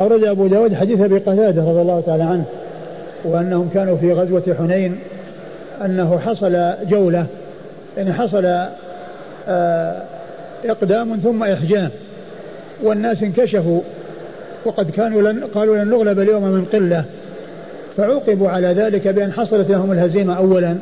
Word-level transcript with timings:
أورد 0.00 0.24
أبو 0.24 0.46
داود 0.46 0.74
حديث 0.74 1.00
أبي 1.00 1.18
قتادة 1.18 1.62
رضي 1.62 1.80
الله 1.80 2.02
تعالى 2.06 2.22
عنه 2.22 2.44
وأنهم 3.24 3.68
كانوا 3.74 3.96
في 3.96 4.12
غزوة 4.12 4.56
حنين 4.58 4.98
أنه 5.84 6.18
حصل 6.18 6.72
جولة 6.90 7.26
يعني 7.96 8.12
حصل 8.12 8.44
آه، 9.48 10.02
إقدام 10.64 11.16
ثم 11.16 11.42
إحجام 11.42 11.90
والناس 12.82 13.22
انكشفوا 13.22 13.80
وقد 14.64 14.90
كانوا 14.90 15.22
لن 15.22 15.44
قالوا 15.54 15.76
لن 15.76 15.90
نغلب 15.90 16.20
اليوم 16.20 16.42
من 16.42 16.64
قلة 16.64 17.04
فعوقبوا 17.96 18.48
على 18.48 18.66
ذلك 18.66 19.08
بأن 19.08 19.32
حصلت 19.32 19.70
لهم 19.70 19.92
الهزيمة 19.92 20.36
أولا 20.36 20.76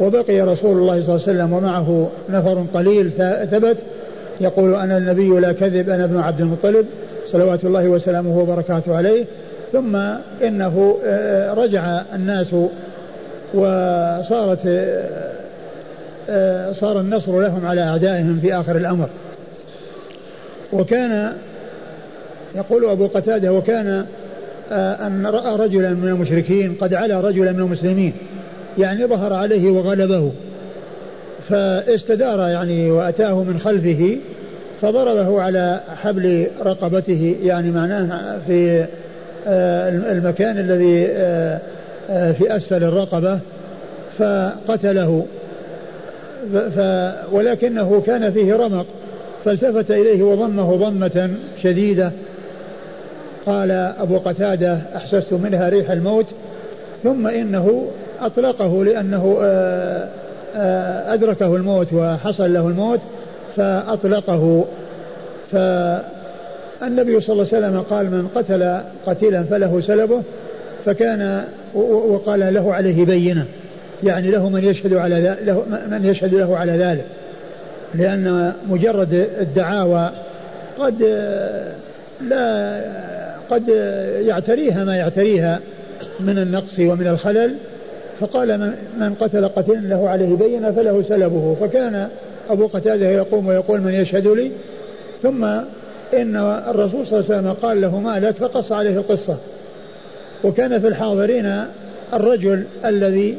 وبقي 0.00 0.40
رسول 0.40 0.78
الله 0.78 1.02
صلى 1.02 1.16
الله 1.16 1.28
عليه 1.28 1.32
وسلم 1.32 1.52
ومعه 1.52 2.08
نفر 2.30 2.64
قليل 2.74 3.10
ثبت 3.50 3.76
يقول 4.40 4.74
أنا 4.74 4.98
النبي 4.98 5.28
لا 5.28 5.52
كذب 5.52 5.90
أنا 5.90 6.04
ابن 6.04 6.20
عبد 6.20 6.40
المطلب 6.40 6.86
صلوات 7.32 7.64
الله 7.64 7.88
وسلامه 7.88 8.38
وبركاته 8.38 8.96
عليه 8.96 9.24
ثم 9.72 9.96
إنه 10.42 10.98
آه، 11.04 11.54
رجع 11.54 12.02
الناس 12.14 12.54
وصارت 13.54 14.58
آه، 14.66 15.32
آه، 16.30 16.72
صار 16.72 17.00
النصر 17.00 17.40
لهم 17.40 17.66
على 17.66 17.82
أعدائهم 17.82 18.38
في 18.42 18.54
آخر 18.54 18.76
الأمر. 18.76 19.08
وكان 20.72 21.32
يقول 22.54 22.84
أبو 22.84 23.06
قتادة 23.06 23.52
وكان 23.52 24.04
أن 24.72 25.26
رأى 25.26 25.56
رجلا 25.56 25.90
من 25.90 26.08
المشركين 26.08 26.74
قد 26.80 26.94
علا 26.94 27.20
رجلا 27.20 27.52
من 27.52 27.60
المسلمين 27.60 28.12
يعني 28.78 29.06
ظهر 29.06 29.32
عليه 29.32 29.70
وغلبه 29.70 30.32
فاستدار 31.48 32.48
يعني 32.48 32.90
وأتاه 32.90 33.42
من 33.42 33.60
خلفه 33.64 34.16
فضربه 34.82 35.42
على 35.42 35.80
حبل 36.02 36.46
رقبته 36.64 37.36
يعني 37.42 37.70
معناه 37.70 38.38
في 38.46 38.86
آه، 39.46 39.88
المكان 39.88 40.58
الذي 40.58 41.06
آه، 41.10 41.58
آه، 42.10 42.32
في 42.32 42.56
أسفل 42.56 42.84
الرقبة 42.84 43.38
فقتله. 44.18 45.26
ف 46.76 46.80
ولكنه 47.32 48.02
كان 48.06 48.32
فيه 48.32 48.54
رمق 48.54 48.86
فالتفت 49.44 49.90
إليه 49.90 50.22
وضمه 50.22 50.76
ضمة 50.76 51.30
شديدة. 51.62 52.12
قال 53.46 53.70
أبو 53.70 54.18
قتادة 54.18 54.78
أحسست 54.96 55.32
منها 55.32 55.68
ريح 55.68 55.90
الموت. 55.90 56.26
ثم 57.02 57.26
إنه 57.26 57.86
أطلقه 58.20 58.84
لأنه 58.84 59.38
أدركه 61.14 61.56
الموت 61.56 61.92
وحصل 61.92 62.54
له 62.54 62.68
الموت. 62.68 63.00
فأطلقه. 63.56 64.64
فالنبي 65.52 67.20
صلى 67.20 67.32
الله 67.32 67.46
عليه 67.52 67.66
وسلم 67.66 67.80
قال 67.80 68.06
من 68.06 68.28
قتل 68.34 68.80
قتيلا 69.06 69.42
فله 69.42 69.80
سلبه 69.80 70.22
فكان 70.84 71.44
وقال 71.74 72.54
له 72.54 72.74
عليه 72.74 73.04
بينة. 73.04 73.44
يعني 74.04 74.30
له 74.30 74.48
من 74.48 74.64
يشهد 74.64 74.94
على 74.94 75.36
له 75.44 75.62
من 75.90 76.04
يشهد 76.04 76.34
له 76.34 76.56
على 76.56 76.72
ذلك. 76.72 77.04
لأن 77.94 78.52
مجرد 78.68 79.28
الدعاوى 79.40 80.10
قد 80.78 81.02
لا 82.28 82.80
قد 83.50 83.68
يعتريها 84.20 84.84
ما 84.84 84.96
يعتريها 84.96 85.60
من 86.20 86.38
النقص 86.38 86.78
ومن 86.78 87.06
الخلل. 87.06 87.54
فقال 88.20 88.72
من 89.00 89.14
قتل 89.14 89.48
قتيلا 89.48 89.80
له 89.80 90.08
عليه 90.08 90.36
بينة 90.36 90.70
فله 90.70 91.04
سلبه. 91.08 91.56
فكان 91.60 92.08
أبو 92.52 92.66
قتادة 92.66 93.10
يقوم 93.10 93.46
ويقول 93.46 93.80
من 93.80 93.94
يشهد 93.94 94.26
لي 94.26 94.50
ثم 95.22 95.44
إن 96.14 96.36
الرسول 96.68 97.06
صلى 97.06 97.18
الله 97.18 97.30
عليه 97.30 97.38
وسلم 97.38 97.52
قال 97.52 97.80
له 97.80 98.00
ما 98.00 98.18
لك 98.18 98.34
فقص 98.34 98.72
عليه 98.72 98.96
القصة. 98.96 99.36
وكان 100.44 100.80
في 100.80 100.88
الحاضرين 100.88 101.64
الرجل 102.12 102.64
الذي 102.84 103.38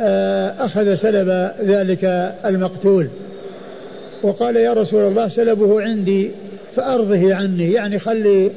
آه، 0.00 0.54
أخذ 0.64 0.94
سلب 0.94 1.50
ذلك 1.62 2.34
المقتول. 2.44 3.08
وقال 4.22 4.56
يا 4.56 4.72
رسول 4.72 5.02
الله 5.02 5.28
سلبه 5.28 5.82
عندي 5.82 6.30
فأرضه 6.76 7.34
عني 7.34 7.72
يعني 7.72 7.98
خلي 7.98 8.50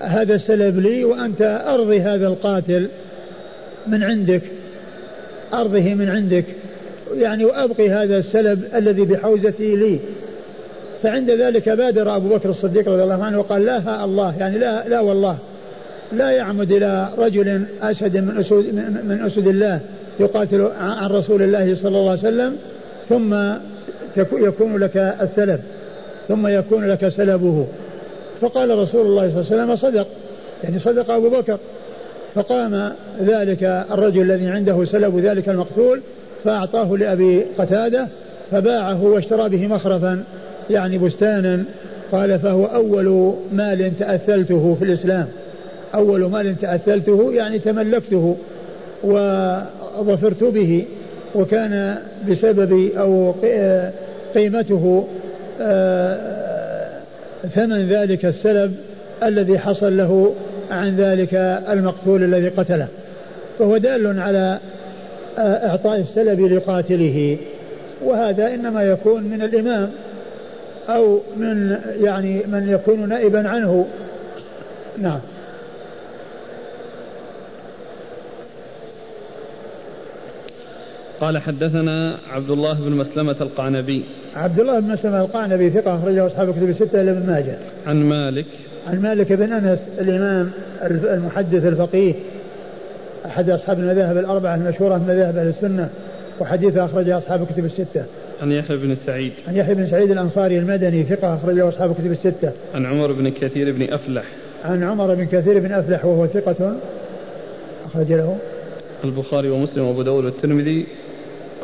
هذا 0.00 0.34
السلب 0.34 0.78
لي 0.78 1.04
وأنت 1.04 1.62
أرضي 1.66 2.00
هذا 2.00 2.26
القاتل 2.26 2.88
من 3.86 4.02
عندك 4.02 4.42
أرضه 5.54 5.94
من 5.94 6.08
عندك. 6.08 6.44
يعني 7.14 7.44
وأبقي 7.44 7.90
هذا 7.90 8.18
السلب 8.18 8.64
الذي 8.74 9.02
بحوزتي 9.02 9.76
لي. 9.76 9.98
فعند 11.02 11.30
ذلك 11.30 11.68
بادر 11.68 12.16
أبو 12.16 12.28
بكر 12.28 12.50
الصديق 12.50 12.88
رضي 12.88 13.02
الله 13.02 13.24
عنه 13.24 13.38
وقال 13.38 13.64
لا 13.64 14.04
الله 14.04 14.34
يعني 14.38 14.58
لا 14.58 14.88
لا 14.88 15.00
والله. 15.00 15.36
لا 16.12 16.30
يعمد 16.30 16.72
إلى 16.72 17.08
رجل 17.18 17.62
أسد 17.82 18.16
من 18.16 18.36
أسود 18.40 18.64
من 19.04 19.22
أسد 19.26 19.46
الله 19.46 19.80
يقاتل 20.20 20.68
عن 20.80 21.10
رسول 21.10 21.42
الله 21.42 21.74
صلى 21.74 21.98
الله 21.98 22.10
عليه 22.10 22.20
وسلم 22.20 22.56
ثم 23.08 23.34
يكون 24.32 24.76
لك 24.78 24.96
السلب 24.96 25.60
ثم 26.28 26.46
يكون 26.46 26.88
لك 26.88 27.08
سلبه. 27.08 27.66
فقال 28.40 28.78
رسول 28.78 29.06
الله 29.06 29.30
صلى 29.30 29.40
الله 29.40 29.62
عليه 29.62 29.72
وسلم 29.72 29.76
صدق 29.76 30.06
يعني 30.64 30.78
صدق 30.78 31.10
أبو 31.10 31.28
بكر. 31.30 31.58
فقام 32.34 32.92
ذلك 33.22 33.84
الرجل 33.90 34.22
الذي 34.22 34.46
عنده 34.46 34.84
سلب 34.84 35.18
ذلك 35.18 35.48
المقتول 35.48 36.00
فأعطاه 36.44 36.96
لأبي 36.96 37.44
قتادة 37.58 38.06
فباعه 38.50 39.04
واشترى 39.04 39.48
به 39.48 39.66
مخرفا 39.66 40.24
يعني 40.70 40.98
بستانا. 40.98 41.64
قال 42.12 42.38
فهو 42.38 42.64
أول 42.64 43.34
مال 43.52 43.92
تأثلته 43.98 44.76
في 44.78 44.84
الإسلام. 44.84 45.28
أول 45.94 46.24
مال 46.24 46.60
تأثلته 46.60 47.32
يعني 47.32 47.58
تملكته 47.58 48.36
وظفرت 49.04 50.44
به 50.44 50.84
وكان 51.34 51.96
بسبب 52.30 52.90
أو 52.96 53.34
قيمته 54.34 55.06
آه، 55.60 56.18
ثمن 57.54 57.88
ذلك 57.88 58.24
السلب 58.24 58.74
الذي 59.22 59.58
حصل 59.58 59.96
له 59.96 60.34
عن 60.70 60.96
ذلك 60.96 61.34
المقتول 61.70 62.24
الذي 62.24 62.48
قتله. 62.48 62.88
فهو 63.58 63.76
دال 63.76 64.20
على 64.20 64.58
إعطاء 65.38 66.00
السلب 66.00 66.40
لقاتله. 66.40 67.36
وهذا 68.02 68.54
إنما 68.54 68.82
يكون 68.82 69.22
من 69.22 69.42
الإمام 69.42 69.90
أو 70.88 71.20
من 71.36 71.78
يعني 72.00 72.42
من 72.46 72.68
يكون 72.68 73.08
نائبا 73.08 73.48
عنه. 73.48 73.86
نعم. 74.98 75.20
قال 81.20 81.38
حدثنا 81.38 82.18
عبد 82.30 82.50
الله 82.50 82.74
بن 82.74 82.92
مسلمة 82.92 83.36
القعنبي. 83.40 84.04
عبد 84.36 84.60
الله 84.60 84.80
بن 84.80 84.92
مسلمة 84.92 85.20
القعنبي 85.20 85.70
ثقة 85.70 85.96
أخرجه 85.96 86.26
أصحاب 86.26 86.50
كتب 86.50 86.68
الستة 86.68 87.00
إلى 87.00 87.10
ابن 87.10 87.26
ماجه. 87.26 87.56
عن 87.86 87.96
مالك. 87.96 88.46
عن 88.88 89.02
مالك 89.02 89.32
بن 89.32 89.52
أنس 89.52 89.78
الإمام 89.98 90.50
المحدث 90.82 91.66
الفقيه. 91.66 92.14
أحد 93.26 93.50
أصحاب 93.50 93.78
المذاهب 93.78 94.18
الأربعة 94.18 94.54
المشهورة 94.54 94.98
من 94.98 95.04
مذاهب 95.08 95.36
أهل 95.36 95.48
السنة 95.48 95.88
وحديثه 96.40 96.84
أخرجه 96.84 97.18
أصحاب 97.18 97.46
كتب 97.46 97.64
الستة. 97.64 98.04
عن 98.42 98.52
يحيى 98.52 98.76
بن 98.76 98.96
سعيد. 99.06 99.32
عن 99.48 99.56
يحيى 99.56 99.74
بن 99.74 99.86
سعيد 99.86 100.10
الأنصاري 100.10 100.58
المدني 100.58 101.02
ثقة 101.02 101.34
أخرجه 101.34 101.68
أصحاب 101.68 101.90
الكتب 101.90 102.12
الستة. 102.12 102.52
عن 102.74 102.86
عمر 102.86 103.12
بن 103.12 103.30
كثير 103.30 103.72
بن 103.72 103.92
أفلح. 103.92 104.24
عن 104.64 104.82
عمر 104.82 105.14
بن 105.14 105.24
كثير 105.24 105.58
بن 105.58 105.72
أفلح 105.72 106.04
وهو 106.04 106.26
ثقة 106.26 106.76
أخرج 107.86 108.12
له. 108.12 108.36
البخاري 109.04 109.50
ومسلم 109.50 109.84
وأبو 109.84 110.02
داود 110.02 110.24
والترمذي 110.24 110.86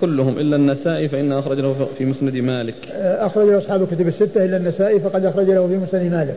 كلهم 0.00 0.38
إلا 0.38 0.56
النسائي 0.56 1.08
فإنه 1.08 1.38
أخرج 1.38 1.60
له 1.60 1.88
في 1.98 2.04
مسند 2.04 2.36
مالك. 2.36 2.74
أخرج 2.98 3.48
له 3.48 3.58
أصحاب 3.58 3.82
الكتب 3.82 4.08
الستة 4.08 4.44
إلا 4.44 4.56
النسائي 4.56 5.00
فقد 5.00 5.24
أخرج 5.24 5.50
له 5.50 5.66
في 5.66 5.76
مسند 5.76 6.12
مالك. 6.12 6.36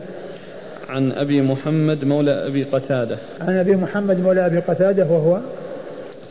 عن 0.92 1.12
أبي 1.12 1.42
محمد 1.42 2.04
مولى 2.04 2.46
أبي 2.46 2.64
قتادة. 2.64 3.18
عن 3.40 3.58
أبي 3.58 3.76
محمد 3.76 4.20
مولى 4.20 4.46
أبي 4.46 4.58
قتادة 4.58 5.04
وهو 5.04 5.40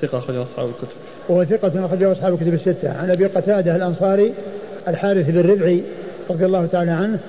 ثقة 0.02 0.18
أخرجه 0.18 0.44
أصحاب 0.44 0.70
الكتب. 0.70 0.88
وهو 1.30 1.46
ثقة 1.46 1.86
أخرجه 1.86 2.12
أصحاب 2.12 2.34
الكتب 2.34 2.54
الستة. 2.54 2.98
عن 2.98 3.12
أبي 3.12 3.26
قتادة 3.26 3.76
الأنصاري 3.76 4.34
الحارث 4.88 5.30
بن 5.30 5.50
ربعي 5.52 5.82
رضي 6.30 6.46
الله 6.46 6.66
تعالى 6.66 6.92
عنه 6.92 7.20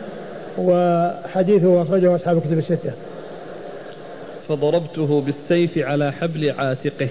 وحديثه 0.59 1.83
أخرجه 1.83 2.17
أصحاب 2.17 2.37
الكتب 2.37 2.59
الستة. 2.59 2.93
فضربته 4.49 5.21
بالسيف 5.21 5.79
على 5.79 6.13
حبل 6.13 6.51
عاتقه. 6.51 7.09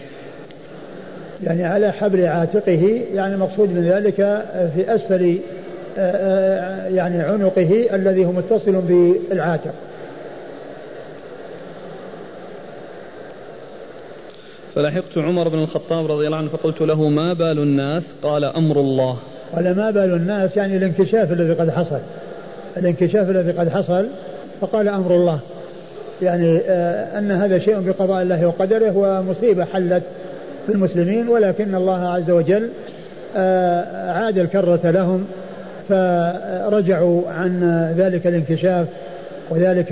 يعني 1.44 1.66
على 1.66 1.92
حبل 1.92 2.26
عاتقه 2.26 3.02
يعني 3.14 3.38
مقصود 3.38 3.70
من 3.70 3.84
ذلك 3.84 4.16
في 4.76 4.96
أسفل 4.96 5.38
آه، 5.98 6.02
آه، 6.02 6.88
يعني 6.88 7.22
عنقه 7.22 7.96
الذي 7.96 8.26
هو 8.26 8.32
متصل 8.32 8.72
بالعاتق. 8.72 9.74
فلحقت 14.76 15.18
عمر 15.18 15.48
بن 15.48 15.60
الخطاب 15.60 16.12
رضي 16.12 16.26
الله 16.26 16.38
عنه 16.38 16.50
فقلت 16.50 16.82
له 16.82 17.10
ما 17.10 17.34
بال 17.34 17.60
الناس؟ 17.60 18.04
قال 18.24 18.44
أمر 18.44 18.80
الله. 18.80 19.18
قال 19.56 19.76
ما 19.76 19.92
بال 19.92 20.14
الناس 20.14 20.58
يعني 20.58 20.78
الانكشاف 20.78 21.32
الذي 21.32 21.54
قد 21.54 21.70
حصل. 21.70 22.00
الانكشاف 22.78 23.30
الذي 23.30 23.52
قد 23.52 23.70
حصل 23.70 24.08
فقال 24.62 24.90
أمر 24.90 25.16
الله. 25.16 25.40
يعني 26.22 26.62
آه، 26.68 27.20
أن 27.20 27.32
هذا 27.32 27.60
شيء 27.60 27.80
بقضاء 27.80 28.22
الله 28.22 28.46
وقدره 28.48 28.98
ومصيبة 28.98 29.66
حلت 29.66 30.04
في 30.66 30.72
المسلمين 30.72 31.28
ولكن 31.28 31.76
الله 31.76 32.08
عز 32.08 32.32
وجل 32.32 32.70
آه، 33.38 34.12
عاد 34.12 34.38
الكرة 34.38 34.92
لهم 34.92 35.26
فرجعوا 35.90 37.22
عن 37.30 37.64
ذلك 37.98 38.28
الانكشاف 38.28 38.88
وذلك 39.50 39.88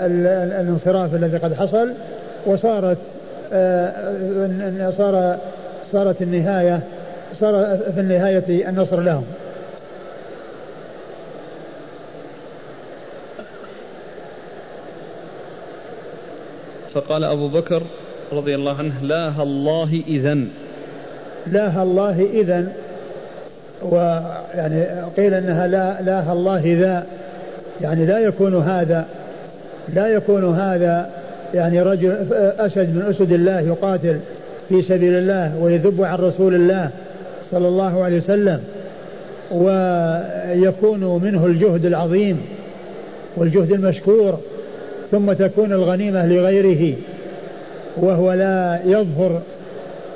الانصراف 0.00 1.14
الذي 1.14 1.36
قد 1.36 1.54
حصل 1.54 1.92
وصارت 2.46 2.98
صار 4.98 5.38
صارت 5.92 6.22
النهاية 6.22 6.80
صار 7.40 7.78
في 7.94 8.00
النهاية 8.00 8.68
النصر 8.68 9.00
لهم. 9.00 9.24
فقال 16.94 17.24
أبو 17.24 17.48
بكر 17.48 17.82
رضي 18.32 18.54
الله 18.54 18.78
عنه 18.78 18.92
لا 19.02 19.42
الله 19.42 20.02
إذن. 20.08 20.48
لا 21.46 21.82
الله 21.82 22.28
إذن. 22.32 22.72
ويعني 23.82 24.84
قيل 25.16 25.34
إنها 25.34 25.66
لا 25.66 26.02
لا 26.02 26.32
الله 26.32 26.62
ذا 26.80 27.06
يعني 27.80 28.06
لا 28.06 28.18
يكون 28.18 28.62
هذا 28.62 29.06
لا 29.94 30.08
يكون 30.08 30.58
هذا 30.58 31.10
يعني 31.54 31.82
رجل 31.82 32.16
أسد 32.58 32.96
من 32.96 33.02
أسد 33.10 33.32
الله 33.32 33.60
يقاتل 33.60 34.18
في 34.68 34.82
سبيل 34.82 35.14
الله 35.14 35.58
ويذب 35.62 36.02
عن 36.02 36.18
رسول 36.18 36.54
الله 36.54 36.90
صلى 37.50 37.68
الله 37.68 38.04
عليه 38.04 38.16
وسلم 38.16 38.60
ويكون 39.50 41.20
منه 41.22 41.46
الجهد 41.46 41.84
العظيم 41.84 42.40
والجهد 43.36 43.72
المشكور 43.72 44.38
ثم 45.10 45.32
تكون 45.32 45.72
الغنيمة 45.72 46.26
لغيره 46.26 46.96
وهو 47.96 48.32
لا 48.32 48.78
يظهر 48.84 49.42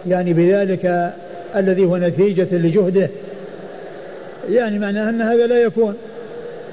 يعني 0.06 0.32
بذلك 0.32 1.12
الذي 1.56 1.84
هو 1.84 1.96
نتيجة 1.96 2.46
لجهده. 2.52 3.08
يعني 4.50 4.78
معناه 4.78 5.10
أن 5.10 5.22
هذا 5.22 5.46
لا 5.46 5.62
يكون 5.62 5.94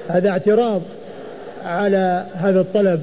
هذا 0.07 0.29
اعتراض 0.29 0.81
على 1.65 2.25
هذا 2.33 2.59
الطلب. 2.59 3.01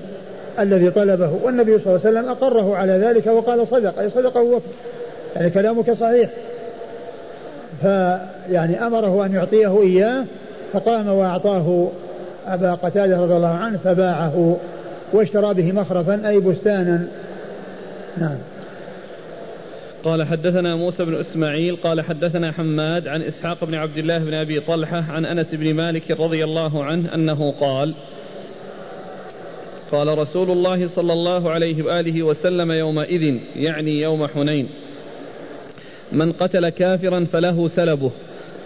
الذي 0.59 0.91
طلبه 0.91 1.31
والنبي 1.43 1.79
صلى 1.79 1.87
الله 1.87 2.07
عليه 2.07 2.19
وسلم 2.19 2.29
أقره 2.31 2.77
على 2.77 2.93
ذلك 2.93 3.27
وقال 3.27 3.67
صدق 3.69 3.99
أي 3.99 4.11
صدق 4.11 4.39
بكر. 4.39 4.61
يعني 5.37 5.51
كلامك 5.51 5.93
صحيح. 5.93 6.31
فيعني 7.83 8.87
أمره 8.87 9.27
أن 9.27 9.35
يعطيه 9.35 9.83
إياه 9.83 10.25
فقام 10.73 11.09
وأعطاه 11.09 11.89
أبا 12.47 12.75
قتادة 12.75 13.21
رضي 13.21 13.37
الله 13.37 13.55
عنه 13.55 13.79
فباعه 13.85 14.57
واشترى 15.13 15.55
به 15.55 15.73
مخرفا 15.73 16.29
أي 16.29 16.41
بستانا. 16.41 17.07
نعم. 18.19 18.39
قال 20.05 20.25
حدثنا 20.25 20.77
موسى 20.77 21.05
بن 21.05 21.15
إسماعيل 21.15 21.77
قال 21.77 22.01
حدثنا 22.01 22.53
حماد 22.53 23.09
عن 23.09 23.23
إسحاق 23.23 23.65
بن 23.65 23.75
عبد 23.75 23.99
الله 23.99 24.19
بن 24.19 24.35
أبي 24.35 24.61
طلحة 24.61 25.05
عن 25.11 25.25
أنس 25.25 25.55
بن 25.55 25.75
مالك 25.75 26.11
رضي 26.11 26.45
الله 26.45 26.85
عنه 26.85 27.15
أنه 27.15 27.53
قال 27.61 27.95
قال 29.93 30.19
رسول 30.19 30.51
الله 30.51 30.89
صلى 30.89 31.13
الله 31.13 31.51
عليه 31.51 31.83
وآله 31.83 32.23
وسلم 32.23 32.73
يومئذ 32.73 33.39
يعني 33.57 34.01
يوم 34.01 34.27
حنين. 34.27 34.69
من 36.13 36.33
قتل 36.33 36.69
كافرا 36.69 37.27
فله 37.33 37.69
سلبه. 37.69 38.11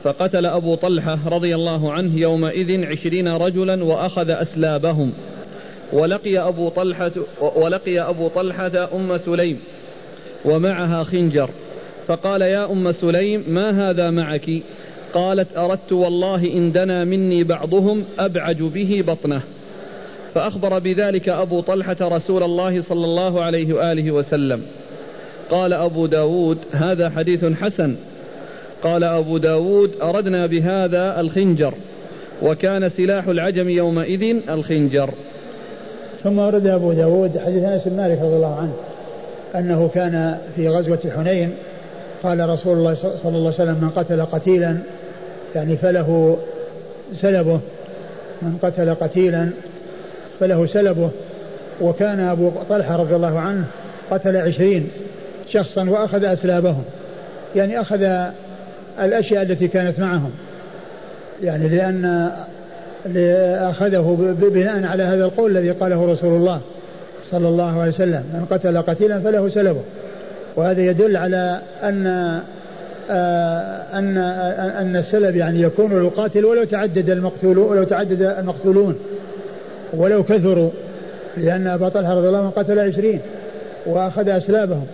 فقتل 0.02 0.46
أبو 0.46 0.75
طلحة 0.75 1.19
رضي 1.26 1.55
الله 1.55 1.93
عنه 1.93 2.20
يومئذ 2.20 2.84
عشرين 2.84 3.28
رجلا 3.28 3.84
وأخذ 3.84 4.31
أسلابهم. 4.31 5.12
ولقي 5.93 6.38
أبو 6.38 6.69
طلحة 6.69 7.12
ولقي 7.56 8.00
أبو 8.00 8.28
طلحة 8.28 8.88
أم 8.94 9.17
سليم 9.17 9.58
ومعها 10.44 11.02
خنجر. 11.02 11.50
فقال 12.06 12.43
يا 12.43 12.72
أم 12.72 12.93
سليم 12.93 13.44
ما 13.49 13.90
هذا 13.90 14.11
معك؟ 14.11 14.50
قالت 15.14 15.56
أردت 15.56 15.93
والله 15.93 16.52
إن 16.52 16.72
دنا 16.72 17.05
مني 17.05 17.44
بعضهم 17.44 18.05
أبعج 18.19 18.62
به 18.62 19.05
بطنه. 19.06 19.43
فأخبر 20.35 20.79
بذلك 20.79 21.29
أبو 21.29 21.61
طلحة 21.61 21.97
رسول 22.03 22.43
الله 22.43 22.82
صلى 22.82 23.05
الله 23.05 23.43
عليه 23.43 23.75
وآله 23.75 24.11
وسلم. 24.11 24.62
قال 25.50 25.73
أبو 25.73 26.06
داود 26.06 26.59
هذا 26.73 27.11
حديث 27.11 27.44
حسن. 27.44 27.97
قال 28.82 29.05
أبو 29.05 29.38
داود 29.38 29.91
أردنا 30.03 30.47
بهذا 30.47 31.21
الخنجر 31.21 31.75
وكان 32.43 32.88
سلاح 32.88 33.29
العجم 33.29 33.69
يومئذ 33.69 34.50
الخنجر. 34.50 35.11
ثم 36.23 36.38
ورد 36.38 36.67
أبو 36.67 36.93
داود 36.93 37.38
حديث 37.38 37.65
أنس 37.65 37.88
بن 37.88 37.97
مالك 37.97 38.19
رضي 38.19 38.37
الله 38.37 38.56
عنه 38.56 38.73
أنه 39.55 39.91
كان 39.94 40.38
في 40.56 40.69
غزوة 40.69 40.99
حنين 41.17 41.50
قال 42.23 42.49
رسول 42.49 42.79
الله 42.79 42.94
صلى 42.94 43.37
الله 43.37 43.53
عليه 43.53 43.62
وسلم 43.62 43.79
من 43.81 43.91
قتل 43.91 44.23
قتيلا 44.23 44.77
يعني 45.55 45.77
فله 45.77 46.38
سلبه 47.21 47.61
من 48.43 48.59
قتل 48.62 48.94
قتيلا 48.94 49.50
فله 50.40 50.66
سلبه. 50.66 51.10
وكان 51.81 52.20
أبو 52.20 52.50
طلحة 52.69 52.96
رضي 52.96 53.16
الله 53.16 53.38
عنه 53.40 53.64
قتل 54.10 54.37
عشرين 54.37 54.90
شخصا 55.50 55.90
وأخذ 55.90 56.25
أسلابهم. 56.25 56.84
يعني 57.56 57.81
أخذ 57.81 58.28
الأشياء 59.00 59.42
التي 59.42 59.69
كانت 59.69 59.98
معهم. 59.98 60.31
يعني 61.42 61.69
لأن 61.69 62.31
أخذه 63.70 64.34
بناء 64.40 64.84
على 64.84 65.02
هذا 65.02 65.25
القول 65.25 65.50
الذي 65.56 65.70
قاله 65.70 66.12
رسول 66.12 66.34
الله 66.37 66.60
صلى 67.31 67.48
الله 67.48 67.81
عليه 67.81 67.93
وسلم. 67.93 68.25
من 68.34 68.46
قتل 68.50 68.82
قتيلا 68.82 69.20
فله 69.20 69.48
سلبه. 69.48 69.82
وهذا 70.56 70.82
يدل 70.82 71.16
على 71.16 71.60
أن 71.82 72.06
آه، 73.10 73.98
أن 73.98 74.19
أن 74.78 74.96
السلب 74.96 75.36
يعني 75.36 75.62
يكون 75.62 76.02
للقاتل 76.02 76.44
ولو 76.44 76.64
تعدد 76.64 77.10
المقتولون 77.10 77.70
ولو 77.70 77.84
تعدد 77.84 78.22
المقتولون. 78.22 78.94
ولو 79.94 80.22
كثروا 80.22 80.70
لأن 81.37 81.66
أبا 81.66 81.88
طلحة 81.88 82.14
رضي 82.14 82.28
الله 82.28 82.38
عنه 82.38 82.50
قتل 82.50 82.78
عشرين 82.78 83.20
وأخذ 83.87 84.28
أسلابهم. 84.28 84.87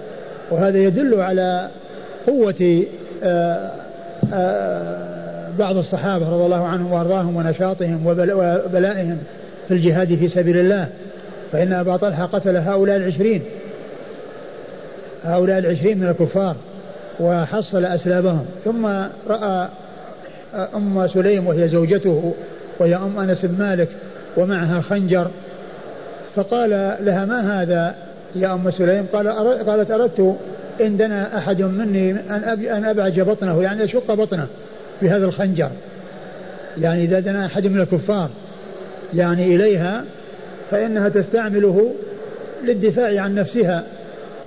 وهذا 0.50 0.78
يدل 0.78 1.20
على 1.20 1.68
قوة 2.26 2.84
آه، 3.24 3.70
آه، 4.34 5.48
بعض 5.58 5.76
الصحابة 5.76 6.28
رضي 6.30 6.44
الله 6.44 6.66
عنهم 6.66 6.92
وأرضاهم 6.92 7.36
ونشاطهم 7.36 8.06
وبلائهم 8.06 9.18
في 9.68 9.74
الجهاد 9.74 10.14
في 10.14 10.28
سبيل 10.28 10.58
الله. 10.58 10.88
فإن 11.52 11.72
أبا 11.72 11.96
طلحة 11.96 12.26
قتل 12.26 12.56
هؤلاء 12.56 12.96
العشرين. 12.96 13.42
هؤلاء 15.24 15.58
العشرين 15.58 15.98
من 15.98 16.08
الكفار 16.08 16.56
وحصل 17.20 17.84
أسلابهم. 17.84 18.46
ثم 18.64 18.86
رأى 19.28 19.68
أم 20.74 21.08
سليم 21.08 21.46
وهي 21.46 21.68
زوجته 21.68 22.34
وهي 22.78 22.96
أم 22.96 23.18
أنس 23.18 23.44
بن 23.44 23.64
مالك 23.64 23.88
ومعها 24.36 24.80
خنجر. 24.80 25.28
فقال 26.36 26.70
لها 27.00 27.24
ما 27.24 27.62
هذا 27.62 27.94
يا 28.34 28.54
أم 28.54 28.70
سليم؟ 28.70 29.06
قال 29.12 29.28
قالت 29.66 29.90
أردت 29.90 30.36
إن 30.80 30.96
دنا 30.96 31.38
أحد 31.38 31.62
مني 31.62 32.10
أن 32.10 32.66
أن 32.66 32.84
أبعج 32.84 33.20
بطنه 33.20 33.62
يعني 33.62 33.84
أشق 33.84 34.14
بطنه 34.14 34.46
بهذا 35.02 35.26
الخنجر. 35.26 35.70
يعني 36.80 37.04
إذا 37.04 37.20
دنا 37.20 37.46
أحد 37.46 37.66
من 37.66 37.80
الكفار 37.80 38.28
يعني 39.14 39.56
إليها 39.56 40.04
فإنها 40.70 41.08
تستعمله 41.08 41.90
للدفاع 42.64 43.20
عن 43.20 43.34
نفسها 43.34 43.82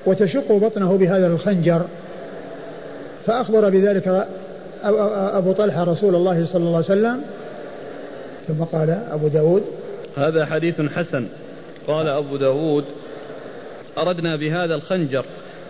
وتشق 0.05 0.51
بطنه 0.51 0.97
بهذا 0.97 1.27
الخنجر. 1.27 1.81
فأخبر 3.25 3.69
بذلك 3.69 4.25
أبو 5.33 5.51
طلحة 5.51 5.83
رسول 5.83 6.15
الله 6.15 6.45
صلى 6.45 6.63
الله 6.63 6.75
عليه 6.75 6.85
وسلم 6.85 7.21
ثم 8.47 8.63
قال 8.63 8.97
أبو 9.11 9.27
داود 9.27 9.63
هذا 10.19 10.45
حديث 10.45 10.81
حسن. 10.81 11.25
قال 11.87 12.09
أبو 12.09 12.37
داود 12.37 12.85
أردنا 13.97 14.35
بهذا 14.35 14.75
الخنجر 14.75 15.25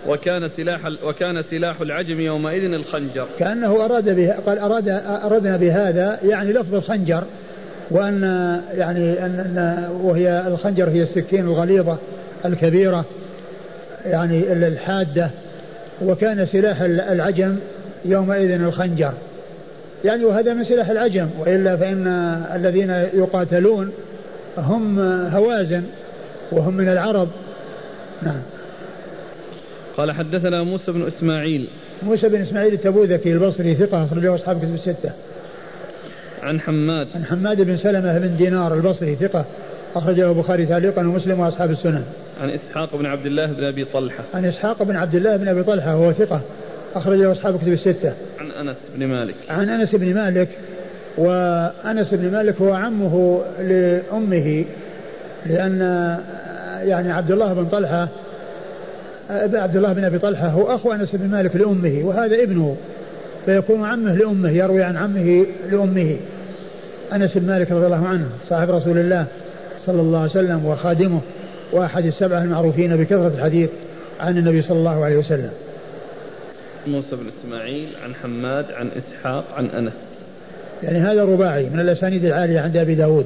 وكان 0.07 0.49
سلاح 0.57 0.79
وكان 1.03 1.43
سلاح 1.43 1.81
العجم 1.81 2.19
يومئذ 2.19 2.73
الخنجر. 2.73 3.25
كأنه 3.39 3.85
أراد 3.85 4.15
به 4.15 4.31
قال 4.31 4.59
أراد 4.59 4.89
أردنا 5.23 5.57
بهذا 5.57 6.19
يعني 6.23 6.53
لفظ 6.53 6.75
الخنجر 6.75 7.23
وأن 7.91 8.21
يعني 8.77 9.25
أن 9.25 9.87
وهي 10.03 10.43
الخنجر 10.47 10.89
هي 10.89 11.03
السكين 11.03 11.45
الغليظة 11.45 11.97
الكبيرة 12.45 13.05
يعني 14.05 14.53
الحادة 14.53 15.29
وكان 16.05 16.45
سلاح 16.45 16.81
العجم 16.81 17.55
يومئذ 18.05 18.51
الخنجر. 18.51 19.13
يعني 20.05 20.25
وهذا 20.25 20.53
من 20.53 20.63
سلاح 20.63 20.89
العجم 20.89 21.27
وإلا 21.39 21.77
فإن 21.77 22.07
الذين 22.55 22.89
يقاتلون 23.13 23.91
هم 24.57 24.99
هوازن 25.29 25.83
وهم 26.51 26.73
من 26.73 26.89
العرب. 26.89 27.27
نعم. 28.23 28.41
قال 29.97 30.11
حدثنا 30.11 30.63
موسى 30.63 30.91
بن 30.91 31.07
إسماعيل. 31.07 31.67
موسى 32.03 32.29
بن 32.29 32.41
إسماعيل 32.41 32.73
التبوذكي 32.73 33.33
البصري 33.33 33.75
ثقة 33.75 34.03
أخرجه 34.03 34.35
أصحاب 34.35 34.59
كتب 34.59 34.73
الستة. 34.73 35.11
عن 36.43 36.61
حماد. 36.61 37.07
عن 37.15 37.25
حماد 37.25 37.61
بن 37.61 37.77
سلمة 37.77 38.19
بن 38.19 38.37
دينار 38.37 38.73
البصري 38.73 39.15
ثقة 39.15 39.45
أخرجه 39.95 40.31
البخاري 40.31 40.65
تعليقا 40.65 41.01
ومسلم 41.01 41.39
وأصحاب 41.39 41.71
السنن 41.71 42.03
عن 42.41 42.49
إسحاق 42.49 42.95
بن 42.95 43.05
عبد 43.05 43.25
الله 43.25 43.45
بن 43.45 43.63
أبي 43.63 43.85
طلحة. 43.85 44.23
عن 44.33 44.45
إسحاق 44.45 44.83
بن 44.83 44.95
عبد 44.95 45.15
الله 45.15 45.37
بن 45.37 45.47
أبي 45.47 45.63
طلحة 45.63 45.97
وهو 45.97 46.13
ثقة 46.13 46.41
أخرجه 46.95 47.31
أصحاب 47.31 47.57
كتب 47.57 47.73
الستة. 47.73 48.13
عن 48.39 48.51
أنس 48.51 48.77
بن 48.95 49.07
مالك. 49.07 49.35
عن 49.49 49.69
أنس 49.69 49.95
بن 49.95 50.13
مالك 50.13 50.49
وأنس 51.19 52.13
بن 52.13 52.31
مالك 52.31 52.61
هو 52.61 52.73
عمه 52.73 53.41
لأمه 53.59 54.65
لأن 55.45 55.79
يعني 56.83 57.11
عبد 57.11 57.31
الله 57.31 57.53
بن 57.53 57.65
طلحة 57.65 58.07
عبد 59.29 59.75
الله 59.75 59.93
بن 59.93 60.03
أبي 60.03 60.19
طلحة 60.19 60.47
هو 60.47 60.75
أخو 60.75 60.91
أنس 60.91 61.15
بن 61.15 61.29
مالك 61.29 61.55
لأمه 61.55 62.01
وهذا 62.03 62.43
ابنه 62.43 62.77
فيكون 63.45 63.85
عمه 63.85 64.15
لأمه 64.15 64.51
يروي 64.51 64.83
عن 64.83 64.97
عمه 64.97 65.45
لأمه. 65.71 66.17
أنس 67.13 67.37
بن 67.37 67.47
مالك 67.47 67.71
رضي 67.71 67.85
الله 67.85 68.07
عنه 68.07 68.25
صاحب 68.47 68.69
رسول 68.69 68.97
الله 68.97 69.25
صلى 69.85 70.01
الله 70.01 70.19
عليه 70.19 70.31
وسلم 70.31 70.65
وخادمه 70.65 71.21
وأحد 71.71 72.05
السبعة 72.05 72.43
المعروفين 72.43 72.97
بكثرة 72.97 73.27
الحديث 73.27 73.69
عن 74.19 74.37
النبي 74.37 74.61
صلى 74.61 74.77
الله 74.77 75.05
عليه 75.05 75.17
وسلم. 75.17 75.51
موسى 76.87 77.15
بن 77.15 77.25
إسماعيل 77.39 77.89
عن 78.03 78.15
حماد 78.15 78.71
عن 78.71 78.89
إسحاق 78.97 79.45
عن 79.55 79.65
أنس. 79.65 80.08
يعني 80.83 80.99
هذا 80.99 81.23
رباعي 81.23 81.69
من 81.69 81.79
الأسانيد 81.79 82.25
العالية 82.25 82.59
عند 82.59 82.77
أبي 82.77 82.95
داود. 82.95 83.25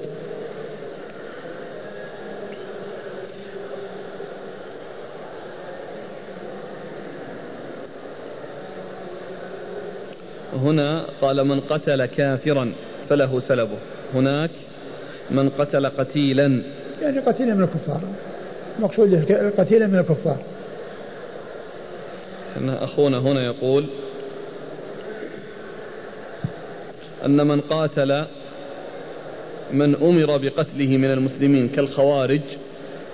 هنا 10.53 11.05
قال 11.21 11.43
من 11.47 11.59
قتل 11.59 12.05
كافرا 12.05 12.71
فله 13.09 13.39
سلبه. 13.39 13.77
هناك 14.13 14.49
من 15.31 15.49
قتل 15.49 15.89
قتيلا. 15.89 16.61
يعني 17.01 17.19
قتيلا 17.19 17.53
من 17.53 17.63
الكفار. 17.63 18.01
المقصود 18.79 19.25
قتيلا 19.57 19.87
من 19.87 19.99
الكفار. 19.99 20.37
أخونا 22.83 23.17
هنا 23.17 23.43
يقول 23.43 23.85
أن 27.25 27.47
من 27.47 27.61
قاتل 27.61 28.25
من 29.73 29.95
أمر 29.95 30.37
بقتله 30.37 30.97
من 30.97 31.11
المسلمين 31.11 31.69
كالخوارج 31.69 32.41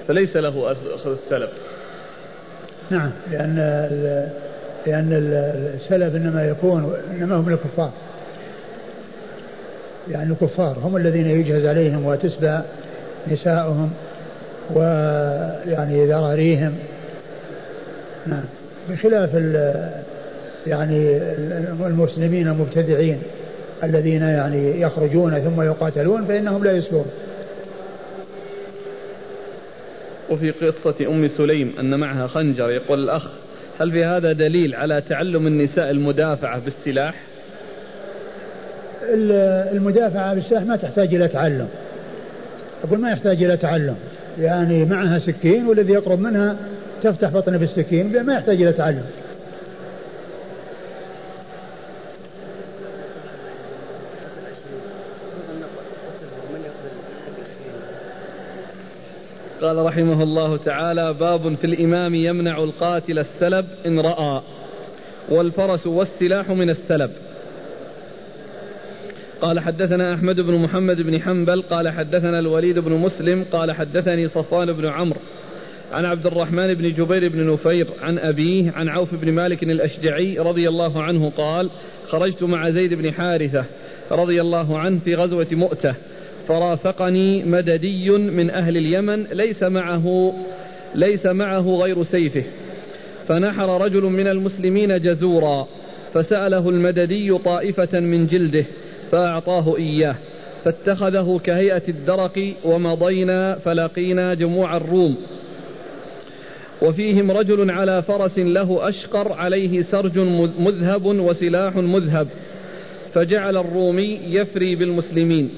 فليس 0.08 0.38
له 0.38 0.72
أخذ 0.72 1.12
السلب 1.12 1.50
نعم 2.90 3.12
لأن 3.32 3.56
لأن 4.88 5.14
السلب 5.76 6.16
إنما 6.16 6.46
يكون 6.46 6.94
إنما 7.12 7.36
هم 7.36 7.50
الكفار. 7.50 7.92
يعني 10.12 10.32
الكفار 10.32 10.78
هم 10.84 10.98
الذين 10.98 11.28
يجهز 11.28 11.66
عليهم 11.66 12.06
وتسبى 12.06 12.60
نساؤهم 13.32 13.92
ويعني 14.76 16.06
ذراريهم. 16.06 16.76
نعم 18.28 18.44
بخلاف 18.90 19.34
يعني 20.68 21.18
المسلمين 21.86 22.48
المبتدعين. 22.48 23.22
الذين 23.84 24.22
يعني 24.22 24.82
يخرجون 24.82 25.40
ثم 25.40 25.62
يقاتلون 25.62 26.26
فإنهم 26.26 26.64
لا 26.64 26.72
يسلون 26.72 27.06
وفي 30.30 30.52
قصة 30.52 31.08
أم 31.08 31.28
سليم 31.28 31.74
أن 31.80 32.00
معها 32.00 32.28
خنجر 32.28 32.70
يقول 32.70 33.04
الأخ 33.04 33.28
هل 33.82 33.92
في 33.92 34.06
هذا 34.06 34.32
دليل 34.32 34.76
على 34.76 35.02
تعلم 35.10 35.48
النساء 35.48 35.92
المدافعة 35.92 36.62
بالسلاح؟ 36.66 37.16
المدافعة 39.74 40.34
بالسلاح 40.34 40.64
ما 40.64 40.76
تحتاج 40.76 41.16
إلى 41.16 41.28
تعلم. 41.28 41.68
أقول 42.84 43.00
ما 43.00 43.12
يحتاج 43.12 43.44
إلى 43.44 43.58
تعلم. 43.58 43.96
يعني 44.40 44.86
معها 44.86 45.20
سكين 45.20 45.66
والذي 45.66 45.94
يقرب 45.94 46.20
منها 46.20 46.56
تفتح 47.04 47.30
بطنه 47.30 47.58
بالسكين 47.58 48.24
ما 48.24 48.34
يحتاج 48.34 48.62
إلى 48.62 48.74
تعلم. 48.74 49.04
قال 59.62 59.78
رحمه 59.86 60.24
الله 60.24 60.58
تعالى 60.58 61.14
باب 61.14 61.56
في 61.56 61.66
الإمام 61.68 62.16
يمنع 62.16 62.64
القاتل 62.64 63.20
السلب 63.20 63.66
إن 63.86 64.00
رأى 64.00 64.42
والفرس 65.30 65.88
والسلاح 65.88 66.50
من 66.50 66.70
السلب. 66.70 67.12
قال 69.42 69.60
حدثنا 69.60 70.14
أحمد 70.14 70.40
بن 70.40 70.56
محمد 70.56 71.02
بن 71.02 71.22
حنبل 71.22 71.62
قال 71.62 71.90
حدثنا 71.90 72.40
الوليد 72.40 72.80
بن 72.80 72.92
مسلم 72.92 73.46
قال 73.52 73.72
حدثني 73.72 74.28
صفوان 74.28 74.74
بن 74.74 74.86
عمرو 74.86 75.20
عن 75.94 76.06
عبد 76.06 76.26
الرحمن 76.26 76.74
بن 76.74 76.94
جبير 76.94 77.30
بن 77.30 77.54
نفير 77.54 77.88
عن 78.02 78.18
أبيه 78.18 78.72
عن 78.72 78.90
عوف 78.90 79.16
بن 79.16 79.32
مالك 79.32 79.64
الأشجعي 79.64 80.40
رضي 80.40 80.70
الله 80.70 81.04
عنه 81.04 81.32
قال 81.38 81.70
خرجت 82.10 82.44
مع 82.44 82.70
زيد 82.70 82.94
بن 82.94 83.14
حارثة 83.14 83.66
رضي 84.12 84.42
الله 84.42 84.80
عنه 84.80 85.00
في 85.06 85.16
غزوة 85.16 85.48
مؤتة 85.52 85.96
فرافقني 86.50 87.44
مددي 87.44 88.10
من 88.10 88.50
أهل 88.50 88.78
اليمن 88.78 89.24
ليس 89.24 89.64
معه 89.64 90.34
ليس 90.96 91.26
معه 91.26 91.76
غير 91.76 92.04
سيفه. 92.04 92.44
فنحر 93.28 93.82
رجل 93.82 94.04
من 94.04 94.28
المسلمين 94.28 94.98
جزورا 94.98 95.68
فسأله 96.14 96.70
المددي 96.70 97.38
طائفة 97.38 98.00
من 98.00 98.28
جلده 98.28 98.66
فأعطاه 99.12 99.78
إياه. 99.78 100.16
فاتخذه 100.64 101.42
كهيئة 101.44 101.82
الدرق 101.90 102.54
ومضينا 102.66 103.56
فلقينا 103.56 104.34
جموع 104.34 104.78
الروم. 104.78 105.18
وفيهم 106.82 107.32
رجل 107.32 107.72
على 107.72 108.02
فرس 108.02 108.40
له 108.40 108.90
أشقر 108.90 109.34
عليه 109.34 109.82
سرج 109.82 110.18
مذهب 110.60 111.06
وسلاح 111.06 111.76
مذهب. 111.76 112.28
فجعل 113.14 113.58
الرومي 113.58 114.20
يفري 114.28 114.76
بالمسلمين. 114.76 115.50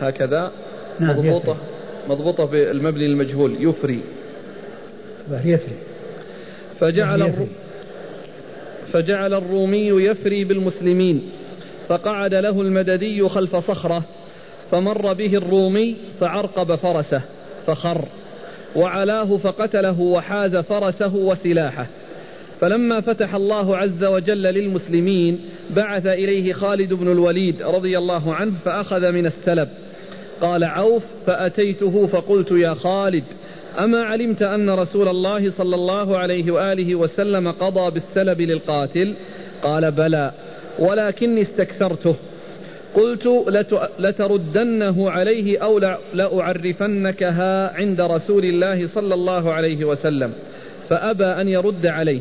هكذا 0.00 0.52
نعم 1.00 1.18
مضبوطة 1.18 1.56
مضبوطة 2.08 2.44
بالمبني 2.44 3.06
المجهول 3.06 3.56
يفري. 3.60 4.00
يفري 5.30 5.76
فجعل 6.80 7.22
يفري. 7.22 7.48
فجعل 8.92 9.34
الرومي 9.34 9.86
يفري 9.86 10.44
بالمسلمين 10.44 11.22
فقعد 11.88 12.34
له 12.34 12.60
المددي 12.60 13.28
خلف 13.28 13.56
صخرة 13.56 14.02
فمر 14.70 15.12
به 15.12 15.34
الرومي 15.34 15.96
فعرقب 16.20 16.74
فرسه 16.74 17.22
فخر 17.66 18.04
وعلاه 18.76 19.36
فقتله 19.36 20.00
وحاز 20.00 20.56
فرسه 20.56 21.16
وسلاحه. 21.16 21.86
فلما 22.60 23.00
فتح 23.00 23.34
الله 23.34 23.76
عز 23.76 24.04
وجل 24.04 24.42
للمسلمين 24.42 25.40
بعث 25.70 26.06
إليه 26.06 26.52
خالد 26.52 26.92
بن 26.92 27.12
الوليد 27.12 27.62
رضي 27.62 27.98
الله 27.98 28.34
عنه 28.34 28.52
فأخذ 28.64 29.12
من 29.12 29.26
السلب. 29.26 29.68
قال 30.40 30.64
عوف 30.64 31.02
فأتيته 31.26 32.06
فقلت 32.06 32.50
يا 32.50 32.74
خالد 32.74 33.24
أما 33.78 34.02
علمت 34.02 34.42
أن 34.42 34.70
رسول 34.70 35.08
الله 35.08 35.50
صلى 35.50 35.74
الله 35.74 36.18
عليه 36.18 36.50
وآله 36.50 36.94
وسلم 36.94 37.50
قضى 37.50 37.90
بالسلب 37.90 38.40
للقاتل؟ 38.40 39.14
قال 39.62 39.90
بلى 39.90 40.32
ولكني 40.78 41.42
استكثرته. 41.42 42.16
قلت 42.94 43.48
لتردنه 43.98 45.10
عليه 45.10 45.58
أو 45.58 45.78
لأعرفنكها 46.14 47.76
عند 47.76 48.00
رسول 48.00 48.44
الله 48.44 48.88
صلى 48.94 49.14
الله 49.14 49.52
عليه 49.52 49.84
وسلم. 49.84 50.32
فأبى 50.88 51.24
أن 51.24 51.48
يرد 51.48 51.86
عليه. 51.86 52.20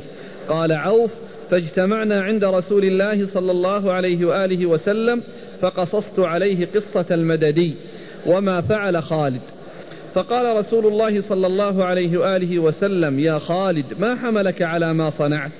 قال 0.49 0.71
عوف 0.71 1.11
فاجتمعنا 1.51 2.21
عند 2.21 2.43
رسول 2.43 2.83
الله 2.85 3.27
صلى 3.33 3.51
الله 3.51 3.93
عليه 3.93 4.25
وآله 4.25 4.65
وسلم 4.65 5.21
فقصصت 5.61 6.19
عليه 6.19 6.67
قصة 6.75 7.05
المددي 7.11 7.75
وما 8.25 8.61
فعل 8.61 9.03
خالد. 9.03 9.41
فقال 10.13 10.57
رسول 10.57 10.85
الله 10.85 11.21
صلى 11.21 11.47
الله 11.47 11.83
عليه 11.83 12.17
وآله 12.17 12.59
وسلم 12.59 13.19
يا 13.19 13.39
خالد 13.39 13.85
ما 13.99 14.15
حملك 14.15 14.61
على 14.61 14.93
ما 14.93 15.09
صنعت؟ 15.09 15.51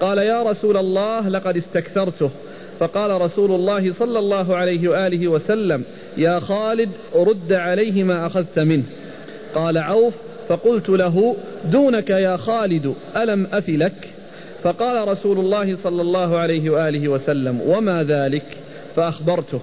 قال 0.00 0.18
يا 0.18 0.42
رسول 0.42 0.76
الله 0.76 1.28
لقد 1.28 1.56
استكثرته. 1.56 2.30
فقال 2.78 3.22
رسول 3.22 3.50
الله 3.52 3.92
صلى 3.92 4.18
الله 4.18 4.56
عليه 4.56 4.88
وآله 4.88 5.28
وسلم 5.28 5.84
يا 6.16 6.40
خالد 6.40 6.90
رد 7.14 7.52
عليه 7.52 8.04
ما 8.04 8.26
أخذت 8.26 8.58
منه. 8.58 8.84
قال 9.54 9.78
عوف 9.78 10.14
فقلت 10.48 10.88
له 10.88 11.36
دونك 11.64 12.10
يا 12.10 12.36
خالد 12.36 12.94
ألم 13.16 13.46
أفلك؟ 13.52 14.09
فقال 14.62 15.08
رسول 15.08 15.38
الله 15.38 15.76
صلى 15.82 16.02
الله 16.02 16.38
عليه 16.38 16.70
وآله 16.70 17.08
وسلم 17.08 17.60
وما 17.66 18.04
ذلك؟ 18.04 18.44
فأخبرته. 18.96 19.60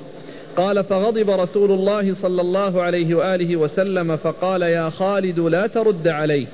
قال 0.57 0.83
فغضب 0.83 1.29
رسول 1.29 1.71
الله 1.71 2.15
صلى 2.21 2.41
الله 2.41 2.81
عليه 2.81 3.15
وآله 3.15 3.55
وسلم 3.55 4.15
فقال 4.15 4.61
يا 4.61 4.89
خالد 4.89 5.39
لا 5.39 5.67
ترد 5.67 6.07
عليه. 6.07 6.45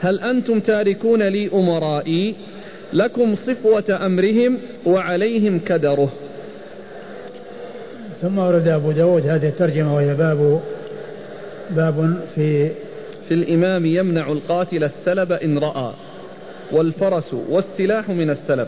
هل 0.00 0.20
أنتم 0.20 0.60
تاركون 0.60 1.22
لي 1.22 1.50
أمرائي؟ 1.52 2.34
لكم 2.92 3.34
صفوة 3.34 4.06
أمرهم 4.06 4.58
وعليهم 4.86 5.58
كدره. 5.58 6.12
ثم 8.22 8.38
ورد 8.38 8.68
أبو 8.68 8.92
داود 8.92 9.26
هذه 9.26 9.48
الترجمة 9.48 9.94
وهي 9.94 10.14
باب 10.14 10.60
باب 11.70 12.14
في 12.34 12.68
في 13.28 13.34
الإمام 13.34 13.86
يمنع 13.86 14.32
القاتل 14.32 14.84
السلب 14.84 15.32
إن 15.32 15.58
رأى. 15.58 15.90
والفرس 16.72 17.34
والسلاح 17.48 18.08
من 18.08 18.30
السلب. 18.30 18.66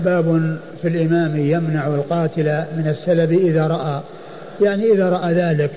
باب 0.00 0.56
في 0.82 0.88
الإمام 0.88 1.36
يمنع 1.36 1.86
القاتل 1.86 2.44
من 2.76 2.88
السلب 2.88 3.32
إذا 3.32 3.66
رأى. 3.66 4.00
يعني 4.62 4.92
إذا 4.92 5.08
رأى 5.08 5.34
ذلك 5.34 5.70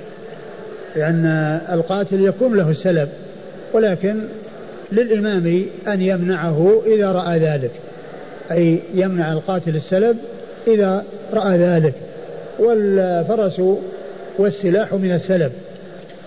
لأن 0.96 1.26
القاتل 1.72 2.26
يكون 2.26 2.58
له 2.58 2.70
السلب 2.70 3.10
ولكن 3.74 4.20
للإمام 4.92 5.64
أن 5.88 6.02
يمنعه 6.02 6.82
إذا 6.86 7.12
رأى 7.12 7.40
ذلك. 7.40 7.72
أي 8.52 8.80
يمنع 8.94 9.32
القاتل 9.32 9.76
السلب 9.76 10.18
إذا 10.68 11.04
رأى 11.34 11.58
ذلك. 11.58 11.94
والفرس 12.60 13.62
والسلاح 14.38 14.94
من 14.94 15.12
السلب 15.12 15.52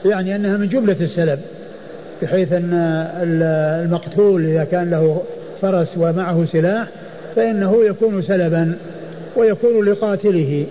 يعني 0.04 0.36
أنها 0.36 0.56
من 0.56 0.68
جملة 0.68 0.96
السلب. 1.00 1.38
بحيث 2.22 2.52
أن 2.52 2.70
المقتول 3.22 4.44
إذا 4.44 4.64
كان 4.64 4.90
له 4.90 5.22
فرس 5.62 5.88
ومعه 5.96 6.46
سلاح 6.52 6.88
فإنه 7.36 7.84
يكون 7.84 8.22
سلبا 8.22 8.76
ويكون 9.36 9.84
لقاتله 9.84 10.66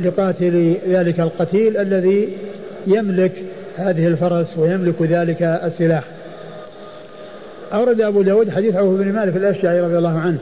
لقاتل 0.00 0.76
ذلك 0.88 1.20
القتيل 1.20 1.76
الذي 1.76 2.28
يملك 2.86 3.32
هذه 3.76 4.06
الفرس 4.06 4.46
ويملك 4.58 5.02
ذلك 5.02 5.42
السلاح. 5.42 6.04
أورد 7.72 8.00
أبو 8.00 8.22
داود 8.22 8.50
حديث 8.50 8.74
عوف 8.76 9.00
بن 9.00 9.12
مالك 9.12 9.36
الأشجعي 9.36 9.80
رضي 9.80 9.98
الله 9.98 10.18
عنه. 10.18 10.38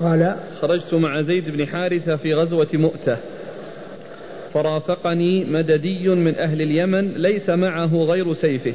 قال 0.00 0.34
خرجت 0.60 0.94
مع 0.94 1.22
زيد 1.22 1.50
بن 1.50 1.66
حارثة 1.66 2.16
في 2.16 2.34
غزوة 2.34 2.68
مؤتة. 2.72 3.16
فرافقني 4.54 5.44
مددي 5.44 6.08
من 6.08 6.34
أهل 6.38 6.62
اليمن 6.62 7.12
ليس 7.16 7.50
معه 7.50 7.96
غير 7.96 8.34
سيفه. 8.34 8.72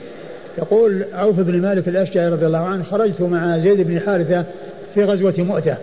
يقول 0.57 1.03
عوف 1.13 1.39
بن 1.39 1.61
مالك 1.61 1.87
الأشجعي 1.87 2.29
رضي 2.29 2.45
الله 2.45 2.57
عنه 2.57 2.83
خرجت 2.83 3.21
مع 3.21 3.57
زيد 3.57 3.87
بن 3.87 3.99
حارثة 3.99 4.45
في 4.93 5.03
غزوة 5.03 5.33
مؤتة. 5.37 5.75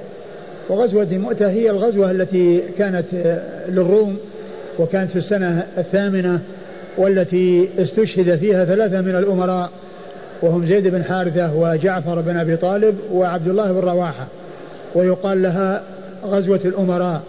وغزوة 0.68 1.08
مؤتة 1.12 1.50
هي 1.50 1.70
الغزوة 1.70 2.10
التي 2.10 2.62
كانت 2.78 3.04
للروم 3.68 4.18
وكانت 4.78 5.10
في 5.10 5.18
السنة 5.18 5.66
الثامنة 5.78 6.40
والتي 6.98 7.68
استشهد 7.78 8.36
فيها 8.36 8.64
ثلاثة 8.64 9.00
من 9.00 9.16
الأمراء 9.16 9.70
وهم 10.42 10.66
زيد 10.66 10.88
بن 10.88 11.04
حارثة 11.04 11.56
وجعفر 11.56 12.20
بن 12.20 12.36
أبي 12.36 12.56
طالب 12.56 12.98
وعبد 13.12 13.48
الله 13.48 13.72
بن 13.72 13.80
رواحة. 13.80 14.26
ويقال 14.94 15.42
لها 15.42 15.82
غزوة 16.24 16.60
الأمراء. 16.64 17.22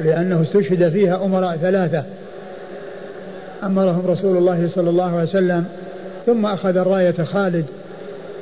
لأنه 0.00 0.42
استشهد 0.42 0.92
فيها 0.92 1.24
أمراء 1.24 1.56
ثلاثة. 1.56 2.04
أمرهم 3.62 4.06
رسول 4.06 4.36
الله 4.36 4.68
صلى 4.74 4.90
الله 4.90 5.16
عليه 5.16 5.28
وسلم 5.28 5.64
ثم 6.26 6.46
أخذ 6.46 6.76
الراية 6.76 7.24
خالد 7.24 7.64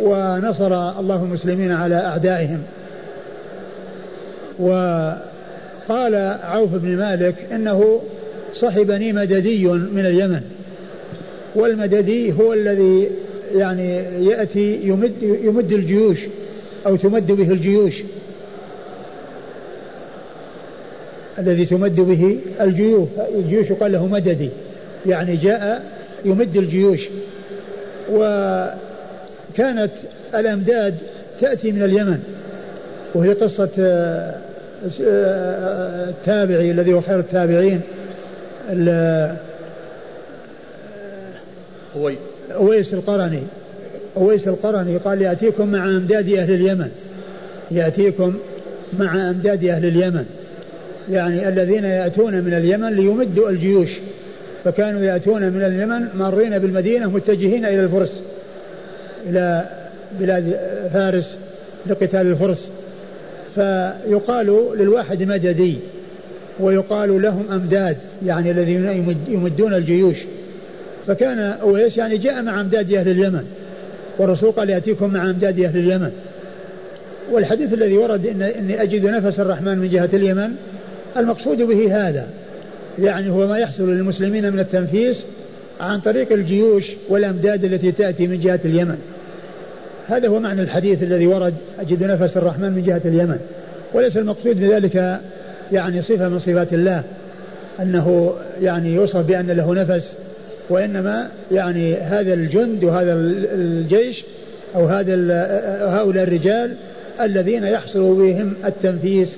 ونصر 0.00 1.00
الله 1.00 1.22
المسلمين 1.22 1.72
على 1.72 1.94
أعدائهم. 1.94 2.62
وقال 4.58 6.14
عوف 6.44 6.74
بن 6.74 6.96
مالك 6.96 7.34
إنه 7.52 8.00
صحبني 8.54 9.12
مددي 9.12 9.66
من 9.66 10.06
اليمن 10.06 10.40
والمددي 11.54 12.32
هو 12.32 12.52
الذي 12.52 13.08
يعني 13.54 13.94
يأتي 14.26 14.80
يمد, 14.82 15.12
يمد 15.22 15.72
الجيوش 15.72 16.18
أو 16.86 16.96
تمد 16.96 17.32
به 17.32 17.50
الجيوش. 17.50 18.02
الذي 21.38 21.66
تمد 21.66 21.96
به 21.96 22.38
الجيوش. 22.60 23.08
الجيوش 23.34 23.70
يقال 23.70 23.92
له 23.92 24.06
مددي. 24.06 24.50
يعني 25.06 25.36
جاء 25.36 25.82
يمد 26.24 26.56
الجيوش. 26.56 27.00
وكانت 28.12 29.90
الأمداد 30.34 30.94
تأتي 31.40 31.72
من 31.72 31.82
اليمن. 31.82 32.22
وهي 33.14 33.32
قصة 33.32 33.68
آه، 33.78 34.34
آه، 35.02 36.08
التابعي 36.08 36.70
الذي 36.70 36.92
هو 36.92 37.00
خير 37.00 37.18
التابعين 37.18 37.80
أويس. 41.96 42.18
أويس 42.54 42.94
القرني. 42.94 43.42
أويس 44.16 44.48
القرني 44.48 44.96
قال 44.96 45.22
يأتيكم 45.22 45.68
مع 45.68 45.84
أمداد 45.84 46.28
أهل 46.28 46.54
اليمن. 46.54 46.90
يأتيكم 47.70 48.34
مع 48.98 49.30
أمداد 49.30 49.64
أهل 49.64 49.86
اليمن. 49.86 50.26
يعني 51.10 51.48
الذين 51.48 51.84
يأتون 51.84 52.34
من 52.34 52.54
اليمن 52.54 52.88
ليمدوا 52.88 53.50
الجيوش. 53.50 53.90
فكانوا 54.64 55.00
يأتون 55.00 55.42
من 55.42 55.62
اليمن 55.62 56.08
مارين 56.18 56.58
بالمدينة 56.58 57.10
متجهين 57.10 57.64
إلى 57.64 57.80
الفرس 57.80 58.12
إلى 59.30 59.64
بلاد 60.20 60.60
فارس 60.92 61.36
لقتال 61.86 62.26
الفرس. 62.26 62.68
فيقال 63.54 64.76
للواحد 64.78 65.22
مددي 65.22 65.78
ويقال 66.60 67.22
لهم 67.22 67.44
أمداد 67.52 67.96
يعني 68.26 68.50
الذين 68.50 69.14
يمدون 69.28 69.74
الجيوش. 69.74 70.16
فكان 71.06 71.38
أويس 71.38 71.96
يعني 71.96 72.18
جاء 72.18 72.42
مع 72.42 72.60
أمداد 72.60 72.92
أهل 72.92 73.08
اليمن 73.08 73.42
والرسول 74.18 74.50
قال 74.50 74.70
يأتيكم 74.70 75.12
مع 75.12 75.30
أمداد 75.30 75.60
أهل 75.60 75.78
اليمن. 75.78 76.10
والحديث 77.32 77.72
الذي 77.72 77.96
ورد 77.96 78.26
إن 78.26 78.42
إني 78.42 78.82
أجد 78.82 79.06
نفس 79.06 79.40
الرحمن 79.40 79.78
من 79.78 79.88
جهة 79.88 80.08
اليمن 80.12 80.50
المقصود 81.16 81.62
به 81.62 82.08
هذا 82.08 82.26
يعني 82.98 83.30
هو 83.30 83.46
ما 83.46 83.58
يحصل 83.58 83.90
للمسلمين 83.90 84.52
من 84.52 84.60
التنفيس 84.60 85.16
عن 85.80 86.00
طريق 86.00 86.32
الجيوش 86.32 86.84
والأمداد 87.08 87.64
التي 87.64 87.92
تأتي 87.92 88.26
من 88.26 88.40
جهة 88.40 88.60
اليمن. 88.64 88.98
هذا 90.08 90.28
هو 90.28 90.40
معنى 90.40 90.62
الحديث 90.62 91.02
الذي 91.02 91.26
ورد 91.26 91.54
أجد 91.80 92.04
نفس 92.04 92.36
الرحمن 92.36 92.72
من 92.72 92.82
جهة 92.82 93.02
اليمن. 93.04 93.38
وليس 93.94 94.16
المقصود 94.16 94.60
بذلك 94.60 95.20
يعني 95.72 96.02
صفة 96.02 96.28
من 96.28 96.38
صفات 96.38 96.72
الله 96.72 97.02
أنه 97.80 98.32
يعني 98.62 98.94
يوصف 98.94 99.16
بأن 99.16 99.46
له 99.46 99.74
نفس 99.74 100.12
وإنما 100.70 101.28
يعني 101.52 101.94
هذا 101.94 102.34
الجند 102.34 102.84
وهذا 102.84 103.12
الجيش 103.54 104.24
أو 104.74 104.86
هذا 104.86 105.14
هؤلاء 105.88 106.24
الرجال 106.24 106.74
الذين 107.20 107.64
يحصل 107.64 108.14
بهم 108.14 108.54
التنفيس 108.64 109.28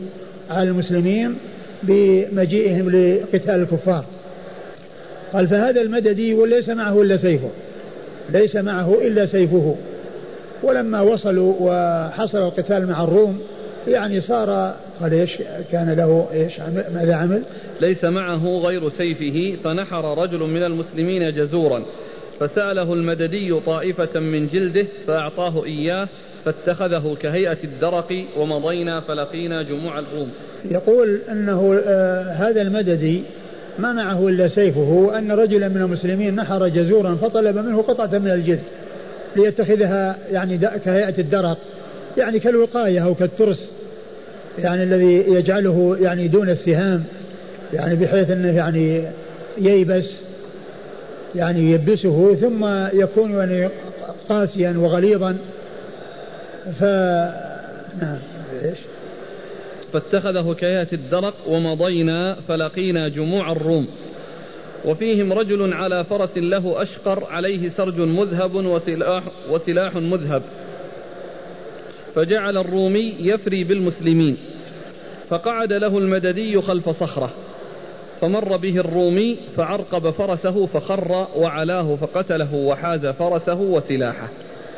على 0.50 0.68
المسلمين 0.70 1.34
بمجيئهم 1.82 2.90
لقتال 2.90 3.54
الكفار 3.54 4.04
قال 5.32 5.48
فهذا 5.48 5.80
المددي 5.80 6.34
وليس 6.34 6.68
معه 6.68 7.02
إلا 7.02 7.16
سيفه 7.16 7.50
ليس 8.30 8.56
معه 8.56 8.94
إلا 9.02 9.26
سيفه 9.26 9.76
ولما 10.62 11.00
وصلوا 11.00 11.54
وحصل 11.60 12.38
القتال 12.38 12.86
مع 12.86 13.04
الروم 13.04 13.40
يعني 13.88 14.20
صار 14.20 14.74
قال 15.00 15.12
إيش 15.12 15.30
كان 15.72 15.90
له 15.90 16.28
إيش 16.32 16.60
عمل 16.60 16.84
ماذا 16.94 17.14
عمل؟ 17.14 17.42
ليس 17.80 18.04
معه 18.04 18.46
غير 18.46 18.90
سيفه 18.90 19.56
فنحر 19.64 20.18
رجل 20.18 20.38
من 20.38 20.62
المسلمين 20.62 21.32
جزورا 21.32 21.84
فسأله 22.40 22.92
المددي 22.92 23.60
طائفة 23.60 24.20
من 24.20 24.48
جلده 24.48 24.86
فأعطاه 25.06 25.64
إياه 25.64 26.08
فاتخذه 26.44 27.16
كهيئة 27.22 27.58
الدرق 27.64 28.24
ومضينا 28.36 29.00
فلقينا 29.00 29.62
جموع 29.62 29.98
الروم 29.98 30.30
يقول 30.70 31.20
أنه 31.30 31.80
آه 31.86 32.22
هذا 32.22 32.62
المددي 32.62 33.22
ما 33.78 33.92
معه 33.92 34.28
إلا 34.28 34.48
سيفه 34.48 34.90
وأن 34.90 35.32
رجلا 35.32 35.68
من 35.68 35.76
المسلمين 35.76 36.34
نحر 36.34 36.68
جزورا 36.68 37.14
فطلب 37.14 37.58
منه 37.58 37.82
قطعة 37.82 38.18
من 38.18 38.30
الجلد 38.30 38.60
ليتخذها 39.36 40.18
يعني 40.32 40.58
كهيئة 40.58 41.18
الدرق 41.18 41.58
يعني 42.18 42.38
كالوقاية 42.38 43.04
أو 43.04 43.14
كالترس 43.14 43.66
يعني 44.58 44.82
الذي 44.82 45.24
يجعله 45.28 45.96
يعني 46.00 46.28
دون 46.28 46.50
السهام 46.50 47.04
يعني 47.72 47.94
بحيث 47.94 48.30
أنه 48.30 48.56
يعني 48.56 49.02
ييبس 49.58 50.06
يعني 51.34 51.72
يبسه 51.72 52.34
ثم 52.34 52.64
يكون 53.00 53.30
يعني 53.30 53.68
قاسيا 54.28 54.74
وغليظا. 54.78 55.36
ف 56.64 56.82
نعم. 58.02 58.18
إيش؟ 58.62 58.78
فاتخذه 59.92 60.54
كيات 60.54 60.92
الدرق 60.92 61.34
ومضينا 61.48 62.34
فلقينا 62.48 63.08
جموع 63.08 63.52
الروم. 63.52 63.88
وفيهم 64.84 65.32
رجل 65.32 65.74
على 65.74 66.04
فرس 66.04 66.36
له 66.36 66.82
أشقر 66.82 67.24
عليه 67.24 67.68
سرج 67.68 68.00
مذهب 68.00 68.54
وسلاح, 68.54 69.22
وسلاح 69.50 69.96
مذهب. 69.96 70.42
فجعل 72.14 72.56
الرومي 72.56 73.14
يفري 73.20 73.64
بالمسلمين. 73.64 74.36
فقعد 75.28 75.72
له 75.72 75.98
المددي 75.98 76.60
خلف 76.60 76.88
صخرة. 76.88 77.30
فمر 78.20 78.56
به 78.56 78.76
الرومي 78.76 79.36
فعرقب 79.56 80.10
فرسه 80.10 80.66
فخر 80.66 81.26
وعلاه 81.36 81.96
فقتله 81.96 82.54
وحاز 82.54 83.06
فرسه 83.06 83.60
وسلاحه. 83.60 84.28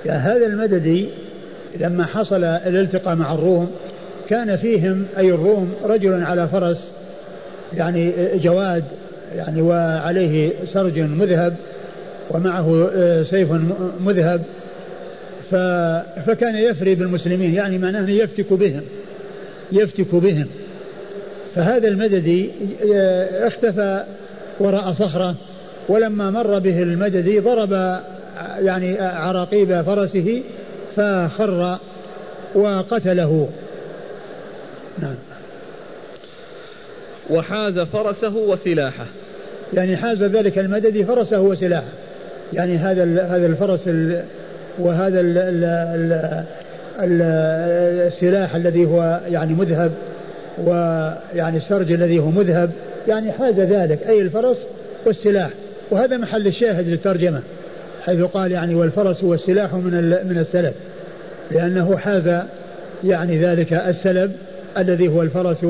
يا 0.06 0.12
هذا 0.12 0.46
المددي 0.46 1.08
لما 1.80 2.04
حصل 2.04 2.44
الالتقاء 2.44 3.14
مع 3.14 3.34
الروم 3.34 3.70
كان 4.28 4.56
فيهم 4.56 5.06
أي 5.18 5.30
الروم 5.30 5.74
رجل 5.84 6.22
على 6.22 6.48
فرس 6.48 6.88
يعني 7.76 8.12
جواد 8.34 8.84
يعني 9.36 9.62
وعليه 9.62 10.52
سرج 10.72 10.98
مذهب 10.98 11.56
ومعه 12.30 12.90
آه، 12.94 13.22
سيف 13.22 13.48
مذهب. 14.00 14.42
فكان 16.26 16.56
يفري 16.56 16.94
بالمسلمين 16.94 17.54
يعني 17.54 17.78
معناه 17.78 18.10
يفتك 18.10 18.52
بهم 18.52 18.82
يفتك 19.72 20.14
بهم. 20.14 20.46
فهذا 21.54 21.88
المددي 21.88 22.50
آه، 22.94 23.46
اختفى 23.46 24.04
وراء 24.60 24.92
صخرة 24.92 25.34
ولما 25.88 26.30
مر 26.30 26.58
به 26.58 26.82
المددي 26.82 27.38
ضرب 27.40 28.00
يعني 28.58 29.00
عراقيب 29.00 29.82
فرسه 29.82 30.42
فخر 30.96 31.78
وقتله. 32.54 33.48
نعم. 35.02 35.14
وحاز 37.30 37.78
فرسه 37.78 38.36
وسلاحه. 38.36 39.06
يعني 39.74 39.96
حاز 39.96 40.22
ذلك 40.22 40.58
المددي 40.58 41.04
فرسه 41.04 41.40
وسلاحه. 41.40 41.92
يعني 42.52 42.76
هذا 42.76 43.02
هذا 43.24 43.46
الفرس 43.46 43.80
وهذا 44.78 45.20
ال 45.20 45.38
ال 45.38 46.12
ال 47.00 47.22
السلاح 48.12 48.54
الذي 48.54 48.86
هو 48.86 49.20
يعني 49.28 49.54
مذهب 49.54 49.92
ويعني 50.58 51.56
السرج 51.56 51.92
الذي 51.92 52.18
هو 52.18 52.30
مذهب. 52.30 52.70
يعني 53.08 53.32
حاز 53.32 53.60
ذلك 53.60 53.98
أي 54.08 54.20
الفرس 54.20 54.58
والسلاح. 55.06 55.50
وهذا 55.90 56.16
محل 56.16 56.46
الشاهد 56.46 56.88
للترجمة. 56.88 57.40
حيث 58.04 58.20
قال 58.20 58.52
يعني 58.52 58.74
والفرس 58.74 59.24
والسلاح 59.24 59.74
من 59.74 59.92
من 60.28 60.38
السلب 60.38 60.74
لأنه 61.50 61.96
حاز 61.96 62.42
يعني 63.04 63.38
ذلك 63.38 63.72
السلب 63.72 64.32
الذي 64.78 65.08
هو 65.08 65.22
الفرس 65.22 65.66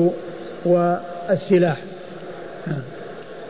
والسلاح. 0.65 1.77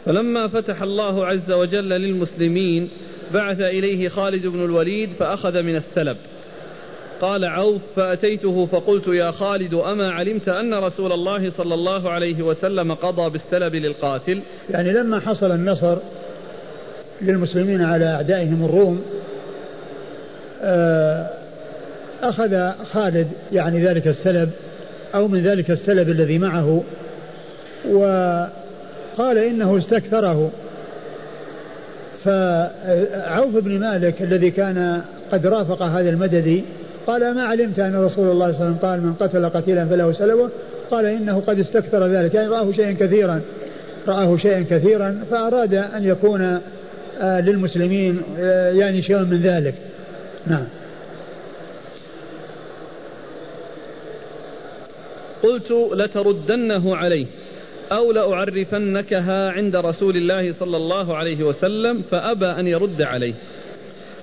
فلما 0.05 0.47
فتح 0.47 0.81
الله 0.81 1.25
عز 1.25 1.51
وجل 1.51 1.89
للمسلمين 1.89 2.89
بعث 3.33 3.61
إليه 3.61 4.09
خالد 4.09 4.47
بن 4.47 4.65
الوليد 4.65 5.09
فأخذ 5.19 5.61
من 5.61 5.75
السلب. 5.75 6.17
قال 7.21 7.45
عوف 7.45 7.81
فأتيته 7.95 8.65
فقلت 8.65 9.07
يا 9.07 9.31
خالد 9.31 9.73
أما 9.73 10.11
علمت 10.11 10.49
أن 10.49 10.73
رسول 10.73 11.11
الله 11.11 11.51
صلى 11.51 11.73
الله 11.73 12.09
عليه 12.09 12.41
وسلم 12.41 12.93
قضى 12.93 13.29
بالسلب 13.29 13.75
للقاتل؟ 13.75 14.39
يعني 14.69 14.93
لما 14.93 15.19
حصل 15.19 15.51
النصر 15.51 15.97
للمسلمين 17.29 17.81
على 17.81 18.05
أعدائهم 18.05 18.65
الروم 18.65 19.01
آه، 20.63 21.27
أخذ 22.23 22.71
خالد 22.91 23.27
يعني 23.51 23.85
ذلك 23.85 24.07
السلب 24.07 24.49
أو 25.15 25.27
من 25.27 25.43
ذلك 25.43 25.71
السلب 25.71 26.09
الذي 26.09 26.37
معه 26.39 26.83
وقال 27.91 29.37
إنه 29.37 29.77
استكثره. 29.77 30.51
فعوف 32.25 33.55
بن 33.55 33.79
مالك 33.79 34.21
الذي 34.21 34.51
كان 34.51 35.01
قد 35.31 35.45
رافق 35.45 35.81
هذا 35.81 36.09
المددي 36.09 36.63
قال 37.07 37.35
ما 37.35 37.43
علمت 37.43 37.79
أن 37.79 37.95
رسول 37.95 38.27
الله 38.27 38.51
صلى 38.51 38.55
الله 38.55 38.55
عليه 38.55 38.55
وسلم 38.55 38.77
قال 38.81 39.01
من 39.01 39.13
قتل 39.13 39.49
قتيلا 39.49 39.85
فله 39.85 40.13
سلبه 40.13 40.49
قال 40.91 41.05
إنه 41.05 41.43
قد 41.47 41.59
استكثر 41.59 42.07
ذلك. 42.07 42.33
يعني 42.33 42.47
رآه 42.47 42.71
شيئا 42.71 42.91
كثيرا 42.99 43.41
رآه 44.07 44.37
شيئا 44.37 44.65
كثيرا 44.69 45.19
فأراد 45.31 45.73
أن 45.73 46.03
يكون 46.03 46.59
للمسلمين 47.21 48.21
آه، 48.39 48.71
يعني 48.71 49.01
شيء 49.01 49.17
من 49.17 49.41
ذلك. 49.41 49.73
نعم. 50.47 50.65
قلت 55.43 55.71
لتردنه 55.93 56.95
عليه 56.95 57.25
أو 57.91 58.11
لأعرفنكها 58.11 59.51
عند 59.51 59.75
رسول 59.75 60.17
الله 60.17 60.53
صلى 60.59 60.77
الله 60.77 61.17
عليه 61.17 61.43
وسلم 61.43 62.01
فأبى 62.11 62.45
أن 62.45 62.67
يرد 62.67 63.01
عليه. 63.01 63.33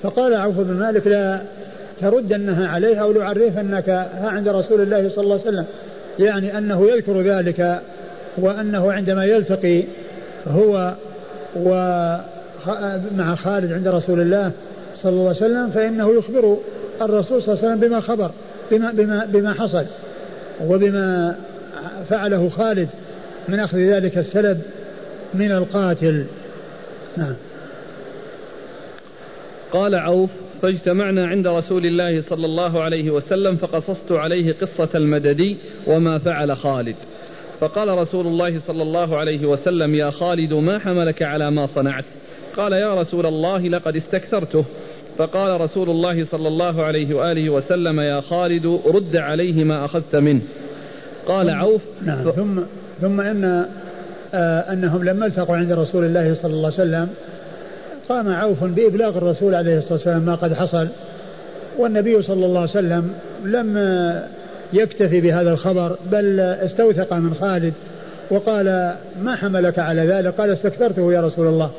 فقال 0.02 0.34
عوف 0.34 0.58
بن 0.58 0.74
مالك 0.74 1.06
لا 1.06 1.42
تردنها 2.00 2.68
عليه 2.68 2.96
أو 2.96 3.12
لأعرفنك 3.12 4.08
عند 4.22 4.48
رسول 4.48 4.80
الله 4.80 5.08
صلى 5.08 5.24
الله 5.24 5.40
عليه 5.40 5.48
وسلم. 5.48 5.66
يعني 6.18 6.58
أنه 6.58 6.88
يذكر 6.88 7.20
ذلك 7.20 7.80
وأنه 8.38 8.92
عندما 8.92 9.24
يلتقي 9.24 9.82
هو 10.46 10.94
ومع 12.66 13.34
خالد 13.34 13.72
عند 13.72 13.88
رسول 13.88 14.20
الله 14.20 14.52
صلى 15.02 15.12
الله 15.12 15.28
عليه 15.28 15.36
وسلم 15.36 15.70
فإنه 15.70 16.18
يخبر 16.18 16.56
الرسول 17.02 17.42
صلى 17.42 17.54
الله 17.54 17.64
عليه 17.64 17.74
وسلم 17.74 17.88
بما 17.88 18.00
خبر 18.00 18.30
بما, 18.70 18.92
بما, 18.92 19.24
بما 19.24 19.52
حصل 19.54 19.84
وبما 20.64 21.36
فعله 22.10 22.48
خالد 22.48 22.88
من 23.48 23.60
أخذ 23.60 23.78
ذلك 23.78 24.18
السلب 24.18 24.62
من 25.34 25.52
القاتل. 25.52 26.24
نعم. 27.16 27.34
قال 29.72 29.94
عوف 29.94 30.30
فاجتمعنا 30.62 31.26
عند 31.26 31.46
رسول 31.46 31.86
الله 31.86 32.22
صلى 32.22 32.46
الله 32.46 32.82
عليه 32.82 33.10
وسلم 33.10 33.56
فقصصت 33.56 34.12
عليه 34.12 34.54
قصة 34.60 34.88
المددي 34.94 35.56
وما 35.86 36.18
فعل 36.18 36.56
خالد. 36.56 36.96
فقال 37.60 37.88
رسول 37.88 38.26
الله 38.26 38.60
صلى 38.66 38.82
الله 38.82 39.18
عليه 39.18 39.46
وسلم 39.46 39.94
يا 39.94 40.10
خالد 40.10 40.52
ما 40.52 40.78
حملك 40.78 41.22
على 41.22 41.50
ما 41.50 41.66
صنعت؟ 41.66 42.04
قال 42.56 42.72
يا 42.72 42.94
رسول 42.94 43.26
الله 43.26 43.68
لقد 43.68 43.96
استكثرته. 43.96 44.64
فقال 45.18 45.60
رسول 45.60 45.90
الله 45.90 46.24
صلى 46.24 46.48
الله 46.48 46.82
عليه 46.82 47.14
وآله 47.14 47.50
وسلم 47.50 48.00
يا 48.00 48.20
خالد 48.20 48.80
رد 48.86 49.16
عليه 49.16 49.64
ما 49.64 49.84
أخذت 49.84 50.16
منه. 50.16 50.40
قال 51.26 51.50
عوف 51.50 51.80
نعم 52.06 52.30
ثم 52.30 52.60
ثم 53.00 53.20
أن 53.20 53.66
آه 54.34 54.72
أنهم 54.72 55.04
لما 55.04 55.26
التقوا 55.26 55.56
عند 55.56 55.72
رسول 55.72 56.04
الله 56.04 56.34
صلى 56.34 56.52
الله 56.52 56.72
عليه 56.78 56.82
وسلم 56.82 57.08
قام 58.08 58.32
عوف 58.32 58.64
بإبلاغ 58.64 59.18
الرسول 59.18 59.54
عليه 59.54 59.78
الصلاة 59.78 59.92
والسلام 59.92 60.22
ما 60.22 60.34
قد 60.34 60.54
حصل. 60.54 60.88
والنبي 61.78 62.22
صلى 62.22 62.46
الله 62.46 62.60
عليه 62.60 62.70
وسلم 62.70 63.12
لم 63.44 63.78
يكتفي 64.72 65.20
بهذا 65.20 65.52
الخبر 65.52 65.96
بل 66.12 66.40
استوثق 66.40 67.12
من 67.12 67.34
خالد 67.34 67.72
وقال 68.30 68.94
ما 69.22 69.36
حملك 69.36 69.78
على 69.78 70.06
ذلك؟ 70.06 70.34
قال 70.34 70.50
استكثرته 70.50 71.12
يا 71.12 71.20
رسول 71.20 71.46
الله. 71.46 71.70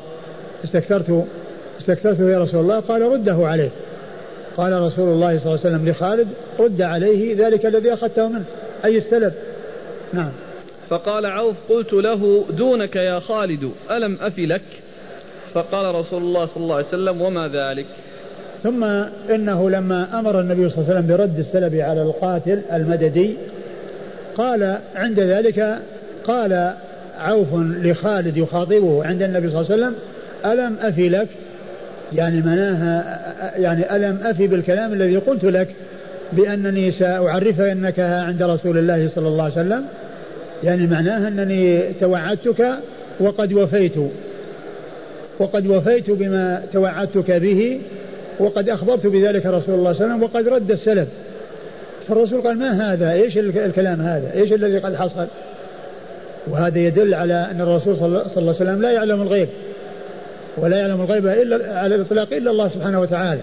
استكثرت 0.64 1.24
استكثرته 1.80 2.30
يا 2.30 2.38
رسول 2.38 2.60
الله 2.60 2.80
قال 2.80 3.02
رده 3.02 3.36
عليه. 3.46 3.70
قال 4.56 4.72
رسول 4.72 5.08
الله 5.08 5.38
صلى 5.38 5.46
الله 5.46 5.60
عليه 5.64 5.76
وسلم 5.76 5.88
لخالد 5.88 6.28
رد 6.58 6.82
عليه 6.82 7.46
ذلك 7.46 7.66
الذي 7.66 7.92
أخذته 7.92 8.28
منه. 8.28 8.44
أي 8.84 8.96
السلب؟ 8.96 9.32
نعم. 10.12 10.30
فقال 10.90 11.26
عوف 11.26 11.56
قلت 11.68 11.92
له 11.92 12.44
دونك 12.50 12.96
يا 12.96 13.18
خالد 13.18 13.70
ألم 13.90 14.18
أفي 14.20 14.46
لك؟ 14.46 14.62
فقال 15.54 15.94
رسول 15.94 16.22
الله 16.22 16.46
صلى 16.46 16.56
الله 16.56 16.76
عليه 16.76 16.86
وسلم 16.86 17.22
وما 17.22 17.48
ذلك؟ 17.48 17.86
ثم 18.62 18.84
إنه 19.34 19.70
لما 19.70 20.18
أمر 20.18 20.40
النبي 20.40 20.70
صلى 20.70 20.78
الله 20.78 20.88
عليه 20.88 20.98
وسلم 20.98 21.16
برد 21.16 21.38
السلب 21.38 21.74
على 21.74 22.02
القاتل 22.02 22.62
المددي 22.72 23.36
قال 24.36 24.78
عند 24.94 25.20
ذلك 25.20 25.78
قال 26.24 26.72
عوف 27.18 27.48
لخالد 27.82 28.36
يخاطبه 28.36 29.04
عند 29.04 29.22
النبي 29.22 29.50
صلى 29.50 29.60
الله 29.60 29.72
عليه 29.72 29.82
وسلم 29.82 29.94
ألم 30.46 30.76
أفي 30.82 31.08
لك؟ 31.08 31.28
يعني 32.12 32.40
مناها 32.40 33.20
يعني 33.56 33.96
ألم 33.96 34.18
أفي 34.24 34.46
بالكلام 34.46 34.92
الذي 34.92 35.16
قلت 35.16 35.44
لك 35.44 35.68
بأنني 36.32 36.92
سأعرفك 36.92 38.00
عند 38.00 38.42
رسول 38.42 38.78
الله 38.78 39.10
صلى 39.14 39.28
الله 39.28 39.44
عليه 39.44 39.52
وسلم. 39.52 39.84
يعني 40.64 40.86
معناها 40.86 41.28
أنني 41.28 41.82
توعدتك 42.00 42.66
وقد 43.20 43.52
وفيت 43.52 43.94
وقد 45.38 45.66
وفيت 45.66 46.10
بما 46.10 46.62
توعدتك 46.72 47.30
به 47.30 47.80
وقد 48.38 48.68
أخبرت 48.68 49.06
بذلك 49.06 49.46
رسول 49.46 49.52
الله 49.52 49.62
صلى 49.64 49.74
الله 49.74 49.88
عليه 49.88 50.04
وسلم 50.04 50.22
وقد 50.22 50.48
رد 50.48 50.70
السلف. 50.70 51.08
فالرسول 52.08 52.40
قال 52.40 52.58
ما 52.58 52.92
هذا؟ 52.92 53.12
إيش 53.12 53.38
الكلام 53.38 54.00
هذا؟ 54.00 54.32
إيش 54.34 54.52
الذي 54.52 54.78
قد 54.78 54.96
حصل؟ 54.96 55.26
وهذا 56.46 56.78
يدل 56.78 57.14
على 57.14 57.48
أن 57.50 57.60
الرسول 57.60 57.96
صلى 57.96 58.06
الله 58.06 58.30
عليه 58.36 58.50
وسلم 58.50 58.82
لا 58.82 58.90
يعلم 58.90 59.22
الغيب. 59.22 59.48
ولا 60.56 60.76
يعلم 60.76 61.00
الغيب 61.00 61.26
إلا 61.26 61.78
على 61.78 61.94
الإطلاق 61.94 62.28
إلا 62.32 62.50
الله 62.50 62.68
سبحانه 62.68 63.00
وتعالى. 63.00 63.40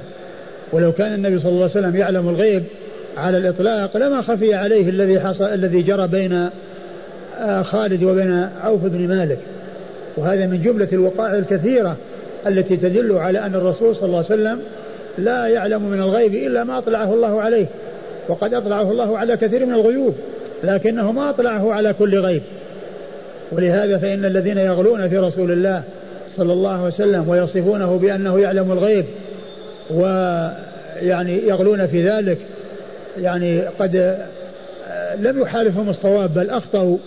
ولو 0.71 0.91
كان 0.91 1.13
النبي 1.13 1.39
صلى 1.39 1.49
الله 1.49 1.61
عليه 1.61 1.71
وسلم 1.71 1.95
يعلم 1.95 2.29
الغيب 2.29 2.63
على 3.17 3.37
الإطلاق 3.37 3.97
لما 3.97 4.21
خفي 4.21 4.53
عليه 4.53 4.89
الذي 4.89 5.19
حصل 5.19 5.45
الذي 5.45 5.81
جرى 5.81 6.07
بين 6.07 6.49
آه، 7.39 7.61
خالد 7.61 8.03
وبين 8.03 8.47
عوف 8.63 8.85
بن 8.85 9.07
مالك. 9.07 9.37
وهذا 10.17 10.45
من 10.45 10.61
جملة 10.63 10.87
الوقائع 10.93 11.37
الكثيرة 11.37 11.95
التي 12.47 12.77
تدل 12.77 13.17
على 13.17 13.39
أن 13.39 13.55
الرسول 13.55 13.95
صلى 13.95 14.05
الله 14.05 14.17
عليه 14.17 14.27
وسلم 14.27 14.59
لا 15.17 15.47
يعلم 15.47 15.81
من 15.81 15.99
الغيب 15.99 16.35
إلا 16.35 16.63
ما 16.63 16.77
أطلعه 16.77 17.13
الله 17.13 17.41
عليه. 17.41 17.65
وقد 18.27 18.53
أطلعه 18.53 18.91
الله 18.91 19.17
على 19.17 19.37
كثير 19.37 19.65
من 19.65 19.73
الغيوب 19.73 20.15
لكنه 20.63 21.11
ما 21.11 21.29
أطلعه 21.29 21.73
على 21.73 21.93
كل 21.93 22.19
غيب. 22.19 22.41
ولهذا 23.51 23.97
فإن 23.97 24.25
الذين 24.25 24.57
يغلون 24.57 25.09
في 25.09 25.17
رسول 25.17 25.51
الله 25.51 25.83
صلى 26.37 26.53
الله 26.53 26.71
عليه 26.71 26.87
وسلم 26.87 27.29
ويصفونه 27.29 27.97
بأنه 27.97 28.39
يعلم 28.39 28.71
الغيب 28.71 29.05
ويعني 29.89 31.47
يغلون 31.47 31.87
في 31.87 32.09
ذلك 32.09 32.37
يعني 33.21 33.61
قد 33.79 34.17
لم 35.19 35.41
يحالفهم 35.41 35.89
الصواب 35.89 36.33
بل 36.33 36.49
أخطأوا. 36.49 36.97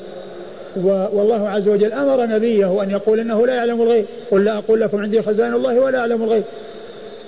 والله 1.13 1.49
عز 1.49 1.69
وجل 1.69 1.93
أمر 1.93 2.27
نبيه 2.27 2.83
أن 2.83 2.91
يقول 2.91 3.21
إنه 3.21 3.47
لا 3.47 3.55
يعلم 3.55 3.83
الغيب 3.83 4.05
قل 4.31 4.45
لا 4.45 4.59
أقول 4.59 4.81
لكم 4.81 5.03
عندي 5.03 5.23
خزائن 5.23 5.55
الله 5.55 5.81
ولا 5.81 5.99
أعلم 5.99 6.23
الغيب. 6.23 6.43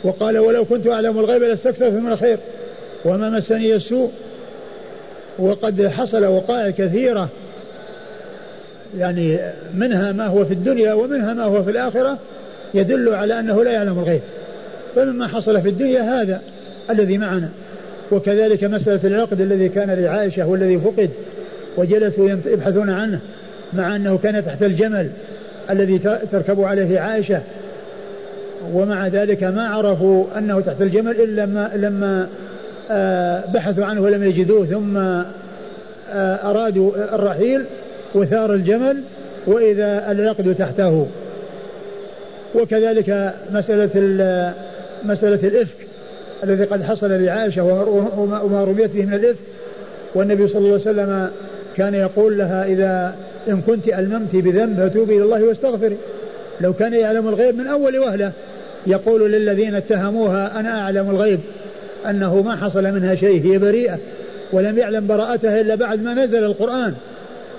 وقال 0.05 0.39
ولو 0.39 0.65
كنت 0.65 0.87
أعلم 0.87 1.19
الغيب 1.19 1.43
لاستكثرت 1.43 1.93
من 1.93 2.13
الخير 2.13 2.39
وما 3.05 3.31
مسني 3.31 3.75
السوء. 3.75 4.11
وقد 5.39 5.87
حصل 5.87 6.25
وقائع 6.25 6.71
كثيرة 6.71 7.29
يعني 8.99 9.39
منها 9.75 10.13
ما 10.13 10.27
هو 10.27 10.45
في 10.45 10.55
الدنيا 10.55 10.95
ومنها 10.95 11.35
ما 11.35 11.43
هو 11.43 11.63
في 11.63 11.71
الآخرة 11.71 12.19
يدل 12.75 13.15
على 13.15 13.39
أنه 13.41 13.65
لا 13.65 13.71
يعلم 13.71 13.99
الغيب. 13.99 14.21
فمما 14.95 15.29
حصل 15.29 15.63
في 15.63 15.69
الدنيا 15.69 16.23
هذا 16.23 16.41
الذي 16.91 17.19
معنا. 17.19 17.49
وكذلك 18.13 18.65
مسألة 18.65 19.01
العقد 19.05 19.41
الذي 19.41 19.69
كان 19.69 19.91
لعائشة 19.91 20.47
والذي 20.47 20.79
فقد 20.79 21.11
وجلسوا 21.77 22.29
يبحثون 22.29 22.91
عنه 22.91 23.21
مع 23.73 23.97
أنه 23.97 24.19
كان 24.23 24.45
تحت 24.45 24.63
الجمل 24.63 25.11
الذي 25.71 25.99
تركب 26.33 26.61
عليه 26.61 27.01
عائشة. 27.01 27.41
ومع 28.73 29.09
ذلك 29.09 29.45
ما 29.45 29.69
عرفوا 29.69 30.25
أنه 30.39 30.61
تحت 30.61 30.83
الجمل 30.83 31.21
إلا 31.21 31.47
لما, 31.47 31.71
لما 31.77 32.29
آه، 32.91 33.45
بحثوا 33.55 33.85
عنه 33.85 34.01
ولم 34.01 34.25
يجدوه. 34.25 34.67
ثم 34.67 34.97
آه، 34.97 36.51
أرادوا 36.51 37.15
الرحيل 37.15 37.65
وثار 38.15 38.55
الجمل 38.55 38.97
وإذا 39.47 40.11
العقد 40.11 40.55
تحته. 40.59 41.07
وكذلك 42.55 43.35
مسألة 43.53 43.91
مسألة 45.05 45.49
الإفك 45.49 45.77
الذي 46.45 46.65
قد 46.65 46.83
حصل 46.83 47.11
لعائشة 47.25 47.65
وما 48.45 48.65
رميت 48.65 48.91
به 48.91 49.05
من 49.07 49.15
الإفك. 49.15 49.39
والنبي 50.15 50.49
صلى 50.49 50.59
الله 50.59 50.71
عليه 50.71 50.81
وسلم 50.81 51.31
كان 51.77 51.95
يقول 51.95 52.39
لها 52.39 52.65
إذا 52.65 53.15
إن 53.49 53.61
كنت 53.61 53.89
ألممت 53.89 54.37
بذنب 54.37 54.89
فتوبي 54.89 55.17
إلى 55.17 55.23
الله 55.23 55.45
واستغفري. 55.45 55.97
لو 56.61 56.73
كان 56.73 56.95
يعلم 56.95 57.29
الغيب 57.29 57.59
من 57.59 57.67
أول 57.67 57.99
وهلة. 57.99 58.33
يقول 58.87 59.33
للذين 59.33 59.75
اتهموها 59.75 60.61
أنا 60.61 60.81
أعلم 60.81 61.11
الغيب. 61.11 61.41
أنه 62.11 62.43
ما 62.43 62.57
حصل 62.57 62.83
منها 62.83 63.15
شيء 63.15 63.53
هي 63.53 63.59
بريئة. 63.59 63.99
ولم 64.53 64.79
يعلم 64.79 65.07
براءتها 65.07 65.61
إلا 65.61 65.75
بعد 65.75 66.03
ما 66.03 66.25
نزل 66.25 66.45
القرآن. 66.45 66.95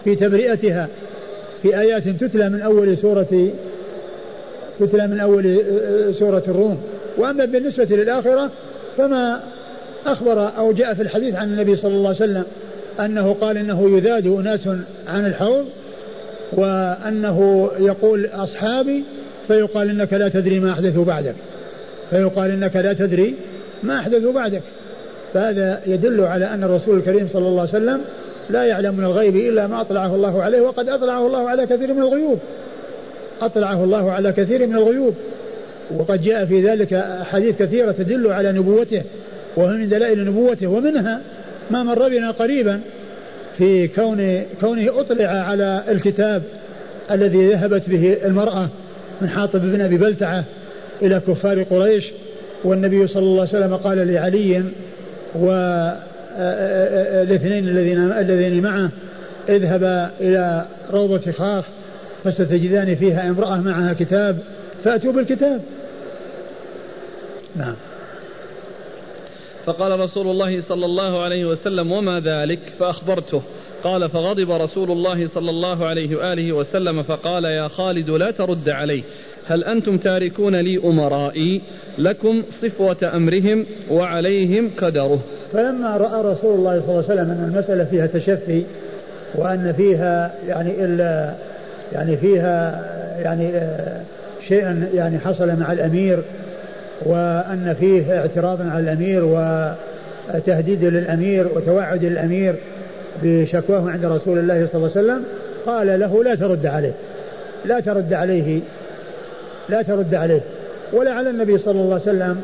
في 0.06 0.16
تبرئتها. 0.16 0.88
في 1.62 1.80
آيات 1.80 2.08
تتلى 2.08 2.50
من 2.50 2.62
أول 2.62 2.98
سورة 2.98 3.50
تتلى 4.80 5.08
من 5.08 5.20
أول 5.20 5.64
سورة 6.20 6.44
الروم. 6.48 6.84
وأما 7.18 7.46
بالنسبة 7.46 7.88
للآخرة 7.96 8.52
فما 8.98 9.40
أخبر 10.06 10.58
أو 10.58 10.72
جاء 10.72 10.94
في 10.94 11.02
الحديث 11.02 11.36
عن 11.36 11.48
النبي 11.48 11.76
صلى 11.76 11.96
الله 11.96 12.08
عليه 12.08 12.18
وسلم 12.18 12.44
أنه 13.00 13.36
قال 13.42 13.58
إنه 13.58 13.98
يذاد 13.98 14.28
أناس 14.28 14.68
عن 15.08 15.26
الحوض 15.26 15.66
وأنه 16.54 17.70
يقول 17.80 18.26
أصحابي 18.34 19.04
فيقال 19.48 19.90
إنك 19.90 20.14
لا 20.14 20.30
تدري 20.30 20.60
ما 20.60 20.72
أحدثوا 20.72 21.06
بعدك. 21.06 21.36
فيقال 22.10 22.52
إنك 22.52 22.76
لا 22.76 22.94
تدري 22.94 23.34
ما 23.84 24.00
أحدثوا 24.00 24.34
بعدك. 24.34 24.62
فهذا 25.36 25.82
يدل 25.88 26.22
على 26.22 26.46
أن 26.46 26.64
الرسول 26.64 26.98
الكريم 26.98 27.30
صلى 27.34 27.48
الله 27.48 27.62
عليه 27.62 27.70
وسلم 27.70 28.02
لا 28.50 28.64
يعلم 28.64 28.96
من 28.96 29.04
الغيب 29.04 29.36
إلا 29.36 29.68
ما 29.68 29.82
أطلعه 29.82 30.16
الله 30.16 30.44
عليه 30.44 30.62
وقد 30.62 30.90
أطلعه 30.90 31.28
الله 31.28 31.50
على 31.50 31.66
كثير 31.66 31.94
من 31.94 32.02
الغيوب. 32.02 32.40
أطلعه 33.42 33.84
الله 33.84 34.12
على 34.12 34.32
كثير 34.32 34.68
من 34.68 34.76
الغيوب. 34.76 35.14
وقد 35.98 36.24
جاء 36.24 36.46
في 36.46 36.62
ذلك 36.62 36.94
أحاديث 36.94 37.60
كثيرة 37.60 37.92
تدل 37.92 38.32
على 38.32 38.52
نبوته 38.52 39.02
وهو 39.56 39.68
من 39.68 39.90
دلائل 39.90 40.26
نبوته 40.26 40.68
ومنها 40.68 41.22
ما 41.72 41.84
مر 41.84 42.10
بنا 42.10 42.32
قريبا 42.32 42.80
في 43.58 43.88
كون 43.88 44.44
كونه 44.62 45.00
أطلع 45.00 45.26
على 45.26 45.84
الكتاب 45.90 46.44
الذي 47.12 47.50
ذهبت 47.50 47.90
به 47.90 48.18
المرأة 48.26 48.70
من 49.22 49.30
حاطب 49.30 49.62
بن 49.62 49.82
أبي 49.82 49.98
بلتعة 49.98 50.44
إلى 51.02 51.22
كفار 51.28 51.64
قريش 51.64 52.04
والنبي 52.64 53.08
صلى 53.08 53.24
الله 53.24 53.48
عليه 53.48 53.66
وسلم 53.66 53.76
قال 53.76 54.14
لعلي 54.14 54.64
والاثنين 55.36 56.48
الذين 57.70 58.12
الذين 58.12 58.64
معه 58.64 58.90
اذهبا 59.50 60.12
إلى 60.20 60.66
روضة 60.92 61.32
خاخ 61.32 61.66
فستجدان 62.24 62.96
فيها 62.96 63.30
امرأة 63.30 63.62
معها 63.62 63.94
كتاب 63.94 64.40
فأتوا 64.84 65.12
بالكتاب. 65.12 65.62
نعم. 67.56 67.76
فقال 69.66 70.00
رسول 70.00 70.28
الله 70.28 70.62
صلى 70.62 70.86
الله 70.86 71.24
عليه 71.24 71.46
وسلم 71.46 71.92
وما 71.92 72.20
ذلك؟ 72.20 72.60
فأخبرته. 72.80 73.42
قال 73.84 74.10
فغضب 74.10 74.52
رسول 74.52 74.92
الله 74.92 75.28
صلى 75.28 75.50
الله 75.50 75.86
عليه 75.86 76.16
وآله 76.16 76.54
وسلم 76.54 77.04
فقال 77.04 77.46
يا 77.46 77.68
خالد 77.68 78.10
لا 78.10 78.32
ترد 78.32 78.70
عليه. 78.70 79.04
هل 79.48 79.64
أنتم 79.64 79.98
تاركون 79.98 80.56
لي 80.56 80.78
أمرائي 80.84 81.62
لكم 81.98 82.44
صفوة 82.62 83.16
أمرهم 83.16 83.66
وعليهم 83.92 84.72
قدره؟ 84.78 85.20
فلما 85.54 85.98
رأى 85.98 86.22
رسول 86.22 86.56
الله 86.56 86.82
صلى 86.82 86.90
الله 86.90 87.04
عليه 87.10 87.14
وسلم 87.14 87.32
أن 87.32 87.52
المسألة 87.54 87.84
فيها 87.84 88.08
تشفي 88.08 88.64
وأن 89.36 89.74
فيها 89.78 90.34
يعني 90.48 90.86
إلا 90.86 91.34
يعني 91.94 92.18
فيها 92.18 92.86
يعني 93.24 93.50
آه، 93.50 94.02
شيئا 94.48 94.90
يعني 94.94 95.20
حصل 95.20 95.60
مع 95.60 95.72
الأمير 95.72 96.20
وأن 97.06 97.76
فيه 97.80 98.20
اعتراض 98.20 98.62
على 98.62 98.80
الأمير 98.80 99.26
وتهديد 100.34 100.84
للأمير 100.84 101.48
وتوعد 101.56 102.04
للأمير 102.04 102.56
بشكواه 103.24 103.90
عند 103.90 104.06
رسول 104.06 104.40
الله 104.40 104.68
صلى 104.72 104.76
الله 104.76 104.92
عليه 104.96 105.06
وسلم 105.06 105.24
قال 105.66 106.00
له 106.00 106.24
لا 106.24 106.36
ترد 106.36 106.66
عليه 106.66 106.94
لا 107.66 107.80
ترد 107.80 108.14
عليه 108.14 108.60
لا 109.70 109.82
ترد 109.82 110.16
عليه. 110.16 110.42
ولعل 110.94 111.28
النبي 111.28 111.58
صلى 111.58 111.82
الله 111.82 111.94
عليه 111.94 112.04
وسلم 112.04 112.42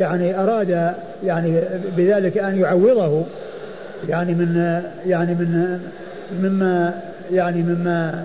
يعني 0.00 0.42
أراد 0.42 0.92
يعني 1.24 1.60
بذلك 1.96 2.38
أن 2.38 2.60
يعوضه 2.60 3.22
يعني 4.08 4.34
من 4.34 4.82
يعني 5.06 5.34
من 5.34 5.80
مما 6.42 7.00
يعني 7.32 7.62
مما 7.62 8.24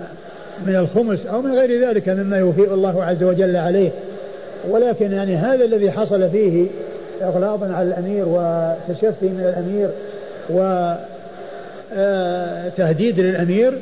من 0.66 0.76
الخمس 0.76 1.26
أو 1.26 1.42
من 1.42 1.54
غير 1.54 1.88
ذلك 1.88 2.08
مما 2.08 2.36
يوفي 2.38 2.74
الله 2.74 3.04
عز 3.04 3.22
وجل 3.22 3.56
عليه. 3.56 3.90
ولكن 4.68 5.12
يعني 5.12 5.36
هذا 5.36 5.64
الذي 5.64 5.90
حصل 5.90 6.30
فيه 6.30 6.66
إغلاظ 7.22 7.62
على 7.62 7.88
الأمير 7.88 8.24
وتشفي 8.28 9.26
من 9.26 9.40
الأمير 9.40 9.88
وتهديد 12.76 13.18
آه، 13.18 13.22
للأمير 13.22 13.72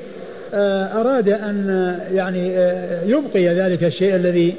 أراد 0.54 1.28
أن 1.28 1.98
يعني 2.14 2.58
آه، 2.58 3.04
يبقي 3.04 3.48
ذلك 3.48 3.84
الشيء 3.84 4.16
الذي 4.16 4.54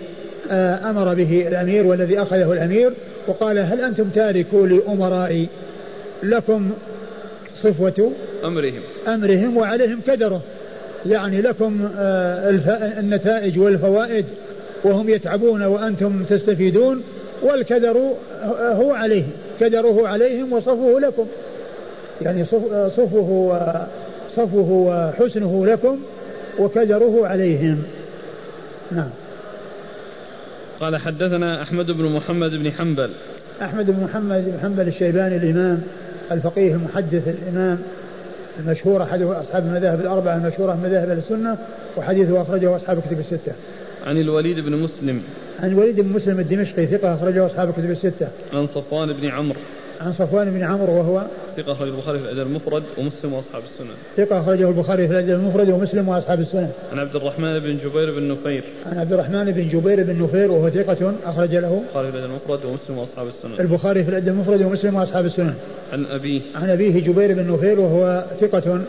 أمر 0.83 1.13
به 1.13 1.47
الأمير 1.47 1.87
والذي 1.87 2.21
أخذه 2.21 2.53
الأمير 2.53 2.91
وقال 3.27 3.59
هل 3.59 3.81
أنتم 3.81 4.09
تاركوا 4.09 4.67
لأمرائي 4.67 5.47
لكم 6.23 6.71
صفوة 7.61 8.11
أمرهم. 8.43 8.81
أمرهم 9.07 9.57
وعليهم 9.57 9.99
كدره؟ 10.07 10.41
يعني 11.05 11.41
لكم 11.41 11.89
النتائج 12.99 13.59
والفوائد 13.59 14.25
وهم 14.83 15.09
يتعبون 15.09 15.63
وأنتم 15.63 16.23
تستفيدون 16.29 17.03
والكدر 17.41 17.97
هو 18.59 18.91
عليهم 18.91 19.31
كدره 19.59 20.07
عليهم 20.07 20.53
وصفه 20.53 20.99
لكم. 20.99 21.27
يعني 22.21 22.45
صفه 22.97 23.51
صفه 24.35 24.67
وحسنه 24.69 25.65
لكم 25.65 25.97
وكدره 26.59 27.27
عليهم. 27.27 27.83
نعم. 28.91 29.09
قال 30.79 30.97
حدثنا 30.97 31.63
أحمد 31.63 31.91
بن 31.91 32.05
محمد 32.05 32.51
بن 32.51 32.71
حنبل. 32.71 33.11
أحمد 33.61 33.85
بن 33.85 34.03
محمد 34.03 34.45
بن 34.45 34.59
حنبل 34.61 34.87
الشيباني 34.87 35.35
الإمام 35.35 35.81
الفقيه 36.31 36.71
المحدث 36.71 37.27
الإمام 37.27 37.79
المشهور 38.59 39.03
أحد 39.03 39.21
أصحاب 39.21 39.65
المذاهب 39.65 40.01
الأربعة 40.01 40.35
المشهورة 40.35 40.73
من 40.73 40.83
مذاهب 40.83 41.17
السنة 41.17 41.57
وحديثه 41.97 42.41
أخرجه 42.41 42.75
أصحاب 42.75 42.97
الكتب 42.97 43.19
الستة. 43.19 43.53
عن 44.05 44.17
الوليد 44.17 44.59
بن 44.59 44.75
مسلم. 44.75 45.21
عن 45.59 45.71
الوليد 45.71 45.99
بن 45.99 46.13
مسلم 46.13 46.39
الدمشقي 46.39 46.87
ثقة 46.87 47.15
أخرجه 47.15 47.45
أصحاب 47.45 47.69
الكتب 47.69 47.91
الستة. 47.91 48.27
عن 48.53 48.67
صفوان 48.67 49.13
بن 49.13 49.27
عمرو. 49.27 49.59
عن 50.05 50.13
صفوان 50.13 50.51
بن 50.51 50.63
عمرو 50.63 50.93
وهو 50.93 51.25
ثقة 51.57 51.71
أخرجه 51.71 51.89
البخاري 51.89 52.19
في 52.19 52.25
الأدب 52.25 52.47
المفرد 52.47 52.83
ومسلم 52.97 53.33
وأصحاب 53.33 53.63
السنن 53.63 53.95
ثقة 54.17 54.39
أخرجه 54.39 54.69
البخاري 54.69 55.07
في 55.07 55.13
الأدب 55.13 55.29
المفرد 55.29 55.69
ومسلم 55.69 56.09
وأصحاب 56.09 56.39
السنن 56.39 56.69
عن 56.91 56.99
عبد 56.99 57.15
الرحمن 57.15 57.59
بن 57.59 57.77
جبير 57.77 58.11
بن 58.11 58.31
نفير 58.31 58.63
عن 58.85 58.97
عبد 58.97 59.13
الرحمن 59.13 59.51
بن 59.51 59.67
جبير 59.67 60.03
بن 60.03 60.23
نفير 60.23 60.51
وهو 60.51 60.69
ثقة 60.69 61.13
أخرج 61.25 61.55
له 61.55 61.83
البخاري 61.95 62.11
في 62.11 62.17
الأدب 62.17 62.31
المفرد 62.31 62.65
ومسلم 62.65 62.97
وأصحاب 62.97 63.27
السنن 63.27 63.59
البخاري 63.59 64.03
في 64.03 64.09
الأدب 64.09 64.27
المفرد 64.27 64.61
ومسلم 64.61 64.95
وأصحاب 64.95 65.25
السنن 65.25 65.53
عن 65.93 66.05
أبيه 66.05 66.41
عن 66.55 66.69
أبيه 66.69 66.99
جبير 66.99 67.33
بن 67.33 67.53
نفير 67.53 67.79
وهو 67.79 68.25
ثقة 68.41 68.81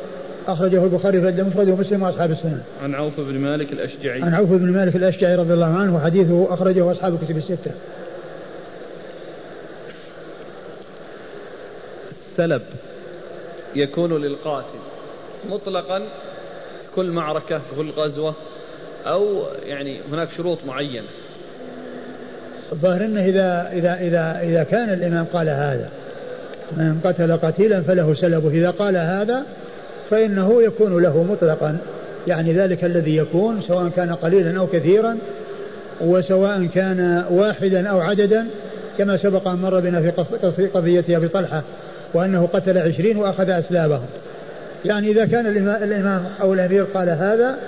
أخرجه 0.49 0.85
البخاري 0.85 1.21
في 1.21 1.29
المفرد 1.29 1.69
ومسلم 1.69 2.03
وأصحاب 2.03 2.31
السنن. 2.31 2.61
عن 2.83 2.95
عوف 2.95 3.21
بن 3.21 3.39
مالك 3.39 3.73
الأشجعي. 3.73 4.23
عن 4.23 4.35
عوف 4.35 4.51
بن 4.51 4.71
مالك 4.71 4.97
الأشجعي 4.97 5.37
رضي 5.37 5.55
الله 5.55 5.67
عنه 5.67 5.97
وحديثه 5.97 6.55
أخرجه 6.55 6.91
أصحاب 6.91 7.15
الكتب 7.15 7.37
الستة. 7.37 7.71
السلب 12.33 12.63
يكون 13.75 14.23
للقاتل 14.23 14.79
مطلقا 15.51 16.03
كل 16.97 17.11
معركة 17.11 17.61
كل 17.77 17.91
غزوة 17.91 18.35
أو 19.07 19.43
يعني 19.67 20.01
هناك 20.13 20.29
شروط 20.37 20.59
معينة. 20.67 21.07
الظاهر 22.73 23.05
أنه 23.05 23.25
إذا 23.25 23.71
إذا 23.73 23.95
إذا 23.95 24.41
إذا 24.43 24.63
كان 24.63 24.93
الإمام 24.93 25.25
قال 25.33 25.49
هذا 25.49 25.91
من 26.77 27.01
قتل 27.05 27.37
قتيلا 27.37 27.81
فله 27.81 28.15
سلبه. 28.15 28.51
إذا 28.51 28.71
قال 28.71 28.97
هذا 28.97 29.43
فإنه 30.11 30.63
يكون 30.63 31.03
له 31.03 31.23
مطلقا. 31.23 31.79
يعني 32.27 32.53
ذلك 32.53 32.85
الذي 32.85 33.17
يكون 33.17 33.63
سواء 33.63 33.89
كان 33.97 34.15
قليلا 34.15 34.59
أو 34.59 34.67
كثيرا 34.67 35.19
وسواء 36.01 36.67
كان 36.75 37.25
واحدا 37.31 37.89
أو 37.89 38.01
عددا 38.01 38.47
كما 38.99 39.17
سبق 39.17 39.49
أن 39.49 39.59
مر 39.59 39.81
بنا 39.81 40.13
في 40.57 40.67
قضية 40.67 41.05
أبي 41.17 41.29
طلحة. 41.29 41.63
وأنه 42.15 42.49
قتل 42.53 42.79
عشرين 42.79 43.17
وأخذ 43.17 43.51
أسلابهم. 43.51 44.07
يعني 44.85 45.11
إذا 45.11 45.27
كان 45.27 45.47
الامام 45.83 46.27
أو 46.41 46.55
الأمير 46.55 46.85
قال 46.85 47.09
هذا 47.09 47.59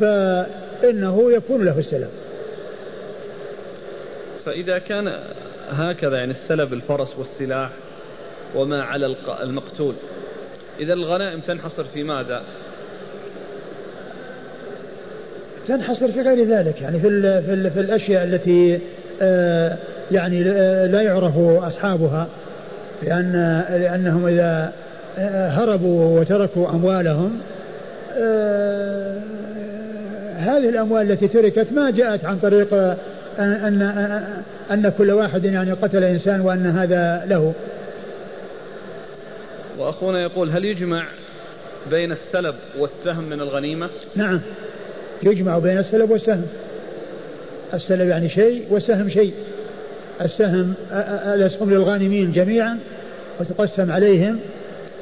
فإنه 0.00 1.32
يكون 1.32 1.64
له 1.64 1.78
السلام. 1.78 2.10
فإذا 4.46 4.78
كان 4.78 5.18
هكذا 5.70 6.16
يعني 6.16 6.32
السلب 6.32 6.72
الفرس 6.72 7.08
والسلاح 7.18 7.70
وما 8.54 8.82
على 8.82 9.16
المقتول. 9.42 9.94
إذا 10.80 10.92
الغنائم 10.92 11.40
تنحصر 11.40 11.84
في 11.84 12.02
ماذا؟ 12.02 12.42
تنحصر 15.68 16.12
في 16.12 16.20
غير 16.20 16.44
ذلك. 16.44 16.82
يعني 16.82 17.00
في 17.00 17.08
ال 17.08 17.42
في, 17.42 17.52
ال 17.52 17.70
في 17.70 17.80
الأشياء 17.80 18.24
التي 18.24 18.80
آه 19.22 19.76
يعني 20.10 20.42
آه، 20.46 20.86
لا 20.86 21.02
يعرف 21.02 21.38
أصحابها. 21.38 22.28
لأن 23.02 23.64
لأنهم 23.70 24.26
إذا 24.26 24.72
آه، 25.18 25.48
هربوا 25.48 26.20
وتركوا 26.20 26.70
أموالهم 26.70 27.40
آه 28.18 29.18
هذه 30.38 30.68
الأموال 30.68 31.12
التي 31.12 31.28
تركت 31.28 31.72
ما 31.72 31.90
جاءت 31.90 32.24
عن 32.24 32.38
طريق 32.38 32.74
أن 33.38 33.52
أن 33.82 33.82
أن 34.70 34.92
كل 34.98 35.10
واحد 35.10 35.44
يعني 35.44 35.72
قتل 35.72 36.04
إنسان 36.04 36.40
وأن 36.40 36.66
هذا 36.66 37.24
له. 37.26 37.52
وأخونا 39.78 40.22
يقول 40.22 40.50
هل 40.50 40.64
يجمع 40.64 41.04
بين 41.90 42.12
السلب 42.12 42.54
والسهم 42.78 43.24
من 43.24 43.40
الغنيمة؟ 43.40 43.88
نعم. 44.16 44.40
يجمع 45.22 45.58
بين 45.58 45.78
السلب 45.78 46.10
والسهم. 46.10 46.46
السلب 47.74 48.08
يعني 48.08 48.28
شيء 48.28 48.66
والسهم 48.70 49.10
شيء. 49.10 49.32
السهم 50.20 50.74
الأسهم 51.34 51.70
للغانمين 51.70 52.32
جميعا 52.32 52.78
وتقسم 53.40 53.90
عليهم. 53.92 54.38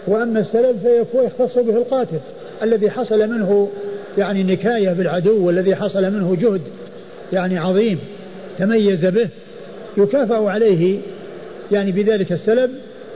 وأما 0.07 0.41
السلب 0.41 0.77
فيكون 0.83 1.25
يختص 1.25 1.59
به 1.59 1.77
القاتل 1.77 2.19
الذي 2.63 2.91
حصل 2.91 3.31
منه 3.31 3.71
يعني 4.19 4.43
نكاية 4.43 4.93
بالعدو 4.93 5.47
والذي 5.47 5.77
حصل 5.77 6.03
منه 6.03 6.37
جهد 6.41 6.61
يعني 7.33 7.59
عظيم 7.59 7.99
تميز 8.59 9.07
به 9.07 9.29
يكافأ 9.97 10.51
عليه 10.51 10.99
يعني 11.73 11.93
بذلك 11.93 12.33
السلب 12.33 12.71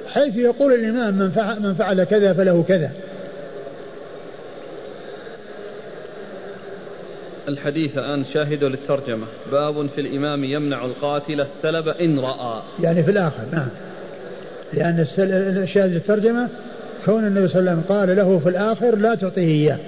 حيث 0.08 0.36
يقول 0.36 0.74
الإمام 0.74 1.14
من 1.62 1.74
فعل 1.78 2.04
كذا 2.04 2.32
فله 2.32 2.64
كذا. 2.68 2.90
الحديث 7.50 7.98
الآن 7.98 8.24
شاهد 8.24 8.64
للترجمة. 8.64 9.26
باب 9.52 9.86
في 9.86 10.00
الإمام 10.00 10.44
يمنع 10.44 10.84
القاتل 10.84 11.40
السلب 11.40 11.88
إن 11.88 12.18
رأى. 12.18 12.62
يعني 12.82 13.02
في 13.02 13.10
الآخر 13.10 13.42
نعم. 13.52 13.68
لأن 14.72 15.06
الشاهد 15.62 15.90
للترجمة 15.90 16.48
كون 17.04 17.26
النبي 17.26 17.48
صلى 17.48 17.60
الله 17.60 17.70
عليه 17.70 17.80
وسلم 17.80 17.96
قال 17.96 18.16
له 18.16 18.38
في 18.38 18.48
الآخر 18.48 18.96
لا 18.96 19.14
تعطيه 19.14 19.42
إياه. 19.42 19.78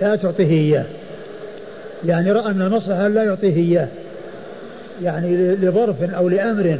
لا 0.00 0.16
تعطيه 0.16 0.50
إياه. 0.50 0.84
يعني 2.04 2.32
رأى 2.32 2.52
من 2.52 2.62
المصلحة 2.62 3.08
لا 3.08 3.24
يعطيه 3.24 3.56
إياه. 3.56 3.88
يعني 5.02 5.54
لظرف 5.54 6.14
أو 6.14 6.28
لأمر 6.28 6.78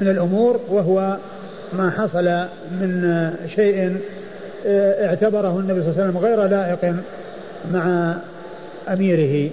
من 0.00 0.08
الأمور 0.08 0.60
وهو 0.68 1.16
ما 1.72 1.90
حصل 1.90 2.24
من 2.80 3.30
شيء 3.56 3.96
آه، 4.66 5.06
اعتبره 5.06 5.58
النبي 5.58 5.82
صلى 5.82 5.90
الله 5.90 6.02
عليه 6.02 6.10
وسلم 6.10 6.18
غير 6.18 6.46
لائق 6.46 6.94
مع 7.72 8.14
أميره. 8.88 9.50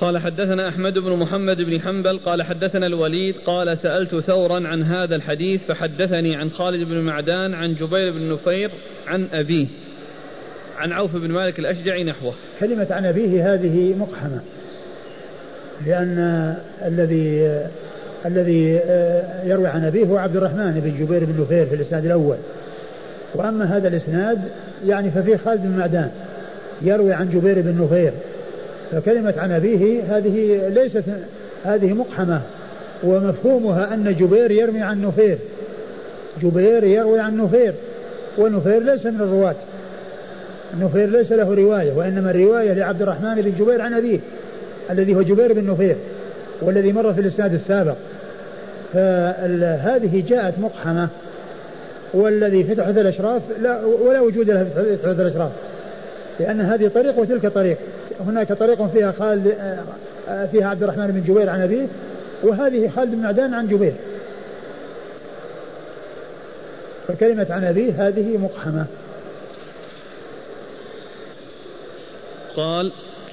قال 0.00 0.18
حدثنا 0.18 0.68
أحمد 0.68 0.98
بن 0.98 1.16
محمد 1.16 1.56
بن 1.56 1.80
حنبل 1.80 2.18
قال 2.18 2.42
حدثنا 2.42 2.86
الوليد 2.86 3.34
قال 3.46 3.78
سألت 3.78 4.16
ثورا 4.16 4.68
عن 4.68 4.82
هذا 4.82 5.16
الحديث 5.16 5.60
فحدثني 5.68 6.36
عن 6.36 6.50
خالد 6.50 6.88
بن 6.88 7.00
معدان 7.00 7.54
عن 7.54 7.74
جبير 7.74 8.12
بن 8.12 8.32
نفير 8.32 8.70
عن 9.06 9.26
أبيه 9.32 9.66
عن 10.78 10.92
عوف 10.92 11.16
بن 11.16 11.30
مالك 11.30 11.58
الأشجعي 11.58 12.04
نحوه. 12.04 12.34
كلمة 12.60 12.86
عن 12.90 13.06
أبيه 13.06 13.54
هذه 13.54 13.94
مقحمة 13.98 14.40
لأن 15.86 16.18
الذي 16.84 17.60
الذي 18.26 18.80
يروي 19.44 19.66
عن 19.66 19.84
أبيه 19.84 20.04
هو 20.06 20.16
عبد 20.16 20.36
الرحمن 20.36 20.80
بن 20.80 21.04
جبير 21.04 21.24
بن 21.24 21.42
نفير 21.42 21.66
في 21.66 21.74
الإسناد 21.74 22.04
الأول. 22.04 22.36
وأما 23.34 23.76
هذا 23.76 23.88
الإسناد 23.88 24.38
يعني 24.86 25.10
ففيه 25.10 25.36
خالد 25.36 25.62
بن 25.62 25.78
معدان. 25.78 26.10
يروي 26.82 27.12
عن 27.12 27.30
جبير 27.30 27.60
بن 27.60 27.84
نفير 27.84 28.12
فكلمة 28.92 29.34
عن 29.38 29.52
أبيه 29.52 30.02
هذه 30.16 30.68
ليست 30.68 31.04
هذه 31.64 31.92
مقحمة 31.92 32.40
ومفهومها 33.02 33.94
أن 33.94 34.16
جبير 34.18 34.50
يروي 34.50 34.82
عن 34.82 35.02
نفير 35.02 35.38
جبير 36.42 36.84
يروي 36.84 37.20
عن 37.20 37.36
نفير 37.36 37.72
ونفير 38.38 38.82
ليس 38.82 39.06
من 39.06 39.20
الرواة 39.20 39.54
نفير 40.80 41.08
ليس 41.08 41.32
له 41.32 41.54
رواية 41.54 41.92
وإنما 41.92 42.30
الرواية 42.30 42.72
لعبد 42.72 43.02
الرحمن 43.02 43.34
بن 43.34 43.52
جبير 43.64 43.82
عن 43.82 43.94
أبيه 43.94 44.18
الذي 44.90 45.14
هو 45.14 45.22
جبير 45.22 45.52
بن 45.52 45.70
نفير 45.70 45.96
والذي 46.60 46.92
مر 46.92 47.12
في 47.12 47.20
الإسناد 47.20 47.54
السابق. 47.54 47.94
فهذه 48.92 50.24
جاءت 50.28 50.58
مقحمة 50.58 51.08
والذي 52.14 52.64
في 52.64 52.72
الأشراف 52.72 53.42
لا 53.62 53.80
ولا 53.84 54.20
وجود 54.20 54.50
له 54.50 54.64
في 54.64 54.96
تحفة 54.96 55.22
الأشراف. 55.22 55.50
لأن 56.40 56.60
هذه 56.60 56.88
طريق 56.88 57.18
وتلك 57.18 57.46
طريق. 57.46 57.76
هناك 58.26 58.52
طريق 58.52 58.86
فيها 58.86 59.12
خالد 59.12 59.54
فيها 60.52 60.68
عبد 60.68 60.82
الرحمن 60.82 61.06
بن 61.06 61.22
جبير 61.32 61.50
عن 61.50 61.62
أبيه 61.62 61.86
وهذه 62.42 62.88
خالد 62.96 63.10
بن 63.10 63.22
معدان 63.22 63.54
عن 63.54 63.68
جبير. 63.68 63.92
فكلمة 67.08 67.46
عن 67.50 67.64
أبيه 67.64 68.08
هذه 68.08 68.36
مقحمة. 68.36 68.86
قال 72.56 72.92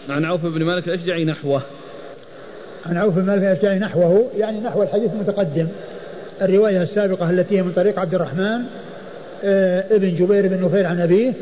عن 0.10 0.26
عوف 0.26 0.46
بن 0.46 0.64
مالك 0.64 0.88
الأشجعي 0.88 1.26
نحوه. 1.26 1.62
عن 2.86 2.98
عوف 2.98 3.16
بن 3.16 3.26
مالك 3.26 3.44
الأشجعي 3.44 3.80
نحوه 3.80 4.30
يعني 4.38 4.60
نحو 4.60 4.84
الحديث 4.84 5.14
المتقدم. 5.14 5.68
الرواية 6.42 6.82
السابقة 6.82 7.30
التي 7.30 7.58
هي 7.58 7.62
من 7.62 7.72
طريق 7.72 8.00
عبد 8.00 8.16
الرحمن 8.16 8.62
آه، 9.44 9.96
ابن 9.96 10.16
جبير 10.16 10.48
بن 10.48 10.66
نفير 10.66 10.86
عن 10.86 11.00
أبيه 11.00 11.34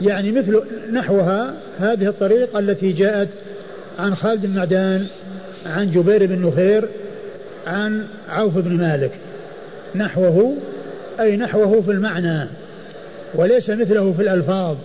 يعني 0.00 0.32
مثل 0.32 0.62
نحوها 0.92 1.54
هذه 1.80 2.08
الطريقة 2.08 2.58
التي 2.58 2.92
جاءت 2.92 3.28
عن 3.98 4.14
خالد 4.14 4.46
بن 4.46 4.54
معدان 4.54 5.06
عن 5.66 5.92
جبير 5.92 6.26
بن 6.26 6.46
نفير 6.46 6.88
عن 7.66 8.06
عوف 8.28 8.58
بن 8.58 8.76
مالك. 8.76 9.12
نحوه 9.94 10.56
أي 11.20 11.36
نحوه 11.36 11.80
في 11.80 11.90
المعنى 11.90 12.48
وليس 13.34 13.70
مثله 13.70 14.12
في 14.12 14.22
الألفاظ. 14.22 14.76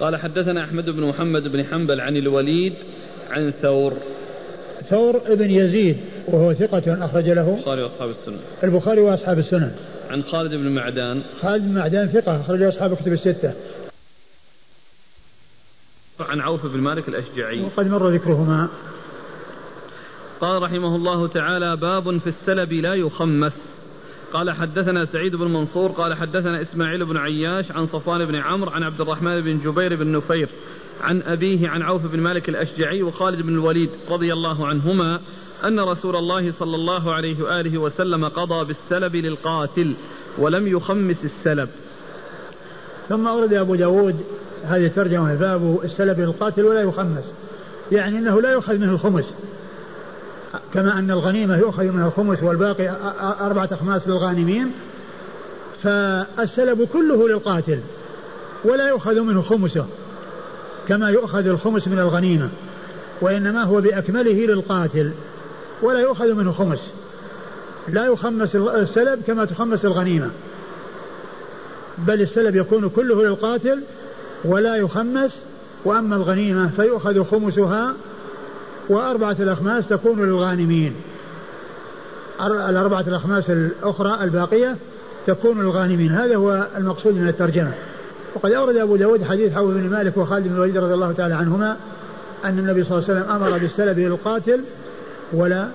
قال 0.00 0.16
حدثنا 0.16 0.64
أحمد 0.64 0.90
بن 0.90 1.02
محمد 1.02 1.42
بن 1.42 1.64
حنبل 1.64 2.00
عن 2.00 2.16
الوليد 2.16 2.72
عن 3.30 3.52
ثور. 3.62 3.92
ثور 4.90 5.20
ابن 5.26 5.50
يزيد 5.50 5.96
وهو 6.26 6.52
ثقة 6.52 7.04
أخرج 7.04 7.28
له 7.28 7.54
البخاري 7.56 7.82
وأصحاب 7.82 8.10
السنن 8.10 8.40
البخاري 8.64 9.00
وأصحاب 9.00 9.38
السنن 9.38 9.72
عن 10.10 10.22
خالد 10.22 10.50
بن 10.50 10.68
معدان. 10.68 11.22
خالد 11.40 11.62
بن 11.62 11.74
معدان 11.74 12.08
ثقة 12.08 12.40
أخرج 12.40 12.62
أصحاب 12.62 12.92
الكتب 12.92 13.12
الستة. 13.12 13.52
عن 16.20 16.40
عوف 16.40 16.66
بن 16.66 16.78
مالك 16.78 17.08
الأشجعي. 17.08 17.62
وقد 17.62 17.86
مر 17.86 18.08
ذكرهما. 18.08 18.68
قال 20.40 20.62
رحمه 20.62 20.96
الله 20.96 21.28
تعالى 21.28 21.76
باب 21.76 22.18
في 22.18 22.26
السلب 22.26 22.72
لا 22.72 22.94
يخمس. 22.94 23.75
قال 24.32 24.50
حدثنا 24.50 25.04
سعيد 25.04 25.36
بن 25.36 25.52
منصور 25.52 25.90
قال 25.90 26.14
حدثنا 26.14 26.62
إسماعيل 26.62 27.04
بن 27.04 27.16
عياش 27.16 27.72
عن 27.72 27.86
صفوان 27.86 28.24
بن 28.24 28.34
عمرو 28.34 28.70
عن 28.70 28.82
عبد 28.82 29.00
الرحمن 29.00 29.40
بن 29.40 29.58
جبير 29.58 29.96
بن 29.96 30.12
نفير 30.12 30.48
عن 31.00 31.22
أبيه 31.22 31.68
عن 31.68 31.82
عوف 31.82 32.06
بن 32.06 32.20
مالك 32.20 32.48
الأشجعي 32.48 33.02
وخالد 33.02 33.42
بن 33.42 33.48
الوليد 33.48 33.90
رضي 34.10 34.32
الله 34.32 34.66
عنهما 34.66 35.20
أن 35.64 35.80
رسول 35.80 36.16
الله 36.16 36.52
صلى 36.52 36.76
الله 36.76 37.14
عليه 37.14 37.42
وآله 37.42 37.78
وسلم 37.78 38.28
قضى 38.28 38.64
بالسلب 38.64 39.16
للقاتل 39.16 39.94
ولم 40.38 40.66
يخمس 40.66 41.24
السلب. 41.24 41.68
ثم 43.08 43.26
أورد 43.26 43.52
أبو 43.52 43.74
داود 43.74 44.16
هذه 44.64 44.86
الترجمة 44.86 45.34
باب 45.34 45.80
السلب 45.84 46.20
للقاتل 46.20 46.64
ولا 46.64 46.80
يخمس 46.80 47.34
يعني 47.92 48.18
أنه 48.18 48.40
لا 48.40 48.52
يؤخذ 48.52 48.78
منه 48.78 48.92
الخمس. 48.92 49.34
كما 50.74 50.98
أن 50.98 51.10
الغنيمة 51.10 51.56
يؤخذ 51.58 51.84
منها 51.84 52.06
الخمس 52.06 52.42
والباقي 52.42 52.88
أربعة 53.40 53.68
أخماس 53.72 54.08
للغانمين 54.08 54.72
فالسلب 55.82 56.88
كله 56.92 57.28
للقاتل 57.28 57.80
ولا 58.64 58.88
يؤخذ 58.88 59.20
منه 59.20 59.42
خمسه 59.42 59.86
كما 60.88 61.10
يؤخذ 61.10 61.46
الخمس 61.46 61.88
من 61.88 61.98
الغنيمة 61.98 62.48
وإنما 63.20 63.62
هو 63.62 63.80
بأكمله 63.80 64.46
للقاتل 64.46 65.12
ولا 65.82 66.00
يؤخذ 66.00 66.34
منه 66.34 66.52
خمس. 66.52 66.80
لا 67.88 68.06
يخمس 68.06 68.56
السلب 68.56 69.22
كما 69.26 69.44
تخمس 69.44 69.84
الغنيمة. 69.84 70.30
بل 71.98 72.20
السلب 72.20 72.56
يكون 72.56 72.88
كله 72.88 73.22
للقاتل 73.22 73.82
ولا 74.44 74.76
يخمس 74.76 75.40
وأما 75.84 76.16
الغنيمة 76.16 76.70
فيؤخذ 76.76 77.24
خمسها 77.24 77.94
وأربعة 78.88 79.36
الأخماس 79.40 79.88
تكون 79.88 80.26
للغانمين. 80.26 80.94
الأربعة 82.40 83.00
الأخماس 83.00 83.50
الأخرى 83.50 84.24
الباقية 84.24 84.76
تكون 85.26 85.62
للغانمين. 85.62 86.12
هذا 86.12 86.36
هو 86.36 86.66
المقصود 86.76 87.14
من 87.14 87.28
الترجمة. 87.28 87.72
وقد 88.34 88.52
أورد 88.52 88.76
أبو 88.76 88.96
داود 88.96 89.24
حديث 89.24 89.54
حول 89.54 89.74
بن 89.74 89.90
مالك 89.90 90.16
وخالد 90.16 90.48
بن 90.48 90.54
الوليد 90.54 90.76
رضي 90.76 90.94
الله 90.94 91.12
تعالى 91.12 91.34
عنهما 91.34 91.76
أن 92.44 92.58
النبي 92.58 92.84
صلى 92.84 92.98
الله 92.98 93.10
عليه 93.10 93.20
وسلم 93.20 93.32
أمر 93.32 93.58
بالسلب 93.58 93.98
للقاتل 93.98 94.60
ولا 95.32 95.68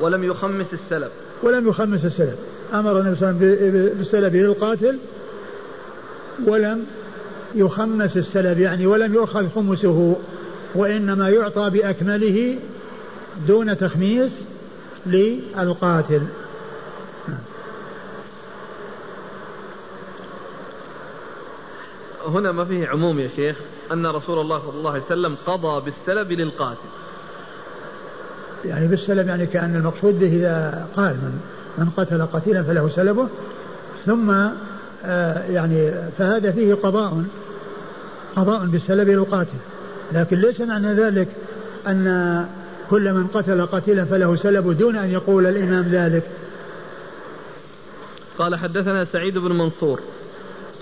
ولم 0.00 0.24
يخمس 0.24 0.66
السلب. 0.74 1.08
ولم 1.42 1.68
يخمس 1.68 2.04
السلب. 2.04 2.36
أمر 2.74 3.00
النبي 3.00 3.16
صلى 3.16 3.30
الله 3.30 3.40
عليه 3.40 3.56
وسلم 3.56 3.98
بالسلب 3.98 4.36
للقاتل 4.36 4.98
ولم 6.46 6.84
يخمس 7.54 8.16
السلب 8.16 8.58
يعني 8.58 8.86
ولم 8.86 9.14
يؤخذ 9.14 9.48
خمسه. 9.54 10.16
وإنما 10.74 11.28
يعطى 11.28 11.70
بأكمله 11.70 12.58
دون 13.46 13.78
تخميس 13.78 14.44
للقاتل. 15.06 16.22
هنا 22.26 22.52
ما 22.52 22.64
فيه 22.64 22.88
عموم 22.88 23.18
يا 23.18 23.28
شيخ 23.28 23.56
أن 23.92 24.06
رسول 24.06 24.38
الله 24.38 24.58
صلى 24.58 24.74
الله 24.78 24.90
عليه 24.90 25.02
وسلم 25.02 25.36
قضى 25.46 25.84
بالسلب 25.84 26.32
للقاتل. 26.32 26.88
يعني 28.64 28.86
بالسلب 28.86 29.28
يعني 29.28 29.46
كأن 29.46 29.76
المقصود 29.76 30.18
به 30.20 30.36
إذا 30.36 30.88
قال 30.96 31.14
من, 31.14 31.40
من 31.78 31.90
قتل 31.90 32.26
قتيلا 32.26 32.62
فله 32.62 32.88
سلبه 32.88 33.28
ثم 34.06 34.30
آه 35.04 35.44
يعني 35.44 35.92
فهذا 36.18 36.52
فيه 36.52 36.74
قضاء 36.74 37.24
قضاء 38.36 38.66
بالسلب 38.66 39.08
للقاتل. 39.08 39.58
لكن 40.12 40.36
ليس 40.36 40.60
معنى 40.60 40.94
ذلك 40.94 41.28
أن 41.86 42.46
كل 42.90 43.12
من 43.12 43.26
قتل 43.26 43.66
قتيلا 43.66 44.04
فله 44.04 44.36
سلب 44.36 44.78
دون 44.78 44.96
أن 44.96 45.10
يقول 45.10 45.46
الإمام 45.46 45.88
ذلك 45.88 46.22
قال 48.38 48.56
حدثنا 48.56 49.04
سعيد 49.04 49.38
بن 49.38 49.52
منصور 49.52 50.00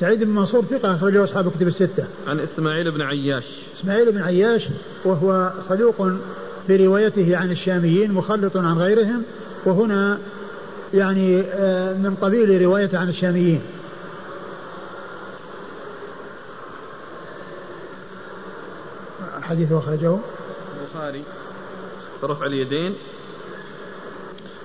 سعيد 0.01 0.24
بن 0.24 0.31
منصور 0.31 0.64
ثقة 0.64 0.95
أخرجه 0.95 1.24
أصحاب 1.24 1.51
كتب 1.51 1.68
الستة. 1.68 2.05
عن 2.27 2.41
إسماعيل 2.41 2.91
بن 2.91 3.03
عياش. 3.03 3.45
إسماعيل 3.81 4.12
بن 4.12 4.22
عياش 4.22 4.68
وهو 5.05 5.53
صدوق 5.68 6.09
في 6.66 6.87
روايته 6.87 7.37
عن 7.37 7.51
الشاميين 7.51 8.12
مخلط 8.12 8.57
عن 8.57 8.79
غيرهم 8.79 9.22
وهنا 9.64 10.18
يعني 10.95 11.41
آه، 11.41 11.93
من 11.93 12.14
قبيل 12.14 12.62
روايته 12.62 12.99
عن 12.99 13.09
الشاميين. 13.09 13.61
حديث 19.47 19.72
أخرجه 19.72 20.16
البخاري 20.82 21.24
رفع 22.22 22.47
اليدين 22.47 22.94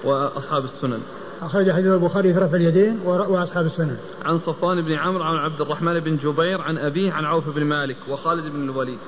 وأصحاب 0.03 0.65
السنن 0.65 1.01
أخرج 1.41 1.71
حديث 1.71 1.88
البخاري 1.88 2.34
في 2.34 2.39
رفع 2.39 2.55
اليدين 2.55 2.99
وأصحاب 3.05 3.65
السنن. 3.65 3.97
عن 4.25 4.39
صفوان 4.39 4.82
بن 4.82 4.93
عمرو 4.93 5.23
عن 5.23 5.36
عبد 5.36 5.61
الرحمن 5.61 5.99
بن 5.99 6.17
جبير 6.17 6.61
عن 6.61 6.77
أبيه 6.77 7.11
عن 7.11 7.25
عوف 7.25 7.49
بن 7.49 7.63
مالك 7.63 7.95
وخالد 8.09 8.45
بن 8.45 8.63
الوليد. 8.63 8.99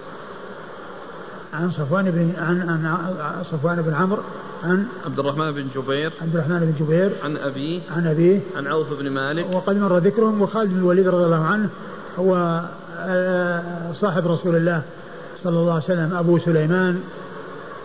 عن 1.53 1.71
صفوان 1.71 2.11
بن 2.11 2.33
عن 2.37 2.69
عن 2.69 3.43
صفوان 3.51 3.81
بن 3.81 3.93
عمرو 3.93 4.21
عن 4.63 4.87
عبد 5.05 5.19
الرحمن 5.19 5.51
بن 5.51 5.67
جبير 5.75 6.13
عبد 6.21 6.35
الرحمن 6.35 6.59
بن 6.59 6.85
جبير 6.85 7.11
عن 7.23 7.37
أبيه 7.37 7.81
عن 7.95 8.07
أبيه 8.07 8.39
عن 8.55 8.67
عوف 8.67 8.93
بن 8.93 9.09
مالك 9.09 9.53
وقد 9.53 9.77
مر 9.77 9.97
ذكرهم 9.97 10.41
وخالد 10.41 10.69
بن 10.69 10.77
الوليد 10.77 11.07
رضي 11.07 11.25
الله 11.25 11.45
عنه 11.45 11.69
هو 12.19 12.61
آه، 12.97 13.91
صاحب 13.91 14.27
رسول 14.27 14.55
الله 14.55 14.83
صلى 15.43 15.59
الله 15.59 15.73
عليه 15.73 15.83
وسلم 15.83 16.13
أبو 16.13 16.37
سليمان 16.37 16.99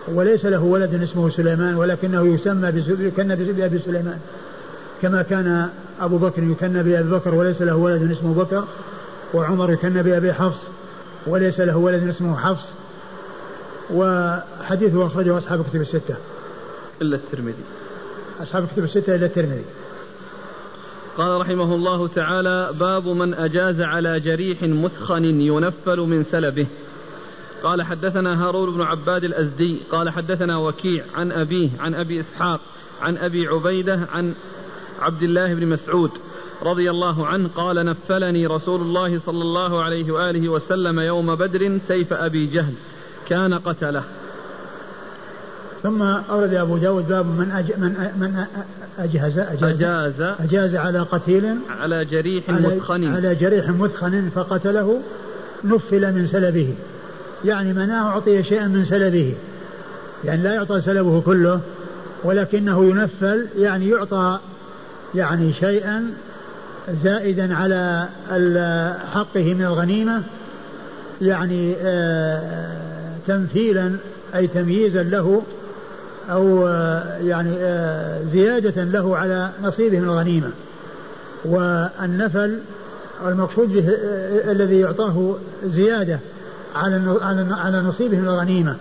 وليس 0.09 0.47
له 0.47 0.65
ولد 0.65 0.95
اسمه 1.03 1.31
سليمان 1.31 1.75
ولكنه 1.75 2.35
يسمى 2.35 2.69
يكنى 2.89 3.37
بأبي 3.37 3.79
سليمان. 3.79 4.19
كما 5.03 5.23
كان 5.23 5.69
أبو 6.01 6.19
بكر 6.19 6.43
يكنى 6.43 6.83
بأبي 6.83 7.11
بكر 7.11 7.35
وليس 7.35 7.63
له 7.63 7.77
ولد 7.77 8.11
اسمه 8.11 8.35
بكر 8.35 8.65
وعمر 9.35 9.73
يكنى 9.73 10.03
بأبي 10.03 10.33
حفص 10.33 10.61
وليس 11.27 11.61
له 11.61 11.77
ولد 11.77 12.09
اسمه 12.09 12.37
حفص. 12.37 12.69
وحديثه 13.95 15.07
أخرجه 15.07 15.39
أصحاب 15.39 15.65
كتب 15.65 15.81
الستة. 15.81 16.17
إلا 17.03 17.17
الترمذي. 17.17 17.65
أصحاب 18.43 18.67
كتب 18.67 18.85
الستة 18.85 19.15
إلا 19.15 19.27
الترمذي. 19.27 19.65
قال 21.17 21.41
رحمه 21.41 21.75
الله 21.75 22.09
تعالى 22.09 22.71
باب 22.81 23.07
من 23.07 23.35
أجاز 23.35 23.81
على 23.81 24.21
جريح 24.21 24.63
مثخن 24.63 25.25
ينفل 25.25 25.99
من 25.99 26.23
سلبه. 26.23 26.67
قال 27.63 27.83
حدثنا 27.83 28.45
هارون 28.45 28.75
بن 28.75 28.83
عباد 28.83 29.25
الأزدي 29.25 29.81
قال 29.91 30.11
حدثنا 30.11 30.57
وكيع 30.57 31.05
عن 31.15 31.33
أبيه 31.33 31.71
عن 31.81 31.95
أبي 31.95 32.21
إسحاق 32.21 32.61
عن 33.03 33.17
أبي 33.17 33.47
عبيدة 33.47 34.01
عن 34.13 34.35
عبد 35.01 35.23
الله 35.23 35.55
بن 35.55 35.67
مسعود 35.67 36.11
رضي 36.63 36.91
الله 36.91 37.27
عنه 37.27 37.49
قال 37.49 37.87
نفلني 37.87 38.47
رسول 38.47 38.81
الله 38.81 39.19
صلى 39.19 39.43
الله 39.43 39.83
عليه 39.83 40.13
وآله 40.13 40.49
وسلم 40.49 41.01
يوم 41.01 41.35
بدر 41.35 41.79
سيف 41.79 42.13
أبي 42.13 42.47
جهل 42.47 42.73
كان 43.29 43.55
قتله. 43.55 44.03
ثم 45.83 46.03
أورد 46.03 46.55
أبو 46.55 46.77
داود 46.79 47.09
باب 47.09 47.27
من 47.27 47.51
أج 47.51 47.73
من 47.79 47.91
من 48.21 48.45
أجهز 48.99 49.39
أجاز, 49.39 49.63
أجاز, 49.63 50.21
أجاز 50.21 50.75
على 50.75 51.01
قتيل 51.01 51.57
على 51.71 52.05
جريح 52.05 52.51
مثخن 52.51 53.05
على 53.05 53.35
جريح 53.35 53.69
مثخن 53.69 54.29
فقتله 54.29 55.01
نفل 55.65 56.15
من 56.15 56.27
سلبه. 56.27 56.75
يعني 57.45 57.73
مناه 57.73 58.09
أعطي 58.09 58.43
شيئا 58.43 58.67
من 58.67 58.85
سلبه 58.85 59.35
يعني 60.25 60.43
لا 60.43 60.55
يعطى 60.55 60.81
سلبه 60.81 61.21
كله 61.21 61.61
ولكنه 62.25 62.85
ينفل 62.85 63.47
يعني 63.59 63.89
يعطى 63.89 64.39
يعني 65.15 65.53
شيئا 65.53 66.15
زائدا 67.03 67.55
على 67.55 68.09
حقه 69.13 69.55
من 69.55 69.65
الغنيمة 69.65 70.23
يعني 71.23 71.77
آه، 71.83 73.13
تمثيلا 73.27 73.97
أي 74.35 74.47
تمييزا 74.47 75.03
له 75.03 75.43
أو 76.31 76.67
آه، 76.67 77.19
يعني 77.19 77.53
آه، 77.61 78.23
زيادة 78.25 78.85
له 78.85 79.17
على 79.17 79.51
نصيبه 79.63 80.01
من 80.01 80.09
الغنيمة. 80.09 80.51
والنفل 81.45 82.59
المقصود 83.27 83.73
به 83.73 83.85
الذي 84.51 84.81
يعطاه 84.81 85.37
زيادة 85.65 86.19
على 86.75 87.19
على 87.51 87.81
نصيبه 87.81 88.19
من 88.19 88.29
الغنيمة 88.29 88.77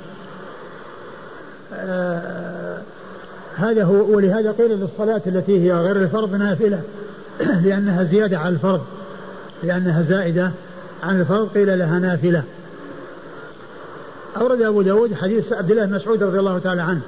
هذا 3.56 3.84
هو 3.84 4.16
ولهذا 4.16 4.52
قيل 4.52 4.72
للصلاة 4.72 5.22
التي 5.28 5.64
هي 5.64 5.74
غير 5.74 5.96
الفرض 5.96 6.36
نافلة 6.36 6.82
لأنها 7.66 8.04
زيادة 8.04 8.40
على 8.40 8.56
الفرض 8.56 8.82
لأنها 9.64 10.02
زائدة 10.02 10.52
عن 11.04 11.20
الفرض 11.20 11.48
قيل 11.48 11.80
لها 11.80 12.00
نافلة. 12.00 12.44
أورد 14.38 14.62
أبو 14.62 14.82
داود 14.82 15.14
حديث 15.14 15.54
عبد 15.54 15.72
الله 15.72 15.86
بن 15.86 15.94
مسعود 15.94 16.24
رضي 16.24 16.40
الله 16.40 16.60
تعالى 16.60 16.82
عنه 16.82 17.02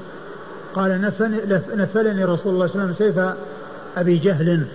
قال 0.75 1.01
نفلني 1.75 2.25
رسول 2.25 2.53
الله 2.53 2.67
صلى 2.67 2.73
الله 2.73 2.83
عليه 2.83 2.93
وسلم 2.93 2.93
سيف 2.93 3.19
أبي 3.97 4.17
جهل 4.17 4.65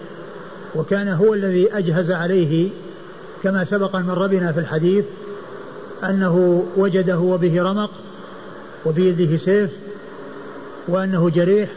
وكان 0.75 1.09
هو 1.09 1.35
الذي 1.35 1.79
أجهز 1.79 2.11
عليه 2.11 2.71
كما 3.43 3.65
سبق 3.65 3.97
من 3.97 4.11
ربنا 4.11 4.53
في 4.53 4.61
الحديث 4.61 5.05
أنه 6.05 6.65
وجده 6.77 7.19
وبه 7.19 7.63
رمق 7.63 7.91
وبيده 8.87 9.37
سيف 9.37 9.71
وأنه 10.89 11.31
جريح 11.31 11.69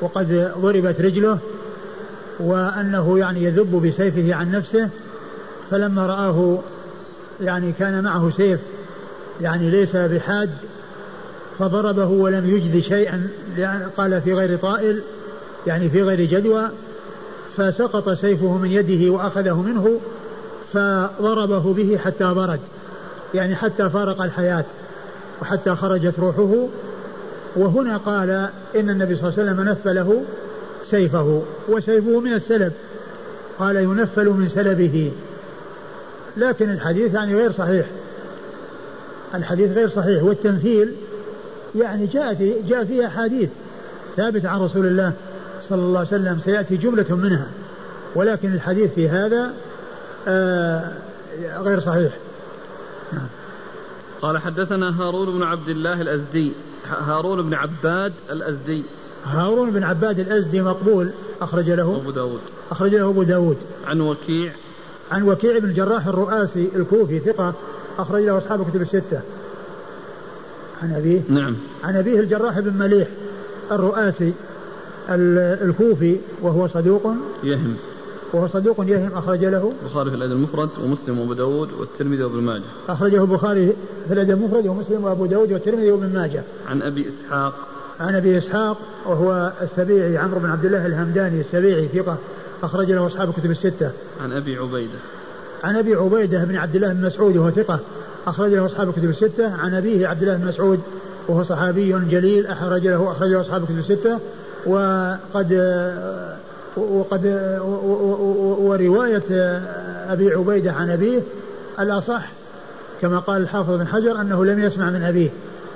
وقد 0.00 0.52
ضربت 0.58 1.00
رجله 1.00 1.38
وأنه 2.40 3.18
يعني 3.18 3.44
يذب 3.44 3.86
بسيفه 3.86 4.34
عن 4.34 4.50
نفسه 4.50 4.88
فلما 5.70 6.06
رآه 6.06 6.58
يعني 7.40 7.72
كان 7.72 8.04
معه 8.04 8.30
سيف 8.30 8.60
يعني 9.40 9.70
ليس 9.70 9.96
بحاد 9.96 10.50
فضربه 11.58 12.06
ولم 12.06 12.50
يجد 12.50 12.80
شيئا 12.80 13.28
لأن 13.56 13.88
قال 13.96 14.22
في 14.22 14.34
غير 14.34 14.56
طائل 14.56 15.02
يعني 15.66 15.90
في 15.90 16.02
غير 16.02 16.20
جدوى 16.20 16.68
فسقط 17.56 18.10
سيفه 18.10 18.58
من 18.58 18.70
يده 18.70 19.12
وأخذه 19.12 19.62
منه 19.62 20.00
فضربه 20.72 21.74
به 21.74 21.98
حتى 22.04 22.34
برد. 22.34 22.60
يعني 23.34 23.56
حتى 23.56 23.90
فارق 23.90 24.22
الحياة 24.22 24.64
وحتى 25.42 25.74
خرجت 25.74 26.18
روحه. 26.18 26.66
وهنا 27.56 27.96
قال 27.96 28.30
إن 28.76 28.90
النبي 28.90 29.14
صلى 29.14 29.28
الله 29.28 29.40
عليه 29.40 29.50
وسلم 29.50 29.68
نفله 29.68 30.22
سيفه 30.90 31.42
وسيفه 31.68 32.20
من 32.20 32.32
السلب. 32.32 32.72
قال 33.58 33.76
ينفل 33.76 34.28
من 34.28 34.48
سلبه. 34.48 35.12
لكن 36.36 36.70
الحديث 36.70 37.14
يعني 37.14 37.34
غير 37.34 37.52
صحيح. 37.52 37.86
الحديث 39.34 39.72
غير 39.72 39.88
صحيح. 39.88 40.22
والتنفيل 40.22 40.94
يعني 41.76 42.06
جاءت 42.06 42.42
جاء 42.42 42.84
فيها 42.84 43.06
أحاديث 43.06 43.48
ثابتة 44.16 44.48
عن 44.48 44.60
رسول 44.60 44.86
الله 44.86 45.12
صلى 45.68 45.78
الله 45.78 45.98
عليه 45.98 46.08
وسلم. 46.08 46.38
سيأتي 46.44 46.76
جملة 46.76 47.16
منها. 47.16 47.46
ولكن 48.14 48.54
الحديث 48.54 48.94
في 48.94 49.08
هذا 49.08 49.52
آه 50.28 50.92
غير 51.58 51.80
صحيح. 51.80 52.12
قال 54.22 54.38
حدثنا 54.38 55.00
هارون 55.00 55.38
بن 55.38 55.42
عبد 55.42 55.68
الله 55.68 56.00
الأزدي. 56.02 56.52
هارون 56.86 57.42
بن 57.42 57.54
عباد 57.54 58.12
الأزدي. 58.30 58.84
هارون 59.24 59.70
بن 59.70 59.82
عباد 59.82 60.18
الأزدي 60.18 60.62
مقبول 60.62 61.10
أخرج 61.40 61.70
له. 61.70 61.96
أبو 61.96 62.10
داود. 62.10 62.40
أخرج 62.70 62.94
له 62.94 63.10
أبو 63.10 63.22
داود. 63.22 63.56
عن 63.86 64.00
وكيع. 64.00 64.52
عن 65.10 65.22
وكيع 65.22 65.58
بن 65.58 65.68
الجراح 65.68 66.06
الرؤاسي 66.06 66.70
الكوفي 66.76 67.18
ثقة 67.18 67.54
أخرج 67.98 68.22
له 68.22 68.38
أصحاب 68.38 68.70
كتب 68.70 68.82
الستة. 68.82 69.20
عن 70.82 70.92
أبيه. 70.92 71.20
نعم. 71.28 71.56
عن 71.84 71.96
أبيه 71.96 72.20
الجراح 72.20 72.60
بن 72.60 72.72
مليح 72.78 73.08
الرؤاسي 73.72 74.32
الكوفي 75.08 76.16
وهو 76.42 76.66
صدوق. 76.66 77.14
يهم. 77.42 77.76
وهو 78.32 78.46
صدوق 78.46 78.84
يهم 78.86 79.12
أخرج 79.12 79.44
له. 79.44 79.72
البخاري 79.82 80.10
في 80.10 80.16
الأدب 80.16 80.32
المفرد 80.32 80.68
ومسلم 80.82 81.18
وأبو 81.18 81.32
داود 81.32 81.72
والترمذي 81.72 82.22
وابن 82.22 82.40
ماجه. 82.40 82.64
أخرجه 82.88 83.22
البخاري 83.22 83.76
في 84.08 84.14
الأدب 84.14 84.30
المفرد 84.30 84.66
ومسلم 84.66 85.04
وأبو 85.04 85.26
داود 85.26 85.52
والترمذي 85.52 85.90
وابن 85.90 86.14
ماجه. 86.14 86.42
عن 86.68 86.82
أبي 86.82 87.08
إسحاق. 87.08 87.54
عن 88.00 88.14
أبي 88.14 88.38
إسحاق 88.38 88.76
وهو 89.06 89.52
السبيعي 89.62 90.18
عمرو 90.18 90.40
بن 90.40 90.50
عبد 90.50 90.64
الله 90.64 90.86
الهمداني 90.86 91.40
السبيعي 91.40 91.88
ثقة 91.88 92.18
أخرج 92.62 92.92
له 92.92 93.06
أصحاب 93.06 93.28
الكتب 93.28 93.50
الستة. 93.50 93.92
عن 94.20 94.32
أبي 94.32 94.56
عبيدة. 94.56 94.98
عن 95.64 95.76
أبي 95.76 95.94
عبيدة 95.94 96.44
بن 96.44 96.56
عبد 96.56 96.74
الله 96.74 96.92
بن 96.92 97.06
مسعود 97.06 97.36
وهو 97.36 97.50
ثقة 97.50 97.80
أخرج 98.26 98.50
له 98.50 98.64
أصحاب 98.64 98.88
الكتب 98.88 99.08
الستة. 99.08 99.54
عن 99.54 99.74
أبيه 99.74 100.08
عبد 100.08 100.22
الله 100.22 100.36
بن 100.36 100.46
مسعود 100.46 100.80
وهو 101.28 101.42
صحابي 101.42 101.92
جليل 101.92 102.46
أخرج 102.46 102.86
له 102.86 103.12
أخرج 103.12 103.28
له 103.28 103.40
أصحاب 103.40 103.62
الكتب 103.62 103.78
الستة. 103.78 104.18
وقد 104.66 105.52
وقد 106.78 107.26
ورواية 108.60 109.22
أبي 110.12 110.34
عبيدة 110.34 110.72
عن 110.72 110.90
أبيه 110.90 111.22
الأصح 111.80 112.30
كما 113.00 113.18
قال 113.18 113.42
الحافظ 113.42 113.70
بن 113.70 113.86
حجر 113.86 114.20
أنه 114.20 114.44
لم 114.44 114.60
يسمع 114.60 114.90
من 114.90 115.02
أبيه 115.02 115.30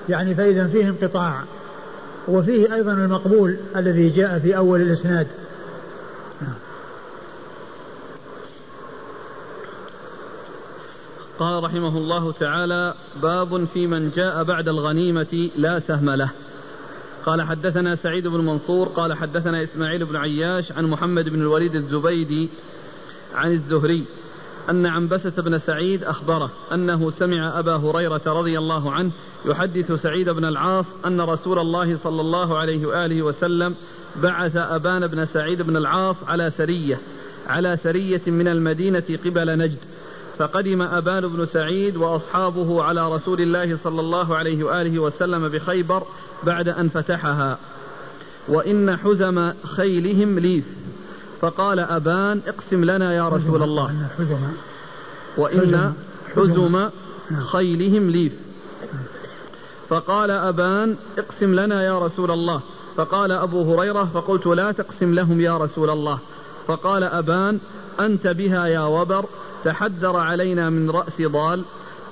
يعني 0.08 0.34
فإذا 0.34 0.66
فيه 0.66 0.88
انقطاع 0.88 1.42
وفيه 2.28 2.74
أيضا 2.74 2.92
المقبول 2.92 3.56
الذي 3.76 4.08
جاء 4.08 4.38
في 4.38 4.56
أول 4.56 4.80
الإسناد. 4.80 5.26
قال 11.38 11.64
رحمه 11.64 11.98
الله 11.98 12.32
تعالى 12.32 12.94
باب 13.22 13.64
في 13.64 13.86
من 13.86 14.10
جاء 14.10 14.44
بعد 14.44 14.68
الغنيمة 14.68 15.50
لا 15.56 15.78
سهم 15.78 16.10
له. 16.10 16.30
قال 17.26 17.42
حدثنا 17.42 17.94
سعيد 17.94 18.26
بن 18.26 18.40
منصور 18.46 18.88
قال 18.88 19.14
حدثنا 19.14 19.62
إسماعيل 19.62 20.04
بن 20.04 20.16
عياش 20.16 20.72
عن 20.72 20.84
محمد 20.84 21.28
بن 21.28 21.40
الوليد 21.40 21.74
الزبيدي 21.74 22.48
عن 23.34 23.52
الزهري 23.52 24.04
أن 24.70 24.86
عنبسة 24.86 25.42
بن 25.42 25.58
سعيد 25.58 26.04
أخبره 26.04 26.50
أنه 26.72 27.10
سمع 27.10 27.58
أبا 27.58 27.76
هريرة 27.76 28.22
رضي 28.26 28.58
الله 28.58 28.92
عنه 28.92 29.10
يحدث 29.44 29.92
سعيد 29.92 30.28
بن 30.28 30.44
العاص 30.44 30.86
أن 31.06 31.20
رسول 31.20 31.58
الله 31.58 31.96
صلى 31.96 32.20
الله 32.20 32.58
عليه 32.58 32.86
وآله 32.86 33.22
وسلم 33.22 33.74
بعث 34.22 34.56
أبان 34.56 35.06
بن 35.06 35.24
سعيد 35.24 35.62
بن 35.62 35.76
العاص 35.76 36.24
على 36.24 36.50
سرية 36.50 36.98
على 37.46 37.76
سرية 37.76 38.22
من 38.26 38.48
المدينة 38.48 39.18
قبل 39.24 39.58
نجد. 39.58 39.78
فقدم 40.38 40.82
أبان 40.82 41.28
بن 41.28 41.44
سعيد 41.44 41.96
وأصحابه 41.96 42.82
على 42.82 43.14
رسول 43.14 43.40
الله 43.40 43.76
صلى 43.76 44.00
الله 44.00 44.36
عليه 44.36 44.64
وآله 44.64 44.98
وسلم 44.98 45.48
بخيبر 45.48 46.02
بعد 46.44 46.68
أن 46.68 46.88
فتحها. 46.88 47.58
وإن 48.48 48.96
حزم 48.96 49.52
خيلهم 49.64 50.38
ليث. 50.38 50.66
فقال 51.40 51.80
أبان 51.80 52.40
اقسم 52.46 52.84
لنا 52.84 53.14
يا 53.14 53.28
رسول 53.28 53.62
الله. 53.62 54.08
وإن 55.38 55.92
حزم. 56.36 56.72
نعم. 57.30 57.42
خيلهم 57.44 58.10
ليث. 58.10 58.32
فقال 59.88 60.30
أبان 60.30 60.96
اقسم 61.18 61.54
لنا 61.54 61.84
يا 61.84 61.98
رسول 61.98 62.30
الله. 62.30 62.60
فقال 62.96 63.32
أبو 63.32 63.74
هريرة 63.74 64.04
فقلت 64.04 64.46
لا 64.46 64.72
تقسم 64.72 65.14
لهم 65.14 65.40
يا 65.40 65.58
رسول 65.58 65.90
الله. 65.90 66.18
فقال 66.66 67.04
أبان 67.04 67.58
أنت 68.00 68.26
بها 68.26 68.66
يا 68.66 68.80
وبر 68.80 69.24
تحدر 69.64 70.16
علينا 70.16 70.70
من 70.70 70.90
رأس 70.90 71.22
ضال 71.22 71.64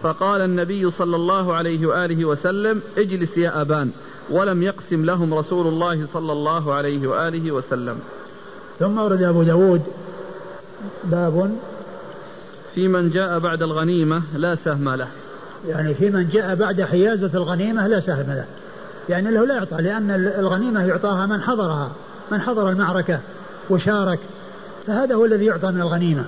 فقال 0.02 0.40
النبي 0.40 0.90
صلى 0.90 1.16
الله 1.16 1.54
عليه 1.54 1.86
وآله 1.86 2.24
وسلم 2.24 2.82
اجلس 2.98 3.38
يا 3.38 3.60
أبان 3.60 3.90
ولم 4.30 4.62
يقسم 4.62 5.04
لهم 5.04 5.34
رسول 5.34 5.66
الله 5.66 6.06
صلى 6.06 6.32
الله 6.32 6.74
عليه 6.74 7.08
وآله 7.08 7.52
وسلم. 7.52 7.98
ثم 8.78 8.98
ورد 8.98 9.22
أبو 9.22 9.42
داود 9.42 9.82
باب 11.04 11.50
في 12.74 12.88
من 12.88 13.10
جاء 13.10 13.38
بعد 13.38 13.62
الغنيمة 13.62 14.22
لا 14.34 14.54
سهم 14.54 14.88
له. 14.88 15.08
يعني 15.68 15.94
في 15.94 16.10
من 16.10 16.28
جاء 16.28 16.54
بعد 16.54 16.82
حيازة 16.82 17.30
الغنيمة 17.34 17.86
لا 17.86 18.00
سهم 18.00 18.26
له. 18.26 18.44
يعني 19.08 19.30
له 19.30 19.46
لا 19.46 19.54
يعطى 19.54 19.76
لأن 19.76 20.10
الغنيمة 20.38 20.84
يعطاها 20.84 21.26
من 21.26 21.40
حضرها 21.40 21.92
من 22.32 22.40
حضر 22.40 22.70
المعركة 22.70 23.20
وشارك 23.70 24.18
فهذا 24.86 25.14
هو 25.14 25.24
الذي 25.24 25.44
يعطى 25.44 25.70
من 25.70 25.80
الغنيمة. 25.80 26.24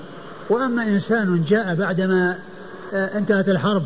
وأما 0.51 0.83
إنسان 0.83 1.45
جاء 1.49 1.75
بعدما 1.75 2.39
آه، 2.95 3.19
انتهت 3.19 3.49
الحرب 3.49 3.83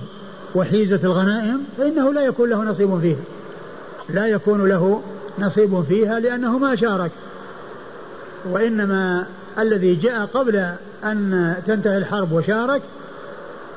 وحيزت 0.55 1.05
الغنائم 1.05 1.65
فإنه 1.79 2.13
لا 2.13 2.23
يكون 2.23 2.51
له 2.51 2.65
نصيب 2.65 3.01
فيها. 3.01 3.21
لا 4.09 4.27
يكون 4.27 4.69
له 4.69 5.03
نصيب 5.39 5.85
فيها 5.89 6.21
لأنه 6.21 6.59
ما 6.59 6.77
شارك. 6.77 7.11
وإنما 8.51 9.27
الذي 9.59 9.95
جاء 9.95 10.27
قبل 10.27 10.57
أن 11.05 11.55
تنتهي 11.67 11.97
الحرب 11.97 12.33
وشارك 12.33 12.83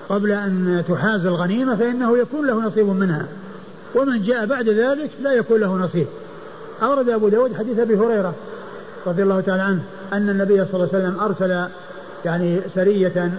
قبل 0.10 0.32
أن 0.32 0.84
تحاز 0.88 1.26
الغنيمة 1.26 1.76
فإنه 1.76 2.18
يكون 2.18 2.48
له 2.48 2.62
نصيب 2.62 2.88
منها. 2.88 3.26
ومن 3.96 4.22
جاء 4.22 4.46
بعد 4.46 4.70
ذلك 4.70 5.10
لا 5.22 5.32
يكون 5.32 5.60
له 5.60 5.78
نصيب. 5.78 6.08
أورد 6.82 7.10
أبو 7.10 7.30
داود 7.30 7.56
حديث 7.56 7.80
أبي 7.80 7.98
هريرة 7.98 8.34
رضي 9.08 9.24
الله 9.24 9.42
تعالى 9.42 9.62
عنه 9.62 9.82
أن 10.14 10.30
النبي 10.30 10.66
صلى 10.66 10.74
الله 10.74 10.90
عليه 10.94 11.06
وسلم 11.06 11.20
أرسل 11.20 11.68
يعني 12.26 12.62
سرية 12.76 13.32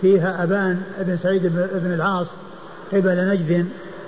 فيها 0.00 0.42
أبان 0.42 0.80
بن 1.00 1.16
سعيد 1.16 1.46
بن 1.84 1.92
العاص 1.94 2.26
قبل 2.92 3.28
نجد 3.28 3.66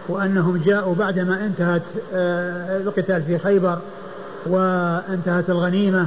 وأنهم 0.08 0.56
جاءوا 0.56 0.94
بعدما 0.94 1.44
انتهت 1.46 1.82
آه، 2.14 2.76
القتال 2.76 3.22
في 3.22 3.38
خيبر 3.38 3.78
وانتهت 4.46 5.50
الغنيمة 5.50 6.06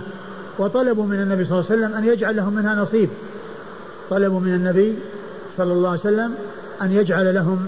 وطلبوا 0.59 1.05
من 1.05 1.21
النبي 1.21 1.45
صلى 1.45 1.59
الله 1.59 1.71
عليه 1.71 1.81
وسلم 1.81 1.97
أن 1.97 2.05
يجعل 2.05 2.35
لهم 2.35 2.53
منها 2.53 2.75
نصيب. 2.75 3.09
طلبوا 4.09 4.39
من 4.39 4.53
النبي 4.53 4.95
صلى 5.57 5.73
الله 5.73 5.89
عليه 5.89 5.99
وسلم 5.99 6.35
أن 6.81 6.91
يجعل 6.91 7.35
لهم 7.35 7.65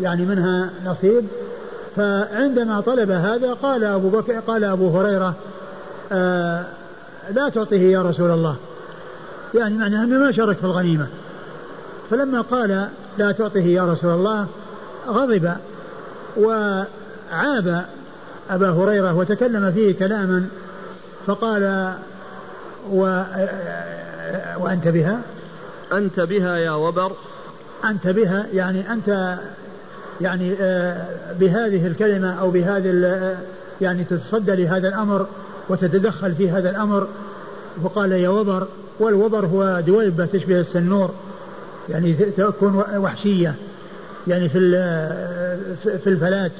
يعني 0.00 0.24
منها 0.24 0.70
نصيب. 0.86 1.24
فعندما 1.96 2.80
طلب 2.80 3.10
هذا 3.10 3.52
قال 3.52 3.84
أبو 3.84 4.08
بكر 4.08 4.40
قال 4.40 4.64
أبو 4.64 4.98
هريرة 4.98 5.34
آه 6.12 6.64
لا 7.34 7.48
تعطيه 7.48 7.92
يا 7.92 8.02
رسول 8.02 8.30
الله. 8.30 8.56
يعني 9.54 9.78
معناه 9.78 10.04
أنه 10.04 10.18
ما 10.18 10.32
شارك 10.32 10.56
في 10.56 10.64
الغنيمة. 10.64 11.06
فلما 12.10 12.40
قال 12.40 12.88
لا 13.18 13.32
تعطيه 13.32 13.66
يا 13.66 13.84
رسول 13.84 14.10
الله 14.10 14.46
غضب 15.08 15.52
وعاب 16.36 17.84
أبا 18.50 18.70
هريرة 18.70 19.14
وتكلم 19.14 19.72
فيه 19.72 19.98
كلاما 19.98 20.48
فقال 21.26 21.92
و 22.90 23.22
وأنت 24.58 24.88
بها؟ 24.88 25.20
أنت 25.92 26.20
بها 26.20 26.56
يا 26.56 26.70
وبر. 26.70 27.12
أنت 27.84 28.06
بها 28.06 28.46
يعني 28.52 28.92
أنت 28.92 29.38
يعني 30.20 30.56
آه، 30.60 31.06
بهذه 31.40 31.86
الكلمة 31.86 32.40
أو 32.40 32.50
بهذه 32.50 33.36
يعني 33.80 34.04
تتصدى 34.04 34.54
لهذا 34.54 34.88
الأمر 34.88 35.26
وتتدخل 35.68 36.34
في 36.34 36.50
هذا 36.50 36.70
الأمر. 36.70 37.08
وقال 37.82 38.12
يا 38.12 38.28
وبر 38.28 38.66
والوبر 39.00 39.46
هو 39.46 39.82
دويبة 39.86 40.26
تشبه 40.26 40.60
السنور 40.60 41.10
يعني 41.88 42.12
تكون 42.12 42.84
وحشية 42.96 43.54
يعني 44.26 44.48
في 44.48 44.58
في 45.82 46.06
الفلات. 46.06 46.52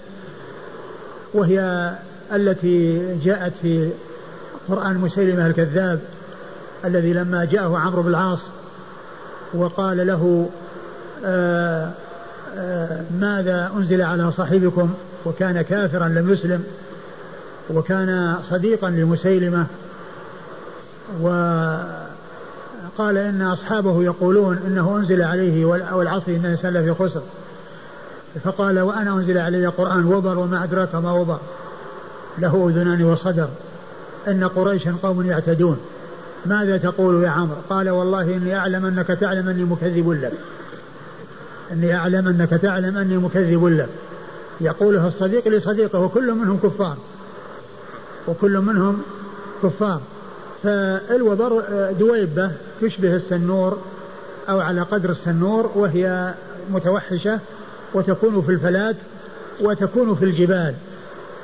وهي 1.34 1.91
التي 2.32 3.16
جاءت 3.24 3.53
في 3.62 3.91
قرآن 4.68 4.99
مسيلمة 4.99 5.47
الكذاب 5.47 6.01
الذي 6.84 7.12
لما 7.12 7.45
جاءه 7.45 7.78
عمرو 7.78 8.03
بن 8.03 8.09
العاص 8.09 8.41
وقال 9.55 10.07
له 10.07 10.49
آآ 11.24 11.91
آآ 12.57 13.05
ماذا 13.20 13.72
أنزل 13.76 14.03
على 14.03 14.32
صاحبكم؟ 14.32 14.95
وكان 15.26 15.62
كافرا 15.62 16.09
لم 16.09 16.32
يسلم 16.32 16.64
وكان 17.70 18.37
صديقا 18.51 18.91
لمسيلمة 18.91 19.66
و 21.22 21.28
قال 22.99 23.16
إن 23.16 23.42
أصحابه 23.42 24.03
يقولون 24.03 24.59
إنه 24.66 24.97
أنزل 24.97 25.22
عليه 25.22 25.64
والعصر 25.64 26.32
إن 26.32 26.44
الإنسان 26.44 26.72
لفي 26.72 26.94
خسر. 26.94 27.22
فقال 28.44 28.80
وأنا 28.80 29.12
أنزل 29.14 29.38
علي 29.38 29.66
قرآن 29.66 30.05
وبر 30.05 30.38
وما 30.38 30.64
أدراك 30.64 30.94
ما 30.94 31.12
وبر. 31.12 31.40
له 32.38 32.68
أذنان 32.68 33.05
وصدر. 33.05 33.49
إن 34.28 34.44
قريشا 34.44 34.97
قوم 35.03 35.26
يعتدون. 35.26 35.78
ماذا 36.47 36.76
تقول 36.76 37.24
يا 37.24 37.28
عمرو؟ 37.28 37.57
قال 37.70 37.90
والله 37.90 38.36
إني 38.36 38.57
أعلم 38.57 38.86
أنك 38.86 39.07
تعلم 39.07 39.49
أني 39.49 39.64
مكذب 39.64 40.11
لك. 40.11 40.32
إني 41.72 41.94
أعلم 41.94 42.28
أنك 42.28 42.51
تعلم 42.51 42.97
أني 42.97 43.16
مكذب 43.16 43.66
لك. 43.66 43.88
يقوله 44.61 45.07
الصديق 45.07 45.49
لصديقه 45.49 45.99
وكل 46.01 46.34
منهم 46.34 46.59
كفار. 46.59 46.97
وكل 48.28 48.59
منهم 48.59 49.03
كفار. 49.62 50.01
فالوبر 50.63 51.63
دويبة 51.99 52.51
تشبه 52.81 53.17
السنور 53.17 53.79
أو 54.49 54.61
على 54.61 54.81
قدر 54.81 55.11
السنور 55.11 55.71
وهي 55.75 56.35
متوحشة 56.71 57.41
وتكون 57.95 58.43
في 58.43 58.53
الفلات 58.53 58.97
وتكون 59.61 60.15
في 60.15 60.25
الجبال. 60.25 60.75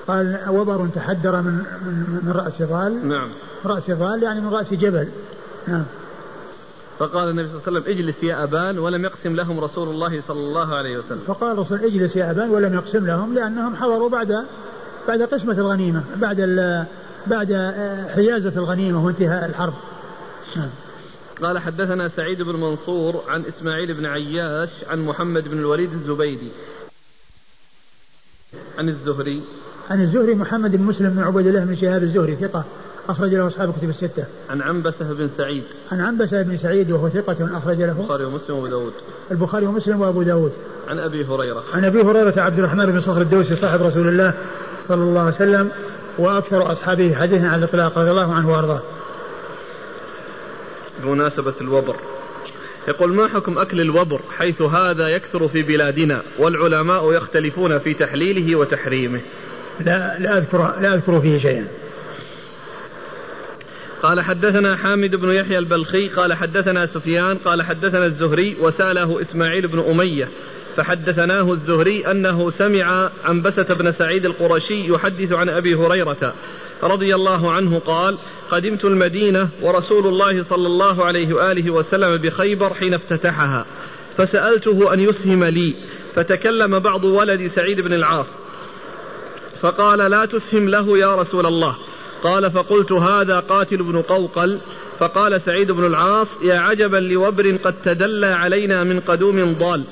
قال 0.09 0.39
وبر 0.49 0.89
تحدر 0.95 1.43
من 1.43 1.53
من, 1.53 2.21
من 2.23 2.33
رأس 2.33 2.63
ضال 2.63 3.09
نعم. 3.09 3.29
رأس 3.65 3.91
ضال 3.91 4.23
يعني 4.23 4.41
من 4.41 4.49
رأس 4.49 4.75
جبل. 4.75 5.09
نعم. 5.69 5.85
فقال 6.99 7.29
النبي 7.31 7.49
صلى 7.49 7.59
الله 7.59 7.63
عليه 7.67 7.81
وسلم 7.81 7.99
اجلس 7.99 8.23
يا 8.23 8.45
أبان 8.45 8.79
ولم 8.79 9.05
يقسم 9.05 9.37
لهم 9.37 9.61
رسول 9.61 9.89
الله 9.89 10.21
صلى 10.21 10.41
الله 10.41 10.75
عليه 10.75 10.99
وسلم. 10.99 11.21
فقال 11.27 11.53
الرسول 11.53 11.79
اجلس 11.79 12.17
يا 12.17 12.31
أبان 12.31 12.51
ولم 12.51 12.75
يقسم 12.75 13.07
لهم 13.07 13.35
لأنهم 13.35 13.77
حضروا 13.77 14.09
بعد 14.09 14.45
بعد 15.09 15.23
قسمة 15.23 15.53
الغنيمة 15.53 16.05
بعد 16.17 16.41
بعد 17.27 17.53
حيازة 18.15 18.53
الغنيمة 18.57 19.05
وانتهاء 19.05 19.47
الحرب 19.47 19.75
نعم. 20.57 20.71
قال 21.43 21.59
حدثنا 21.59 22.09
سعيد 22.09 22.43
بن 22.43 22.57
منصور 22.57 23.23
عن 23.29 23.45
إسماعيل 23.45 23.95
بن 23.95 24.07
عياش 24.07 24.71
عن 24.89 25.05
محمد 25.05 25.49
بن 25.49 25.59
الوليد 25.59 25.93
الزبيدي 25.93 26.51
عن 28.79 28.89
الزهري 28.89 29.43
عن 29.91 30.01
الزهري 30.01 30.35
محمد 30.35 30.77
بن 30.77 30.83
مسلم 30.83 31.11
بن 31.11 31.23
عبد 31.23 31.47
الله 31.47 31.65
بن 31.65 31.75
شهاب 31.75 32.03
الزهري 32.03 32.37
ثقة 32.37 32.65
أخرج 33.09 33.35
له 33.35 33.47
أصحاب 33.47 33.69
الكتب 33.69 33.89
الستة. 33.89 34.25
عن 34.51 34.63
عنبسة 34.63 35.13
بن 35.13 35.31
سعيد. 35.37 35.65
عن 35.93 36.01
عنبسة 36.01 36.43
بن 36.43 36.57
سعيد 36.57 36.91
وهو 36.91 37.09
ثقة 37.09 37.59
أخرج 37.59 37.77
له. 37.77 38.01
البخاري 38.01 38.25
ومسلم 38.25 38.57
وأبو 38.57 38.67
داود. 38.67 38.93
البخاري 39.31 39.67
ومسلم 39.67 40.01
وأبو 40.01 40.23
داود. 40.23 40.53
عن 40.89 40.99
أبي 40.99 41.25
هريرة. 41.25 41.65
عن 41.73 41.85
أبي 41.85 42.03
هريرة 42.03 42.41
عبد 42.41 42.59
الرحمن 42.59 42.87
بن 42.87 43.01
صخر 43.01 43.21
الدوسي 43.21 43.57
صاحب 43.57 43.83
رسول 43.83 44.09
الله 44.09 44.35
صلى 44.89 45.03
الله 45.03 45.21
عليه 45.21 45.35
وسلم 45.35 45.71
وأكثر 46.19 46.73
أصحابه 46.73 47.15
حديثا 47.15 47.47
على 47.47 47.59
الإطلاق 47.59 47.99
رضي 47.99 48.11
الله 48.11 48.35
عنه 48.35 48.53
وأرضاه. 48.53 48.83
بمناسبة 51.03 51.55
الوبر. 51.61 51.97
يقول 52.89 53.15
ما 53.15 53.29
حكم 53.29 53.59
أكل 53.59 53.81
الوبر 53.81 54.21
حيث 54.39 54.63
هذا 54.63 55.09
يكثر 55.09 55.49
في 55.49 55.63
بلادنا 55.63 56.23
والعلماء 56.39 57.13
يختلفون 57.13 57.79
في 57.79 57.95
تحليله 57.95 58.57
وتحريمه 58.57 59.21
لا 59.81 60.19
لا 60.19 60.39
أذكر 60.39 60.75
لا 60.81 60.95
أذكر 60.95 61.21
فيه 61.21 61.39
شيئا 61.39 61.67
قال 64.03 64.21
حدثنا 64.21 64.77
حامد 64.77 65.17
بن 65.17 65.31
يحيى 65.31 65.59
البلخي 65.59 66.09
قال 66.09 66.35
حدثنا 66.35 66.87
سفيان 66.87 67.39
قال 67.39 67.63
حدثنا 67.63 68.07
الزهري 68.07 68.57
وسأله 68.61 69.21
إسماعيل 69.21 69.69
بن 69.69 69.79
أمية 69.79 70.29
فحدثناه 70.77 71.53
الزهري 71.53 72.07
أنه 72.11 72.51
سمع 72.51 73.11
عنبسة 73.25 73.75
بن 73.75 73.91
سعيد 73.91 74.25
القرشي 74.25 74.93
يحدث 74.93 75.33
عن 75.33 75.49
أبي 75.49 75.75
هريرة 75.75 76.35
رضي 76.83 77.15
الله 77.15 77.53
عنه 77.53 77.79
قال 77.79 78.19
قدمت 78.51 78.85
المدينة 78.85 79.49
ورسول 79.63 80.07
الله 80.07 80.43
صلى 80.43 80.67
الله 80.67 81.05
عليه 81.05 81.35
وآله 81.35 81.71
وسلم 81.71 82.17
بخيبر 82.17 82.75
حين 82.75 82.95
افتتحها 82.95 83.67
فسألته 84.17 84.95
أن 84.95 85.01
يسهم 85.01 85.45
لي 85.45 85.75
فتكلم 86.15 86.79
بعض 86.79 87.05
ولد 87.05 87.47
سعيد 87.47 87.81
بن 87.81 87.93
العاص 87.93 88.27
فقال 89.63 89.99
لا 89.99 90.25
تسهم 90.25 90.69
له 90.69 90.99
يا 90.99 91.17
رسول 91.17 91.47
الله. 91.47 91.77
قال 92.23 92.51
فقلت 92.51 92.93
هذا 92.93 93.41
قاتل 93.41 93.77
بن 93.77 94.03
قوقل. 94.03 94.61
فقال 94.99 95.41
سعيد 95.41 95.73
بن 95.73 95.87
العاص 95.87 96.29
يا 96.43 96.59
عجبا 96.59 96.97
لوبر 96.97 97.57
قد 97.57 97.75
تدلى 97.85 98.27
علينا 98.27 98.85
من 98.85 99.01
قدوم 99.01 99.53
ضال. 99.53 99.85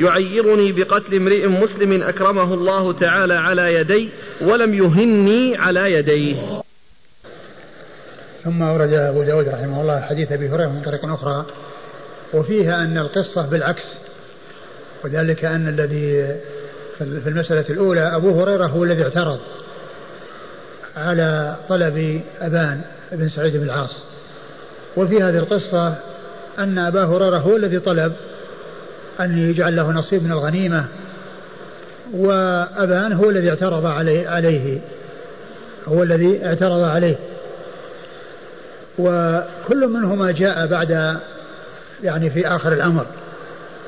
يعيرني 0.00 0.72
بقتل 0.72 1.14
امرئ 1.14 1.46
مسلم 1.46 2.02
أكرمه 2.02 2.54
الله 2.54 2.92
تعالى 2.92 3.34
على 3.34 3.74
يدي 3.74 4.08
ولم 4.40 4.74
يهني 4.74 5.56
على 5.56 5.92
يديه. 5.92 6.62
ثم 8.44 8.62
أورد 8.62 8.92
أبو 8.92 9.22
داود 9.22 9.48
رحمه 9.48 9.80
الله 9.80 10.00
حديث 10.00 10.32
أبي 10.32 10.48
هريرة 10.48 10.68
من 10.68 10.82
طريق 10.82 11.04
أخرى 11.04 11.46
وفيها 12.34 12.84
أن 12.84 12.98
القصة 12.98 13.46
بالعكس 13.46 13.84
وذلك 15.04 15.44
أن 15.44 15.68
الذي 15.68 16.36
في 16.98 17.28
المسألة 17.28 17.64
الأولى 17.70 18.16
أبو 18.16 18.42
هريرة 18.42 18.66
هو 18.66 18.84
الذي 18.84 19.02
اعترض 19.02 19.38
على 20.96 21.56
طلب 21.68 22.20
أبان 22.40 22.80
بن 23.12 23.28
سعيد 23.28 23.56
بن 23.56 23.62
العاص. 23.62 24.04
وفي 24.96 25.22
هذه 25.22 25.38
القصة 25.38 25.94
أن 26.58 26.78
أبا 26.78 27.04
هريرة 27.04 27.38
هو 27.38 27.56
الذي 27.56 27.78
طلب 27.78 28.12
أن 29.24 29.38
يجعل 29.38 29.76
له 29.76 29.92
نصيب 29.92 30.24
من 30.24 30.32
الغنيمة 30.32 30.84
وأبان 32.12 33.12
هو 33.12 33.30
الذي 33.30 33.50
اعترض 33.50 33.86
عليه, 33.86 34.28
عليه. 34.28 34.80
هو 35.88 36.02
الذي 36.02 36.46
اعترض 36.46 36.82
عليه. 36.82 37.16
وكل 38.98 39.88
منهما 39.88 40.30
جاء 40.30 40.66
بعد 40.66 41.16
يعني 42.04 42.30
في 42.30 42.48
آخر 42.48 42.72
الأمر. 42.72 43.06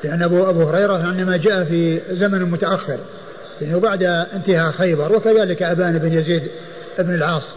لأن 0.03 0.23
أبو 0.23 0.49
أبو 0.49 0.63
هريرة 0.63 0.95
إنما 0.95 1.37
جاء 1.37 1.63
في 1.63 1.99
زمن 2.11 2.41
متأخر. 2.41 2.97
يعني 3.61 3.79
بعد 3.79 4.03
انتهاء 4.03 4.71
خيبر 4.71 5.15
وكذلك 5.15 5.63
أبان 5.63 5.97
بن 5.97 6.13
يزيد 6.13 6.43
بن 6.99 7.15
العاص. 7.15 7.55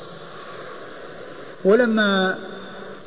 ولما 1.64 2.34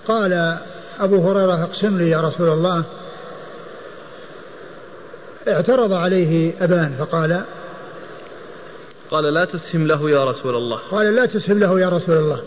قال 0.07 0.57
أبو 0.99 1.31
هريرة 1.31 1.63
اقسم 1.63 1.97
لي 1.97 2.09
يا 2.09 2.21
رسول 2.21 2.49
الله 2.49 2.83
اعترض 5.49 5.93
عليه 5.93 6.53
أبان 6.61 6.95
فقال 6.99 7.41
قال 9.11 9.33
لا 9.33 9.45
تسهم 9.45 9.87
له 9.87 10.09
يا 10.09 10.25
رسول 10.25 10.55
الله. 10.55 10.77
قال 10.91 11.15
لا 11.15 11.25
تسهم 11.25 11.59
له 11.59 11.79
يا 11.79 11.89
رسول 11.89 12.17
الله. 12.17 12.41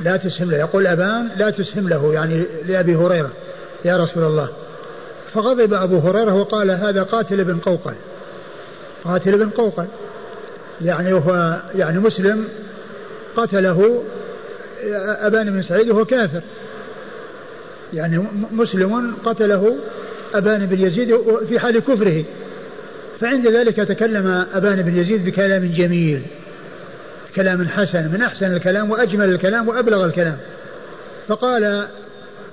لا 0.00 0.16
تسهم 0.16 0.50
له 0.50 0.56
يقول 0.56 0.86
أبان 0.86 1.28
لا 1.36 1.50
تسهم 1.50 1.88
له 1.88 2.14
يعني 2.14 2.44
لأبي 2.66 2.96
هريرة 2.96 3.30
يا 3.84 3.96
رسول 3.96 4.24
الله. 4.24 4.48
فغضب 5.34 5.74
أبو 5.74 5.98
هريرة 5.98 6.34
وقال 6.34 6.70
هذا 6.70 7.02
قاتل 7.02 7.44
بن 7.44 7.58
قوقل. 7.58 7.94
قاتل 9.04 9.38
بن 9.38 9.50
قوقل. 9.50 9.86
يعني 10.84 11.12
هو 11.12 11.56
يعني 11.74 11.98
مسلم 11.98 12.48
قتله 13.36 14.02
أبان 15.20 15.50
بن 15.50 15.62
سعيد 15.62 15.90
وهو 15.90 16.04
كافر. 16.04 16.40
يعني 17.92 18.24
مسلم 18.52 19.14
قتله 19.24 19.76
أبان 20.34 20.66
بن 20.66 20.80
يزيد 20.80 21.16
في 21.48 21.58
حال 21.58 21.78
كفره. 21.78 22.24
فعند 23.20 23.46
ذلك 23.46 23.76
تكلم 23.76 24.46
أبان 24.54 24.82
بن 24.82 24.96
يزيد 24.96 25.24
بكلام 25.24 25.72
جميل. 25.76 26.22
كلام 27.36 27.68
حسن 27.68 28.12
من 28.12 28.22
أحسن 28.22 28.56
الكلام 28.56 28.90
وأجمل 28.90 29.28
الكلام 29.30 29.68
وأبلغ 29.68 30.04
الكلام. 30.04 30.38
فقال 31.28 31.86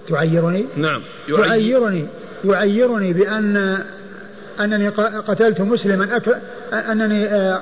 تعيرني؟ 0.09 0.65
نعم 0.77 1.01
تعيرني 1.37 2.05
يعيرني 2.45 3.13
بأن 3.13 3.77
أنني 4.59 4.89
قتلت 5.27 5.61
مسلما 5.61 6.17
أكر 6.17 6.35
أنني 6.73 7.25
آه، 7.25 7.61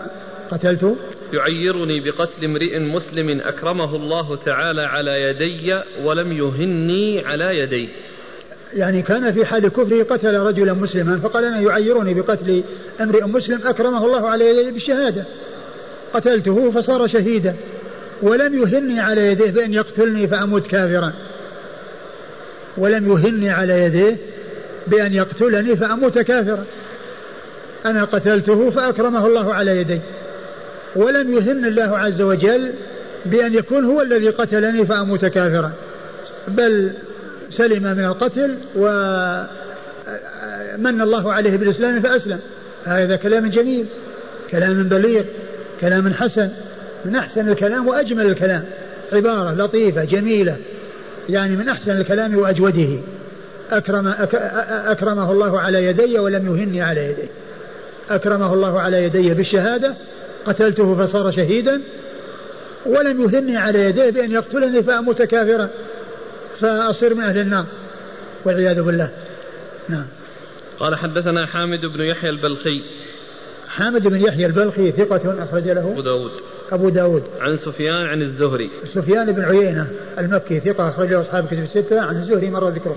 قتلت. 0.51 0.95
يعيرني 1.33 1.99
بقتل 1.99 2.45
امرئ 2.45 2.79
مسلم 2.79 3.41
أكرمه 3.41 3.95
الله 3.95 4.35
تعالى 4.35 4.81
على 4.81 5.21
يدي 5.21 5.79
ولم 6.03 6.31
يهني 6.31 7.25
على 7.25 7.59
يديه. 7.59 7.87
يعني 8.73 9.01
كان 9.01 9.33
في 9.33 9.45
حال 9.45 9.67
كفره 9.67 10.03
قتل 10.03 10.33
رجلا 10.33 10.73
مسلما 10.73 11.19
فقال 11.23 11.45
أنا 11.45 11.61
يعيرني 11.61 12.13
بقتل 12.13 12.63
امرئ 13.01 13.23
مسلم 13.23 13.59
أكرمه 13.65 14.05
الله 14.05 14.29
على 14.29 14.49
يديه 14.49 14.71
بالشهادة. 14.71 15.23
قتلته 16.13 16.71
فصار 16.71 17.07
شهيدا. 17.07 17.55
ولم 18.21 18.57
يهني 18.59 18.99
على 18.99 19.31
يديه 19.31 19.51
بأن 19.51 19.73
يقتلني 19.73 20.27
فأموت 20.27 20.67
كافرا. 20.67 21.13
ولم 22.77 23.11
يهني 23.11 23.49
على 23.49 23.83
يديه 23.83 24.17
بأن 24.87 25.13
يقتلني 25.13 25.75
فأموت 25.75 26.19
كافرا. 26.19 26.65
أنا 27.85 28.03
قتلته 28.03 28.69
فأكرمه 28.69 29.27
الله 29.27 29.53
على 29.53 29.77
يدي 29.77 29.99
ولم 30.95 31.33
يهن 31.33 31.65
الله 31.65 31.97
عز 31.97 32.21
وجل 32.21 32.73
بأن 33.25 33.53
يكون 33.53 33.85
هو 33.85 34.01
الذي 34.01 34.29
قتلني 34.29 34.85
فأموت 34.85 35.25
كافرا. 35.25 35.71
بل 36.47 36.91
سلم 37.49 37.83
من 37.83 38.05
القتل 38.05 38.57
ومن 38.75 39.47
الله 41.01 41.33
عليه 41.33 41.57
بالإسلام 41.57 42.01
فأسلم. 42.01 42.39
هذا 42.85 43.15
كلام 43.15 43.49
جميل 43.49 43.85
كلام 44.51 44.83
بليغ 44.83 45.23
كلام 45.81 46.13
حسن. 46.13 46.49
من 47.05 47.15
أحسن 47.15 47.49
الكلام 47.49 47.87
وأجمل 47.87 48.25
الكلام. 48.25 48.63
عبارة 49.13 49.53
لطيفة 49.53 50.03
جميلة. 50.03 50.57
يعني 51.29 51.55
من 51.55 51.69
أحسن 51.69 51.91
الكلام 51.91 52.37
وأجوده. 52.37 52.99
أكرم 53.71 54.13
أكرمه 54.87 55.31
الله 55.31 55.59
على 55.59 55.85
يدي 55.85 56.19
ولم 56.19 56.55
يهني 56.55 56.81
على 56.81 57.05
يديه 57.05 57.29
أكرمه 58.09 58.53
الله 58.53 58.79
على 58.81 59.03
يدي 59.03 59.33
بالشهادة. 59.33 59.93
قتلته 60.45 61.05
فصار 61.05 61.31
شهيدا. 61.31 61.81
ولم 62.85 63.21
يهني 63.21 63.57
على 63.57 63.79
يديه 63.79 64.09
بأن 64.09 64.31
يقتلني 64.31 64.83
فأموت 64.83 65.21
كافرا. 65.21 65.69
فأصير 66.59 67.13
من 67.13 67.23
أهل 67.23 67.37
النار 67.37 67.65
والعياذ 68.45 68.81
بالله. 68.81 69.09
نعم. 69.89 70.05
قال 70.79 70.95
حدثنا 70.95 71.45
حامد 71.45 71.85
بن 71.85 72.01
يحيى 72.01 72.29
البلخي. 72.29 72.81
حامد 73.67 74.07
بن 74.07 74.21
يحيى 74.21 74.45
البلخي 74.45 74.91
ثقة 74.91 75.43
أخرج 75.43 75.67
له. 75.67 75.91
أبو 75.91 76.01
داود. 76.01 76.31
أبو 76.71 76.89
داود. 76.89 77.23
عن 77.41 77.57
سفيان 77.57 78.05
عن 78.05 78.21
الزهري. 78.21 78.69
سفيان 78.93 79.31
بن 79.31 79.41
عيينة 79.41 79.87
المكي 80.19 80.59
ثقة 80.59 80.89
أخرج 80.89 81.11
له 81.11 81.21
أصحاب 81.21 81.47
كتب 81.47 81.63
الستة. 81.63 82.01
عن 82.01 82.15
الزهري 82.15 82.49
مرة 82.49 82.69
ذكره. 82.69 82.95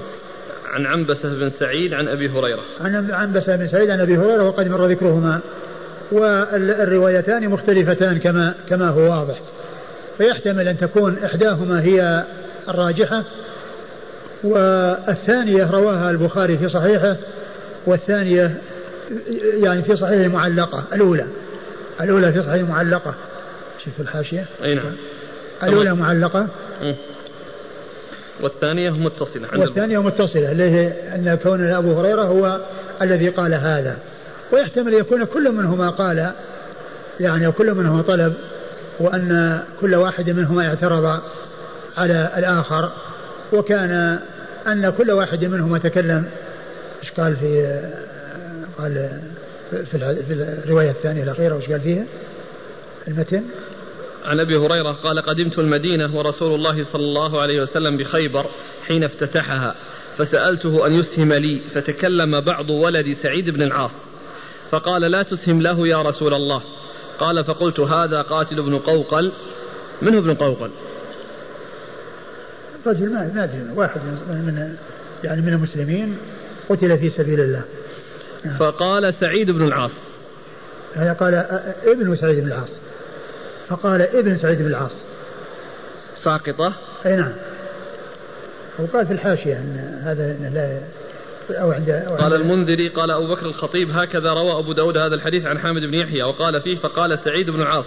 عن 0.67 0.87
عنبسة 0.87 1.29
بن 1.29 1.49
سعيد 1.51 1.95
عن 1.95 2.09
أبي 2.09 2.29
هريرة. 2.29 2.65
عن 2.81 3.11
عنبسة 3.11 3.57
بن 3.57 3.67
سعيد 3.67 3.91
عن 3.91 4.01
أبي 4.01 4.17
هريرة 4.17 4.43
وقد 4.43 4.69
مر 4.69 4.87
ذكرهما. 4.87 5.41
والروايتان 6.13 7.49
مختلفتان 7.49 8.19
كما 8.19 8.55
كما 8.69 8.89
هو 8.89 9.01
واضح. 9.01 9.41
فيحتمل 10.19 10.69
أن 10.69 10.79
تكون 10.79 11.19
إحداهما 11.25 11.83
هي 11.83 12.25
الراجحة 12.69 13.25
والثانية 14.45 15.70
رواها 15.70 16.11
البخاري 16.11 16.59
في 16.59 16.68
صحيحه 16.68 17.16
والثانية 17.86 18.61
يعني 19.62 19.82
في 19.82 19.97
صحيح 19.97 20.20
المعلقة 20.20 20.84
الأولى. 20.93 21.26
الأولى 22.01 22.32
في 22.32 22.43
صحيح 22.43 22.55
المعلقة. 22.55 23.14
شوف 23.84 24.01
الحاشية. 24.01 24.47
أي 24.64 24.74
نعم. 24.74 24.93
الأولى 25.62 25.95
معلقة. 25.95 26.47
والثانية 28.41 28.91
متصلة 28.91 29.49
والثانية 29.57 30.03
متصلة 30.03 30.53
اللي 30.53 30.70
هي 30.70 30.86
أن 31.14 31.38
كون 31.43 31.66
أبو 31.66 32.01
هريرة 32.01 32.22
هو 32.22 32.61
الذي 33.03 33.28
قال 33.28 33.55
هذا. 33.55 33.99
ويحتمل 34.53 34.95
يكون 34.95 35.24
كل 35.24 35.53
منهما 35.53 35.91
قال 35.91 36.32
يعني 37.20 37.53
كل 37.53 37.74
منهما 37.74 38.03
طلب 38.03 38.34
وأن 39.01 39.62
كل 39.80 39.95
واحد 39.95 40.30
منهما 40.30 40.68
اعترض 40.68 41.20
على 41.97 42.30
الآخر. 42.36 42.91
وكان 43.53 44.19
أن 44.67 44.91
كل 44.91 45.11
واحد 45.11 45.45
منهما 45.45 45.79
تكلم 45.79 46.25
إيش 47.03 47.11
قال 47.11 47.37
في 47.37 47.81
قال 48.79 49.21
في 49.71 49.95
الرواية 50.65 50.91
الثانية 50.91 51.23
الأخيرة 51.23 51.57
وش 51.57 51.71
قال 51.71 51.81
فيها؟ 51.81 52.05
المتن. 53.09 53.43
عن 54.25 54.41
أبي 54.41 54.57
هريرة 54.57 54.93
قال 54.93 55.23
قدمت 55.23 55.59
المدينة 55.59 56.17
ورسول 56.17 56.55
الله 56.55 56.85
صلى 56.85 57.03
الله 57.03 57.41
عليه 57.41 57.63
وسلم 57.63 57.97
بخيبر 57.97 58.47
حين 58.87 59.05
افتتحها 59.05 59.75
فسألته 60.19 60.87
أن 60.87 60.93
يسهم 60.93 61.33
لي 61.33 61.61
فتكلم 61.75 62.41
بعض 62.41 62.71
ولد 62.71 63.13
سعيد 63.13 63.51
بن 63.51 63.63
العاص 63.63 64.11
فقال 64.71 65.03
لا 65.03 65.23
تسهم 65.23 65.63
له 65.63 65.89
يا 65.89 66.03
رسول 66.03 66.35
الله. 66.35 66.63
قال 67.19 67.45
فقلت 67.45 67.81
هذا 67.81 68.23
قاتل 68.23 68.59
ابن 68.59 68.79
قوقل. 68.79 69.33
من 70.03 70.15
هو 70.15 70.21
ابن 70.21 70.35
قوقل؟ 70.35 70.71
رجل 72.87 73.12
ما 73.12 73.31
ما 73.35 73.45
أدري 73.45 73.62
واحد 73.74 74.01
من 74.28 74.76
يعني 75.24 75.43
من 75.43 75.53
المسلمين 75.53 76.16
قتل 76.68 76.99
في 76.99 77.11
سبيل 77.11 77.41
الله. 77.41 77.62
فقال 78.59 79.14
سعيد 79.14 79.51
بن 79.51 79.62
العاص. 79.62 79.95
يعني 80.97 81.11
قال 81.11 81.35
ابن 81.85 82.16
سعيد 82.16 82.41
بن 82.41 82.47
العاص. 82.47 82.76
فقال 83.68 84.03
ابن 84.03 84.37
سعيد 84.37 84.59
بن 84.59 84.66
العاص. 84.66 84.95
ساقطة. 86.22 86.72
أي 87.07 87.16
نعم. 87.16 87.33
وقال 88.78 89.07
في 89.07 89.12
الحاشية 89.12 89.55
أن 89.55 90.01
هذا 90.05 90.33
لا 90.55 90.81
أو 91.62 91.72
عند 91.72 91.91
أو 91.91 92.16
قال 92.16 92.35
المنذري 92.35 92.89
قال 92.89 93.11
أبو 93.11 93.35
بكر 93.35 93.47
الخطيب 93.47 93.91
هكذا 93.91 94.33
روى 94.33 94.59
أبو 94.59 94.72
داود 94.72 94.97
هذا 94.97 95.14
الحديث 95.14 95.47
عن 95.47 95.59
حامد 95.59 95.83
بن 95.83 95.95
يحيى 95.95 96.22
وقال 96.22 96.61
فيه 96.61 96.76
فقال 96.76 97.18
سعيد 97.18 97.51
بن 97.51 97.62
العاص 97.62 97.87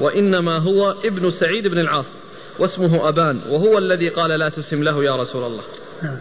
وإنما 0.00 0.58
هو 0.58 0.90
ابن 1.04 1.30
سعيد 1.30 1.68
بن 1.68 1.78
العاص. 1.78 2.25
واسمه 2.58 3.08
أبان 3.08 3.40
وهو 3.50 3.78
الذي 3.78 4.08
قال 4.08 4.30
لا 4.30 4.48
تسم 4.48 4.82
له 4.82 5.04
يا 5.04 5.16
رسول 5.16 5.44
الله. 5.44 5.62
نعم. 6.02 6.16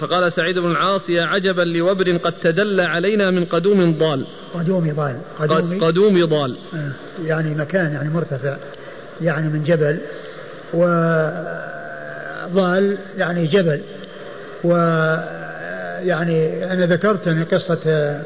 فقال 0.00 0.32
سعيد 0.32 0.58
بن 0.58 0.70
العاص 0.70 1.10
يا 1.10 1.22
عجبا 1.22 1.62
لوبر 1.62 2.16
قد 2.16 2.32
تدلى 2.42 2.82
علينا 2.82 3.30
من 3.30 3.44
قدوم 3.44 3.98
ضال. 3.98 4.24
قدوم 4.54 4.92
ضال. 4.96 5.16
قدوم, 5.38 5.84
قدوم 5.84 6.26
ضال. 6.26 6.56
آه، 6.74 6.92
يعني 7.24 7.54
مكان 7.54 7.92
يعني 7.92 8.08
مرتفع 8.08 8.56
يعني 9.20 9.48
من 9.48 9.64
جبل 9.64 9.98
وضال 10.74 11.38
يعني 13.18 13.46
جبل 13.46 13.80
و 14.64 14.70
يعني 16.02 16.64
أنا 16.72 16.86
ذكرت 16.86 17.28
أن 17.28 17.44
قصة 17.44 18.16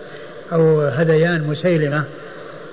أو 0.53 0.81
هذيان 0.81 1.41
مسيلمة 1.41 2.05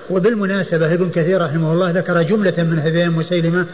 وبالمناسبة 0.10 0.94
ابن 0.94 1.10
كثير 1.10 1.42
رحمه 1.42 1.74
الله 1.74 1.92
ذكر 1.92 2.22
جملة 2.22 2.64
من 2.64 2.80
هذيان 2.80 3.12
مسيلمة 3.12 3.66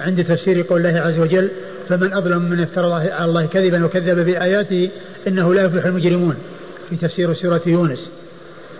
عند 0.00 0.24
تفسير 0.24 0.62
قول 0.62 0.86
الله 0.86 1.00
عز 1.00 1.18
وجل 1.18 1.50
فمن 1.88 2.12
أظلم 2.12 2.42
من 2.42 2.60
افترى 2.60 2.92
على 2.92 3.24
الله 3.24 3.46
كذبا 3.46 3.84
وكذب 3.84 4.24
بآياته 4.24 4.90
إنه 5.28 5.54
لا 5.54 5.62
يفلح 5.62 5.84
المجرمون. 5.84 6.36
في 6.90 6.96
تفسير 6.96 7.32
سورة 7.32 7.62
يونس. 7.66 8.08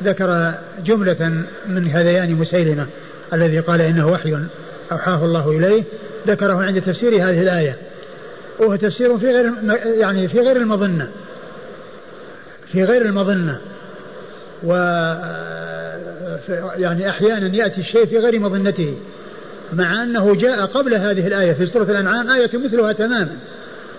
ذكر 0.05 0.55
جملة 0.85 1.45
من 1.69 1.91
هذيان 1.91 2.35
مسيلمة 2.35 2.87
الذي 3.33 3.61
قال 3.61 3.81
إنه 3.81 4.09
وحي 4.09 4.39
أوحاه 4.93 5.25
الله 5.25 5.51
إليه 5.51 5.83
ذكره 6.27 6.65
عند 6.65 6.83
تفسير 6.83 7.15
هذه 7.15 7.43
الآية. 7.43 7.77
وهو 8.59 8.77
تفسير 8.77 9.19
في 9.19 9.27
غير 9.27 9.53
يعني 9.99 10.29
في 10.29 10.39
غير 10.39 10.57
المظنة. 10.57 11.09
في 12.73 12.85
غير 12.85 13.03
المظنة. 13.03 13.61
و 14.63 14.73
يعني 16.77 17.11
أحيانا 17.11 17.57
يأتي 17.57 17.81
الشيء 17.81 18.07
في 18.07 18.19
غير 18.19 18.39
مظنته. 18.39 18.95
مع 19.73 20.03
أنه 20.03 20.35
جاء 20.35 20.67
قبل 20.67 20.95
هذه 20.95 21.27
الآية 21.27 21.53
في 21.53 21.67
سورة 21.67 21.85
الأنعام 21.85 22.31
آية 22.31 22.51
مثلها 22.55 22.93
تماما. 22.93 23.37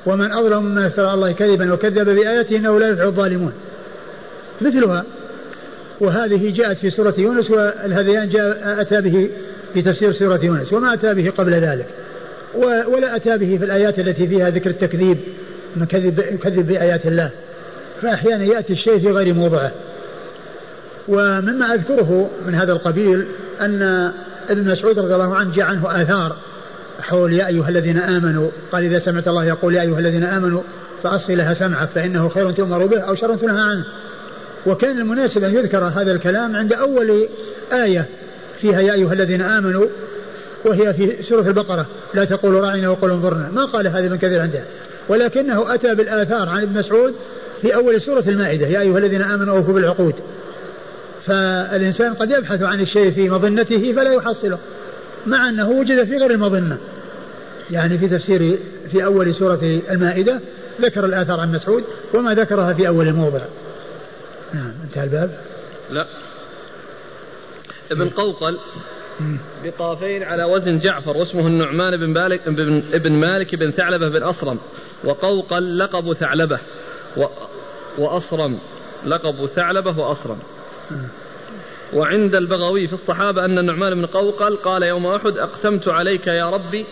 ومن 0.05 0.31
أظلم 0.31 0.63
ممن 0.63 0.85
افترى 0.85 1.13
الله 1.13 1.31
كذبا 1.31 1.73
وكذب 1.73 2.09
بآياته 2.09 2.55
إنه 2.55 2.79
لا 2.79 2.89
يفعل 2.89 3.07
الظالمون. 3.07 3.53
مثلها. 4.61 5.03
وهذه 5.99 6.53
جاءت 6.53 6.77
في 6.77 6.89
سورة 6.89 7.13
يونس 7.17 7.51
والهذيان 7.51 8.29
جاء 8.29 8.81
أتى 8.81 9.01
به 9.01 9.29
في 9.73 9.81
تفسير 9.81 10.11
سورة 10.11 10.39
يونس 10.43 10.73
وما 10.73 10.93
أتى 10.93 11.13
به 11.13 11.31
قبل 11.37 11.53
ذلك. 11.53 11.85
ولا 12.87 13.15
أتى 13.15 13.37
به 13.37 13.57
في 13.57 13.65
الآيات 13.65 13.99
التي 13.99 14.27
فيها 14.27 14.49
ذكر 14.49 14.69
التكذيب 14.69 15.17
من 15.75 15.85
كذب, 15.85 16.21
كذب 16.21 16.67
بآيات 16.67 17.05
الله. 17.05 17.29
فأحيانا 18.01 18.43
يأتي 18.43 18.73
الشيء 18.73 18.99
في 18.99 19.11
غير 19.11 19.33
موضعه. 19.33 19.71
ومما 21.07 21.73
أذكره 21.73 22.29
من 22.47 22.55
هذا 22.55 22.71
القبيل 22.71 23.25
أن 23.61 24.11
ابن 24.51 24.71
مسعود 24.71 24.99
رضي 24.99 25.15
الله 25.15 25.35
عنه 25.35 25.55
جاء 25.55 25.65
عنه 25.65 26.01
آثار 26.01 26.35
حول 27.01 27.33
يا 27.33 27.47
أيها 27.47 27.69
الذين 27.69 27.97
آمنوا 27.97 28.49
قال 28.71 28.83
إذا 28.83 28.99
سمعت 28.99 29.27
الله 29.27 29.45
يقول 29.45 29.75
يا 29.75 29.81
أيها 29.81 29.99
الذين 29.99 30.23
آمنوا 30.23 30.61
فأصغي 31.03 31.35
لها 31.35 31.53
سمعك 31.53 31.89
فإنه 31.89 32.29
خير 32.29 32.51
تؤمر 32.51 32.85
به 32.85 32.99
أو 32.99 33.15
شر 33.15 33.35
تنهى 33.35 33.61
عنه. 33.61 33.85
وكان 34.65 34.97
المناسب 34.99 35.43
أن 35.43 35.55
يذكر 35.55 35.83
هذا 35.83 36.11
الكلام 36.11 36.55
عند 36.55 36.73
أول 36.73 37.27
آية 37.73 38.05
فيها 38.61 38.81
يا 38.81 38.93
أيها 38.93 39.13
الذين 39.13 39.41
آمنوا 39.41 39.85
وهي 40.65 40.93
في 40.93 41.23
سورة 41.23 41.47
البقرة 41.47 41.85
لا 42.13 42.25
تقولوا 42.25 42.61
راعنا 42.61 42.89
وقولوا 42.89 43.15
انظرنا. 43.15 43.49
ما 43.53 43.65
قال 43.65 43.87
هذا 43.87 44.09
من 44.09 44.17
كثير 44.17 44.41
عنده؟ 44.41 44.63
ولكنه 45.09 45.73
أتى 45.73 45.95
بالآثار 45.95 46.49
عن 46.49 46.61
ابن 46.61 46.79
مسعود 46.79 47.15
في 47.61 47.75
أول 47.75 48.01
سورة 48.01 48.23
المائدة 48.27 48.67
يا 48.67 48.81
أيها 48.81 48.97
الذين 48.97 49.21
آمنوا 49.21 49.57
أوفوا 49.57 49.73
بالعقود. 49.73 50.15
فالإنسان 51.25 52.13
قد 52.13 52.31
يبحث 52.31 52.61
عن 52.61 52.81
الشيء 52.81 53.11
في 53.11 53.29
مظنته 53.29 53.93
فلا 53.93 54.13
يحصله 54.13 54.57
مع 55.27 55.49
أنه 55.49 55.69
وجد 55.69 56.03
في 56.03 56.17
غير 56.17 56.31
المظنة. 56.31 56.77
يعني 57.71 57.97
في 57.97 58.07
تفسير 58.07 58.57
في 58.91 59.05
أول 59.05 59.35
سورة 59.35 59.81
المائدة 59.91 60.39
ذكر 60.81 61.05
الآثار 61.05 61.39
عن 61.39 61.51
مسعود 61.51 61.83
وما 62.13 62.33
ذكرها 62.33 62.73
في 62.73 62.87
أول 62.87 63.13
موضع. 63.13 63.41
نعم 64.53 64.73
انتهى 64.83 65.03
الباب. 65.03 65.37
لا. 65.89 66.07
ابن 67.91 68.09
قوقل 68.09 68.57
بقافين 69.63 70.23
على 70.23 70.43
وزن 70.43 70.79
جعفر 70.79 71.17
واسمه 71.17 71.47
النعمان 71.47 71.97
بن 71.97 72.07
مالك 72.07 72.49
بن 72.49 72.83
ابن 72.93 73.11
مالك 73.11 73.55
بن 73.55 73.71
ثعلبة 73.71 74.09
بن 74.09 74.23
أصرم 74.23 74.59
وقوقل 75.03 75.79
لقب 75.79 76.13
ثعلبة 76.13 76.59
وأصرم 77.97 78.59
لقب 79.05 79.45
ثعلبة 79.45 79.99
وأصرم. 79.99 80.37
وعند 81.93 82.35
البغوي 82.35 82.87
في 82.87 82.93
الصحابة 82.93 83.45
أن 83.45 83.57
النعمان 83.57 83.95
بن 83.95 84.05
قوقل 84.05 84.55
قال 84.55 84.83
يوم 84.83 85.07
أحد 85.07 85.37
أقسمت 85.37 85.87
عليك 85.87 86.27
يا 86.27 86.49
ربي 86.49 86.85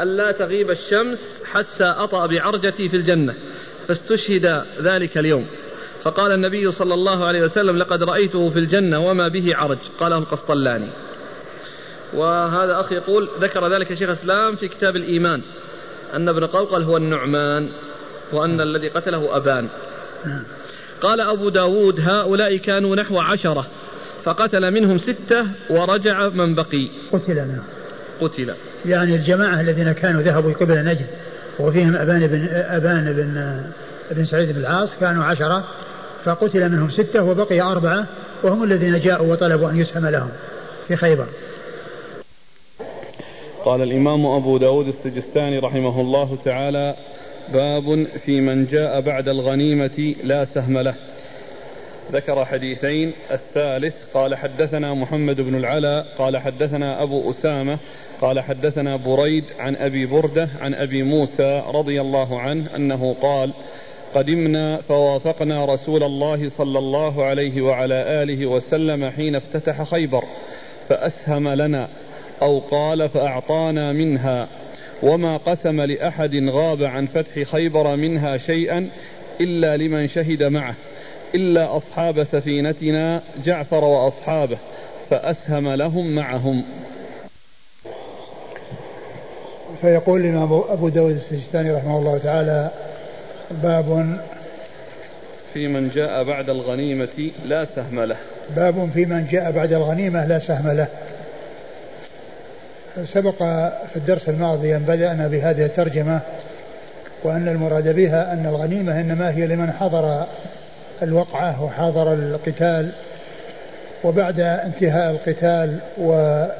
ألا 0.00 0.32
تغيب 0.32 0.70
الشمس 0.70 1.18
حتى 1.44 1.84
أطأ 1.84 2.26
بعرجتي 2.26 2.88
في 2.88 2.96
الجنة 2.96 3.34
فاستشهد 3.88 4.64
ذلك 4.82 5.18
اليوم. 5.18 5.46
فقال 6.02 6.32
النبي 6.32 6.72
صلى 6.72 6.94
الله 6.94 7.24
عليه 7.24 7.42
وسلم 7.42 7.76
لقد 7.76 8.02
رأيته 8.02 8.50
في 8.50 8.58
الجنة 8.58 9.06
وما 9.06 9.28
به 9.28 9.56
عرج. 9.56 9.78
قاله 10.00 10.18
القسطلاني 10.18 10.88
وهذا 12.14 12.80
أخ 12.80 12.92
يقول 12.92 13.28
ذكر 13.40 13.74
ذلك 13.74 13.94
شيخ 13.94 14.08
الإسلام 14.08 14.56
في 14.56 14.68
كتاب 14.68 14.96
الإيمان 14.96 15.42
أن 16.14 16.28
ابن 16.28 16.46
قوقل 16.46 16.82
هو 16.82 16.96
النعمان 16.96 17.68
وأن 18.32 18.60
الذي 18.60 18.88
قتله 18.88 19.36
أبان. 19.36 19.68
قال 21.02 21.20
أبو 21.20 21.48
داود 21.48 22.00
هؤلاء 22.00 22.56
كانوا 22.56 22.96
نحو 22.96 23.20
عشرة 23.20 23.66
فقتل 24.24 24.70
منهم 24.70 24.98
ستة 24.98 25.46
ورجع 25.70 26.28
من 26.28 26.54
بقي. 26.54 26.88
قتل 27.12 27.34
نعم. 27.34 27.62
قتل. 28.20 28.54
يعني 28.86 29.14
الجماعة 29.16 29.60
الذين 29.60 29.92
كانوا 29.92 30.22
ذهبوا 30.22 30.52
قبل 30.52 30.84
نجد 30.84 31.06
وفيهم 31.58 31.96
أبان 31.96 32.26
بن 32.26 32.48
أبان 32.52 33.12
بن 33.12 33.62
بن 34.10 34.24
سعيد 34.24 34.52
بن 34.52 34.60
العاص 34.60 34.88
كانوا 35.00 35.24
عشرة 35.24 35.64
فقتل 36.24 36.68
منهم 36.68 36.90
ستة 36.90 37.22
وبقي 37.22 37.60
أربعة 37.60 38.06
وهم 38.42 38.64
الذين 38.64 39.00
جاءوا 39.00 39.32
وطلبوا 39.32 39.70
أن 39.70 39.80
يسهم 39.80 40.06
لهم 40.06 40.28
في 40.88 40.96
خيبر. 40.96 41.26
قال 43.64 43.82
الإمام 43.82 44.26
أبو 44.26 44.58
داود 44.58 44.88
السجستاني 44.88 45.58
رحمه 45.58 46.00
الله 46.00 46.38
تعالى 46.44 46.94
باب 47.52 48.06
في 48.24 48.40
من 48.40 48.66
جاء 48.66 49.00
بعد 49.00 49.28
الغنيمة 49.28 50.14
لا 50.24 50.44
سهم 50.44 50.78
له. 50.78 50.94
ذكر 52.12 52.44
حديثين. 52.44 53.12
الثالث 53.30 53.94
قال 54.14 54.34
حدثنا 54.34 54.94
محمد 54.94 55.40
بن 55.40 55.54
العلاء 55.54 56.06
قال 56.18 56.38
حدثنا 56.38 57.02
أبو 57.02 57.30
أسامة 57.30 57.78
قال 58.20 58.40
حدثنا 58.40 58.96
بريد 58.96 59.44
عن 59.58 59.76
أبي 59.76 60.06
بردة 60.06 60.48
عن 60.60 60.74
أبي 60.74 61.02
موسى 61.02 61.62
رضي 61.74 62.00
الله 62.00 62.40
عنه 62.40 62.76
أنه 62.76 63.16
قال 63.22 63.52
قدمنا 64.14 64.76
فوافقنا 64.76 65.64
رسول 65.64 66.02
الله 66.02 66.50
صلى 66.50 66.78
الله 66.78 67.24
عليه 67.24 67.62
وعلى 67.62 68.22
آله 68.22 68.46
وسلم 68.46 69.10
حين 69.10 69.36
افتتح 69.36 69.82
خيبر 69.82 70.24
فأسهم 70.88 71.48
لنا 71.48 71.88
أو 72.42 72.58
قال 72.58 73.08
فأعطانا 73.08 73.92
منها. 73.92 74.48
وما 75.02 75.36
قسم 75.36 75.80
لأحد 75.80 76.34
غاب 76.34 76.82
عن 76.82 77.06
فتح 77.06 77.42
خيبر 77.42 77.96
منها 77.96 78.38
شيئا 78.38 78.88
إلا 79.40 79.76
لمن 79.76 80.08
شهد 80.08 80.42
معه 80.42 80.74
إلا 81.34 81.76
أصحاب 81.76 82.24
سفينتنا 82.24 83.22
جعفر 83.44 83.84
وأصحابه 83.84 84.58
فأسهم 85.10 85.68
لهم 85.68 86.14
معهم. 86.14 86.64
فيقول 89.80 90.20
الإمام 90.20 90.62
أبو 90.68 90.88
داود 90.88 91.14
السجستاني 91.14 91.70
رحمه 91.70 91.98
الله 91.98 92.18
تعالى 92.18 92.70
باب 93.62 94.18
في 95.54 95.68
من 95.68 95.88
جاء 95.88 96.24
بعد 96.24 96.50
الغنيمة 96.50 97.30
لا 97.44 97.64
سهم 97.64 98.00
له. 98.00 98.16
باب 98.56 98.90
في 98.94 99.04
من 99.04 99.26
جاء 99.26 99.50
بعد 99.52 99.72
الغنيمة 99.72 100.26
لا 100.26 100.38
سهم 100.38 100.68
له. 100.68 100.86
سبق 103.06 103.38
في 103.92 103.96
الدرس 103.96 104.28
الماضي 104.28 104.76
أن 104.76 104.82
بدأنا 104.82 105.28
بهذه 105.28 105.64
الترجمة 105.64 106.20
وأن 107.24 107.48
المراد 107.48 107.94
بها 107.94 108.32
أن 108.32 108.46
الغنيمة 108.46 109.00
إنما 109.00 109.30
هي 109.30 109.46
لمن 109.46 109.72
حضر 109.72 110.26
الوقعة 111.02 111.64
وحاضر 111.64 112.12
القتال 112.12 112.90
وبعد 114.04 114.40
انتهاء 114.40 115.10
القتال 115.10 115.78
وكون 115.98 116.52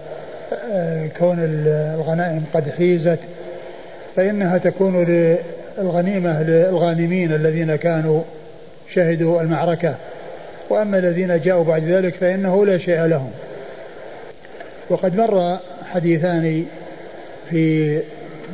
الغنائم 1.40 2.44
قد 2.54 2.70
حيزت 2.70 3.18
فإنها 4.16 4.58
تكون 4.58 5.04
للغنيمة 5.04 6.42
للغانمين 6.42 7.32
الذين 7.32 7.76
كانوا 7.76 8.22
شهدوا 8.94 9.40
المعركة 9.40 9.94
وأما 10.70 10.98
الذين 10.98 11.40
جاءوا 11.40 11.64
بعد 11.64 11.84
ذلك 11.84 12.14
فإنه 12.14 12.66
لا 12.66 12.78
شيء 12.78 13.02
لهم. 13.02 13.30
وقد 14.90 15.16
مر 15.16 15.58
حديثان 15.94 16.64
في 17.50 17.96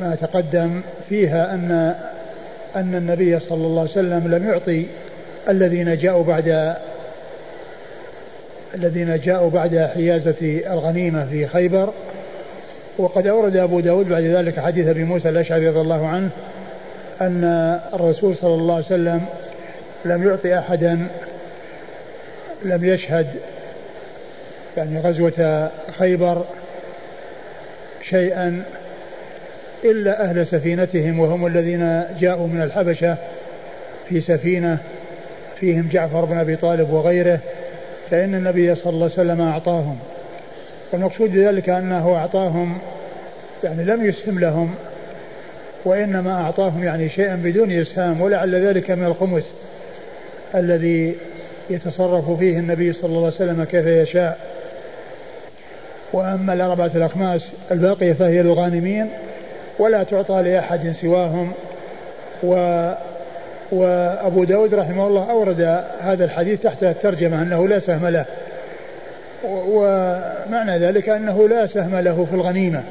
ما 0.01 0.15
تقدم 0.15 0.81
فيها 1.09 1.53
أن 1.53 1.95
أن 2.75 2.95
النبي 2.95 3.39
صلى 3.39 3.65
الله 3.65 3.81
عليه 3.81 3.91
وسلم 3.91 4.35
لم 4.35 4.49
يعطي 4.49 4.85
الذين 5.49 5.97
جاءوا 5.97 6.23
بعد 6.23 6.75
الذين 8.75 9.19
جاءوا 9.19 9.49
بعد 9.49 9.89
حيازة 9.95 10.61
الغنيمة 10.71 11.25
في 11.25 11.47
خيبر. 11.47 11.93
وقد 12.97 13.27
أورد 13.27 13.57
أبو 13.57 13.79
داود 13.79 14.09
بعد 14.09 14.23
ذلك 14.23 14.59
حديث 14.59 14.87
أبي 14.87 15.03
موسى 15.03 15.29
الأشعري 15.29 15.69
رضي 15.69 15.79
الله 15.79 16.07
عنه 16.07 16.29
أن 17.21 17.43
الرسول 17.93 18.35
صلى 18.35 18.53
الله 18.53 18.75
عليه 18.75 18.85
وسلم 18.85 19.25
لم 20.05 20.27
يعطي 20.27 20.57
أحدا 20.57 21.07
لم 22.65 22.85
يشهد 22.85 23.27
يعني 24.77 24.99
غزوة 24.99 25.69
خيبر 25.99 26.45
شيئا 28.09 28.63
إلا 29.85 30.23
أهل 30.23 30.47
سفينتهم 30.47 31.19
وهم 31.19 31.47
الذين 31.47 32.03
جاءوا 32.19 32.47
من 32.47 32.61
الحبشة 32.61 33.17
في 34.09 34.21
سفينة 34.21 34.77
فيهم 35.59 35.89
جعفر 35.91 36.25
بن 36.25 36.37
أبي 36.37 36.55
طالب 36.55 36.89
وغيره 36.89 37.39
فإن 38.11 38.35
النبي 38.35 38.75
صلى 38.75 38.93
الله 38.93 39.03
عليه 39.03 39.13
وسلم 39.13 39.41
أعطاهم. 39.41 39.97
والمقصود 40.93 41.31
بذلك 41.31 41.69
أنه 41.69 42.15
أعطاهم 42.15 42.77
يعني 43.63 43.83
لم 43.83 44.05
يسهم 44.05 44.39
لهم 44.39 44.75
وإنما 45.85 46.41
أعطاهم 46.41 46.83
يعني 46.83 47.09
شيئا 47.09 47.35
بدون 47.35 47.71
إسهام 47.71 48.21
ولعل 48.21 48.55
ذلك 48.55 48.91
من 48.91 49.05
الخمس 49.05 49.53
الذي 50.55 51.15
يتصرف 51.69 52.31
فيه 52.31 52.59
النبي 52.59 52.93
صلى 52.93 53.09
الله 53.09 53.25
عليه 53.25 53.35
وسلم 53.35 53.63
كيف 53.63 53.85
يشاء. 53.85 54.46
وأما 56.13 56.53
الأربعة 56.53 56.91
الأخماس 56.95 57.51
الباقية 57.71 58.13
فهي 58.13 58.43
للغانمين 58.43 59.09
ولا 59.79 60.03
تعطى 60.03 60.41
لأحد 60.41 60.93
سواهم. 61.01 61.51
و 62.43 62.53
وأبو 63.71 64.43
داود 64.43 64.73
رحمه 64.73 65.07
الله 65.07 65.31
أورد 65.31 65.83
هذا 65.99 66.25
الحديث 66.25 66.61
تحت 66.61 66.83
الترجمة 66.83 67.41
أنه 67.41 67.67
لا 67.67 67.79
سهم 67.79 68.07
له. 68.07 68.25
ومعنى 69.45 70.77
ذلك 70.77 71.09
أنه 71.09 71.47
لا 71.47 71.67
سهم 71.67 71.95
له 71.95 72.25
في 72.29 72.35
الغنيمة. 72.35 72.83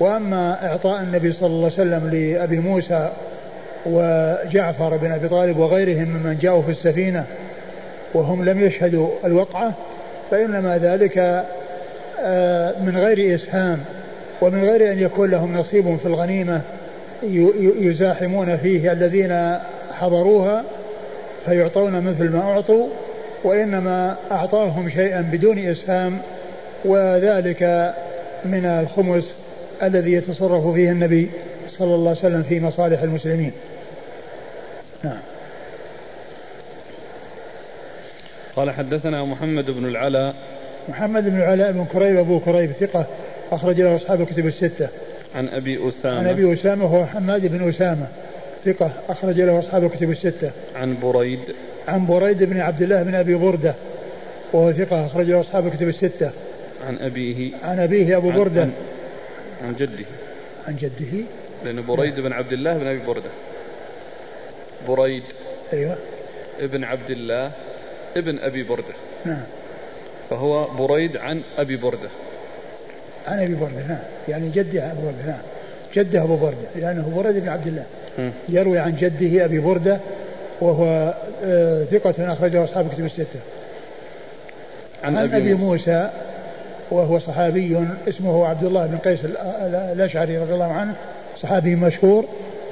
وأما 0.00 0.66
إعطاء 0.66 1.02
النبي 1.02 1.32
صلى 1.32 1.46
الله 1.46 1.64
عليه 1.64 1.74
وسلم 1.74 2.10
لأبي 2.10 2.58
موسى 2.58 3.10
وجعفر 3.86 4.96
بن 4.96 5.12
أبي 5.12 5.28
طالب 5.28 5.58
وغيرهم 5.58 6.08
ممن 6.08 6.38
جاءوا 6.40 6.62
في 6.62 6.70
السفينة 6.70 7.24
وهم 8.14 8.44
لم 8.44 8.60
يشهدوا 8.60 9.08
الوقعة 9.24 9.72
فإنما 10.30 10.78
ذلك 10.78 11.44
من 12.80 12.96
غير 12.96 13.34
إسهام 13.34 13.80
ومن 14.40 14.64
غير 14.64 14.92
أن 14.92 14.98
يكون 14.98 15.30
لهم 15.30 15.56
نصيب 15.56 15.96
في 15.96 16.06
الغنيمة 16.06 16.60
يزاحمون 17.80 18.56
فيه 18.56 18.92
الذين 18.92 19.58
حضروها 19.92 20.64
فيعطون 21.46 22.00
مثل 22.00 22.30
ما 22.30 22.40
أعطوا 22.40 22.88
وإنما 23.44 24.16
أعطاهم 24.30 24.88
شيئا 24.88 25.20
بدون 25.20 25.58
إسهام 25.58 26.18
وذلك 26.84 27.94
من 28.44 28.66
الخمس 28.66 29.34
الذي 29.82 30.12
يتصرف 30.12 30.74
فيه 30.74 30.90
النبي 30.90 31.30
صلى 31.68 31.94
الله 31.94 32.10
عليه 32.10 32.20
وسلم 32.20 32.42
في 32.42 32.60
مصالح 32.60 33.02
المسلمين. 33.02 33.52
نعم. 35.04 35.18
قال 38.56 38.70
حدثنا 38.70 39.24
محمد 39.24 39.70
بن 39.70 39.84
العلاء 39.84 40.34
محمد 40.88 41.24
بن 41.24 41.36
العلاء 41.36 41.72
بن 41.72 41.84
كريب 41.84 42.16
أبو 42.16 42.40
كريب 42.40 42.72
ثقة 42.72 43.06
أخرج 43.52 43.80
له 43.80 43.96
أصحاب 43.96 44.20
الكتب 44.20 44.46
الستة. 44.46 44.88
عن 45.34 45.48
أبي 45.48 45.88
أسامة. 45.88 46.18
عن 46.18 46.26
أبي 46.26 46.52
أسامة 46.52 46.84
هو 46.84 47.06
حماد 47.06 47.46
بن 47.46 47.68
أسامة 47.68 48.06
ثقة 48.64 48.92
أخرج 49.08 49.40
له 49.40 49.58
أصحاب 49.58 49.84
الكتب 49.84 50.10
الستة. 50.10 50.50
عن 50.76 50.96
بريد. 51.02 51.40
عن 51.88 52.06
بريد 52.06 52.42
بن 52.42 52.60
عبد 52.60 52.82
الله 52.82 53.02
بن 53.02 53.14
أبي 53.14 53.34
بردة 53.34 53.74
وهو 54.52 54.72
ثقة 54.72 55.06
أخرج 55.06 55.30
له 55.30 55.40
أصحاب 55.40 55.66
الكتب 55.66 55.88
الستة. 55.88 56.30
عن 56.86 56.96
أبيه. 56.98 57.50
عن 57.62 57.80
أبيه 57.80 58.16
أبو 58.16 58.30
عن 58.30 58.36
بردة. 58.36 58.62
عن, 58.62 58.72
عن 59.64 59.74
جده. 59.74 60.04
عن 60.68 60.76
جده. 60.76 61.24
لأن 61.64 61.86
بريد 61.86 62.20
بن 62.20 62.32
عبد 62.32 62.52
الله 62.52 62.78
بن 62.78 62.86
أبي 62.86 63.00
بردة. 63.06 63.30
بريد. 64.88 65.22
أيوه. 65.72 65.96
ابن 66.60 66.84
عبد 66.84 67.10
الله 67.10 67.50
ابن 68.16 68.38
أبي 68.38 68.62
بردة. 68.62 68.94
نعم. 69.24 69.42
فهو 70.30 70.64
بريد 70.78 71.16
عن 71.16 71.42
أبي 71.58 71.76
بردة. 71.76 72.08
عن 73.26 73.42
أبي 73.42 73.54
بردة 73.54 73.86
نعم. 73.88 73.98
يعني 74.28 74.48
جده 74.50 74.92
أبو 74.92 75.00
بردة 75.06 75.26
نعم. 75.26 75.38
جده 75.94 76.22
أبو 76.22 76.36
بردة 76.36 76.56
لأنه 76.76 77.12
بريد 77.16 77.36
بن 77.42 77.48
عبد 77.48 77.66
الله. 77.66 77.84
م. 78.18 78.30
يروي 78.48 78.78
عن 78.78 78.96
جده 78.96 79.44
أبي 79.44 79.58
بردة 79.58 79.98
وهو 80.60 81.14
آه، 81.44 81.84
ثقة 81.84 82.32
أخرجه 82.32 82.64
أصحاب 82.64 82.88
كتب 82.94 83.04
الستة. 83.04 83.40
عن, 85.04 85.16
عن 85.16 85.24
أبي, 85.24 85.36
أبي 85.36 85.54
مو- 85.54 85.66
موسى 85.66 86.10
وهو 86.90 87.18
صحابي 87.18 87.84
اسمه 88.08 88.46
عبد 88.46 88.64
الله 88.64 88.86
بن 88.86 88.98
قيس 88.98 89.24
ال- 89.24 89.36
ال- 89.38 89.74
الأشعري 89.74 90.38
رضي 90.38 90.54
الله 90.54 90.72
عنه 90.72 90.94
صحابي 91.42 91.74
مشهور 91.74 92.24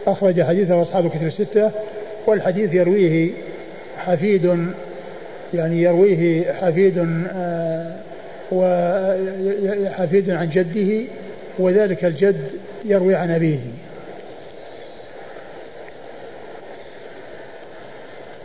أخرج 0.07 0.43
حديثه 0.43 0.83
أصحاب 0.83 1.07
الكتب 1.07 1.27
الستة 1.27 1.71
والحديث 2.27 2.75
يرويه 2.75 3.31
حفيد 3.99 4.67
يعني 5.55 5.83
يرويه 5.83 6.53
حفيد 6.53 6.99
آه، 7.35 7.97
وحفيد 8.53 10.31
عن 10.31 10.51
جده 10.51 11.05
وذلك 11.59 12.05
الجد 12.05 12.51
يروي 12.85 13.15
عن 13.15 13.31
أبيه. 13.31 13.59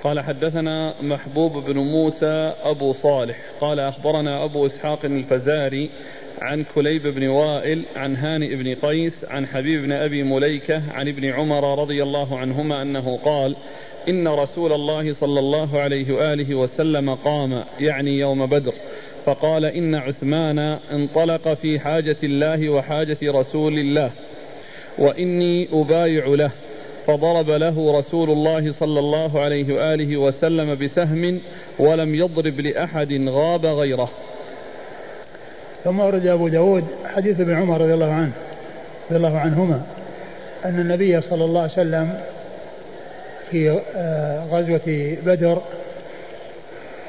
قال 0.03 0.19
حدثنا 0.19 0.93
محبوب 1.01 1.65
بن 1.65 1.77
موسى 1.77 2.53
أبو 2.63 2.93
صالح. 2.93 3.37
قال 3.61 3.79
أخبرنا 3.79 4.43
أبو 4.43 4.65
إسحاق 4.65 5.05
الفزاري 5.05 5.89
عن 6.41 6.65
كليب 6.75 7.07
بن 7.07 7.27
وائل 7.27 7.85
عن 7.95 8.15
هانئ 8.15 8.55
بن 8.55 8.75
قيس 8.75 9.25
عن 9.29 9.47
حبيب 9.47 9.81
بن 9.81 9.91
أبي 9.91 10.23
مليكة 10.23 10.81
عن 10.93 11.07
ابن 11.07 11.25
عمر 11.25 11.79
رضي 11.81 12.03
الله 12.03 12.37
عنهما 12.37 12.81
أنه 12.81 13.19
قال 13.25 13.55
إن 14.09 14.27
رسول 14.27 14.73
الله 14.73 15.13
صلى 15.13 15.39
الله 15.39 15.79
عليه 15.79 16.13
وآله 16.13 16.55
وسلم 16.55 17.15
قام 17.15 17.63
يعني 17.79 18.19
يوم 18.19 18.45
بدر 18.45 18.73
فقال 19.25 19.65
إن 19.65 19.95
عثمان 19.95 20.59
انطلق 20.91 21.53
في 21.53 21.79
حاجة 21.79 22.17
الله 22.23 22.69
وحاجة 22.69 23.17
رسول 23.23 23.79
الله 23.79 24.11
وإني 24.97 25.67
أبايع 25.73 26.27
له 26.27 26.51
فضرب 27.07 27.49
له 27.49 27.99
رسول 27.99 28.29
الله 28.29 28.71
صلى 28.71 28.99
الله 28.99 29.39
عليه 29.39 29.73
وآله 29.73 30.17
وسلم 30.17 30.75
بسهم 30.75 31.39
ولم 31.79 32.15
يضرب 32.15 32.59
لأحد 32.59 33.13
غاب 33.29 33.65
غيره. 33.65 34.09
ثم 35.83 35.99
ورد 35.99 36.27
أبو 36.27 36.47
داود 36.47 36.83
حديث 37.05 37.39
ابن 37.39 37.53
عمر 37.53 37.81
رضي 37.81 37.93
الله 37.93 38.11
عنه 38.11 38.31
رضي 39.09 39.17
الله 39.17 39.37
عنهما 39.37 39.81
أن 40.65 40.79
النبي 40.79 41.21
صلى 41.21 41.45
الله 41.45 41.61
عليه 41.61 41.71
وسلم 41.71 42.19
في 43.51 43.81
آه، 43.95 44.45
غزوة 44.51 45.17
بدر 45.25 45.61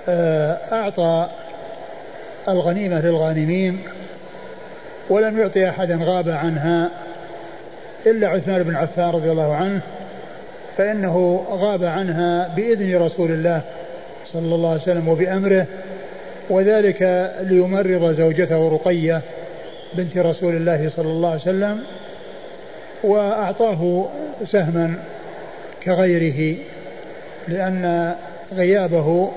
آه، 0.08 0.58
أعطى 0.72 1.28
الغنيمة 2.48 3.00
للغانمين 3.00 3.78
ولم 5.10 5.38
يعطي 5.38 5.68
أحدا 5.68 5.98
غاب 6.02 6.28
عنها 6.28 6.90
إلا 8.06 8.28
عثمان 8.28 8.62
بن 8.62 8.76
عفان 8.76 9.10
رضي 9.10 9.30
الله 9.30 9.54
عنه 9.54 9.80
فإنه 10.76 11.46
غاب 11.50 11.84
عنها 11.84 12.48
بإذن 12.56 13.02
رسول 13.02 13.30
الله 13.30 13.60
صلى 14.32 14.54
الله 14.54 14.70
عليه 14.70 14.82
وسلم 14.82 15.08
وبأمره 15.08 15.66
وذلك 16.50 17.32
ليمرض 17.40 18.12
زوجته 18.12 18.68
رقية 18.68 19.20
بنت 19.94 20.18
رسول 20.18 20.56
الله 20.56 20.90
صلى 20.96 21.08
الله 21.08 21.30
عليه 21.30 21.40
وسلم 21.40 21.80
وأعطاه 23.04 24.08
سهما 24.44 24.94
كغيره 25.84 26.56
لأن 27.48 28.14
غيابه 28.52 29.30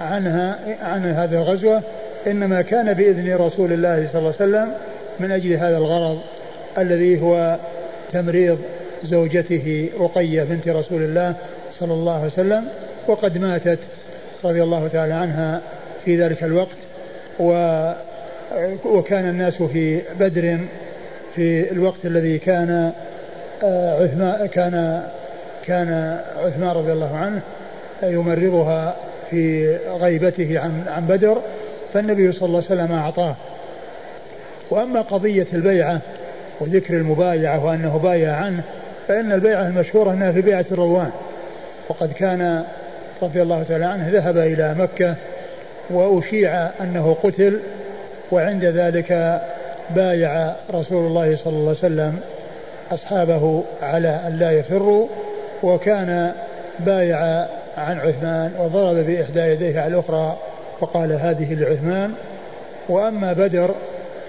عنها 0.00 0.58
عن 0.82 1.04
هذه 1.04 1.34
الغزوة 1.34 1.82
إنما 2.26 2.62
كان 2.62 2.92
بإذن 2.92 3.36
رسول 3.36 3.72
الله 3.72 4.08
صلى 4.12 4.18
الله 4.18 4.34
عليه 4.40 4.50
وسلم 4.50 4.72
من 5.20 5.30
أجل 5.30 5.52
هذا 5.52 5.78
الغرض 5.78 6.20
الذي 6.78 7.22
هو 7.22 7.56
تمريض 8.12 8.58
زوجته 9.04 9.90
رقية 10.00 10.42
بنت 10.42 10.68
رسول 10.68 11.02
الله 11.02 11.34
صلى 11.78 11.92
الله 11.92 12.14
عليه 12.14 12.26
وسلم 12.26 12.64
وقد 13.06 13.38
ماتت 13.38 13.78
رضي 14.44 14.62
الله 14.62 14.88
تعالى 14.88 15.14
عنها 15.14 15.60
في 16.04 16.22
ذلك 16.22 16.44
الوقت 16.44 16.76
و 17.40 17.52
وكان 18.84 19.28
الناس 19.28 19.62
في 19.62 20.00
بدر 20.20 20.58
في 21.34 21.72
الوقت 21.72 22.06
الذي 22.06 22.38
كان 22.38 22.92
آه، 23.64 24.02
عثمان 24.02 24.46
كان 24.46 25.02
كان 25.66 26.18
عثمان 26.44 26.70
رضي 26.70 26.92
الله 26.92 27.16
عنه 27.16 27.40
يمرضها 28.02 28.96
في 29.30 29.76
غيبته 29.76 30.60
عن 30.60 30.84
عن 30.88 31.06
بدر 31.06 31.38
فالنبي 31.94 32.32
صلى 32.32 32.46
الله 32.46 32.62
عليه 32.70 32.82
وسلم 32.82 32.92
أعطاه. 32.92 33.34
وأما 34.70 35.00
قضية 35.00 35.46
البيعة 35.52 36.00
وذكر 36.60 36.94
المبايعة 36.94 37.64
وأنه 37.66 37.98
بايع 37.98 38.34
عنه 38.34 38.62
فإن 39.08 39.32
البيعة 39.32 39.66
المشهورة 39.66 40.10
أنها 40.10 40.32
في 40.32 40.40
بيعة 40.40 40.64
الرضوان 40.72 41.10
وقد 41.88 42.12
كان 42.12 42.64
رضي 43.22 43.42
الله 43.42 43.62
تعالى 43.62 43.84
عنه 43.84 44.08
ذهب 44.10 44.38
إلى 44.38 44.74
مكة 44.78 45.14
وأشيع 45.90 46.68
أنه 46.80 47.16
قتل 47.22 47.60
وعند 48.32 48.64
ذلك 48.64 49.40
بايع 49.90 50.52
رسول 50.74 51.06
الله 51.06 51.36
صلى 51.36 51.52
الله 51.52 51.68
عليه 51.68 51.78
وسلم 51.78 52.20
أصحابه 52.90 53.64
على 53.82 54.20
أن 54.26 54.38
لا 54.38 54.50
يفروا. 54.50 55.08
وكان 55.62 56.32
بايع 56.78 57.46
عن 57.76 57.98
عثمان 57.98 58.52
وضرب 58.58 58.96
بإحدى 58.96 59.40
يديه 59.40 59.80
على 59.80 59.94
الأخرى 59.94 60.36
وقال 60.80 61.12
هذه 61.12 61.54
لعثمان. 61.54 62.14
وأما 62.88 63.32
بدر 63.32 63.74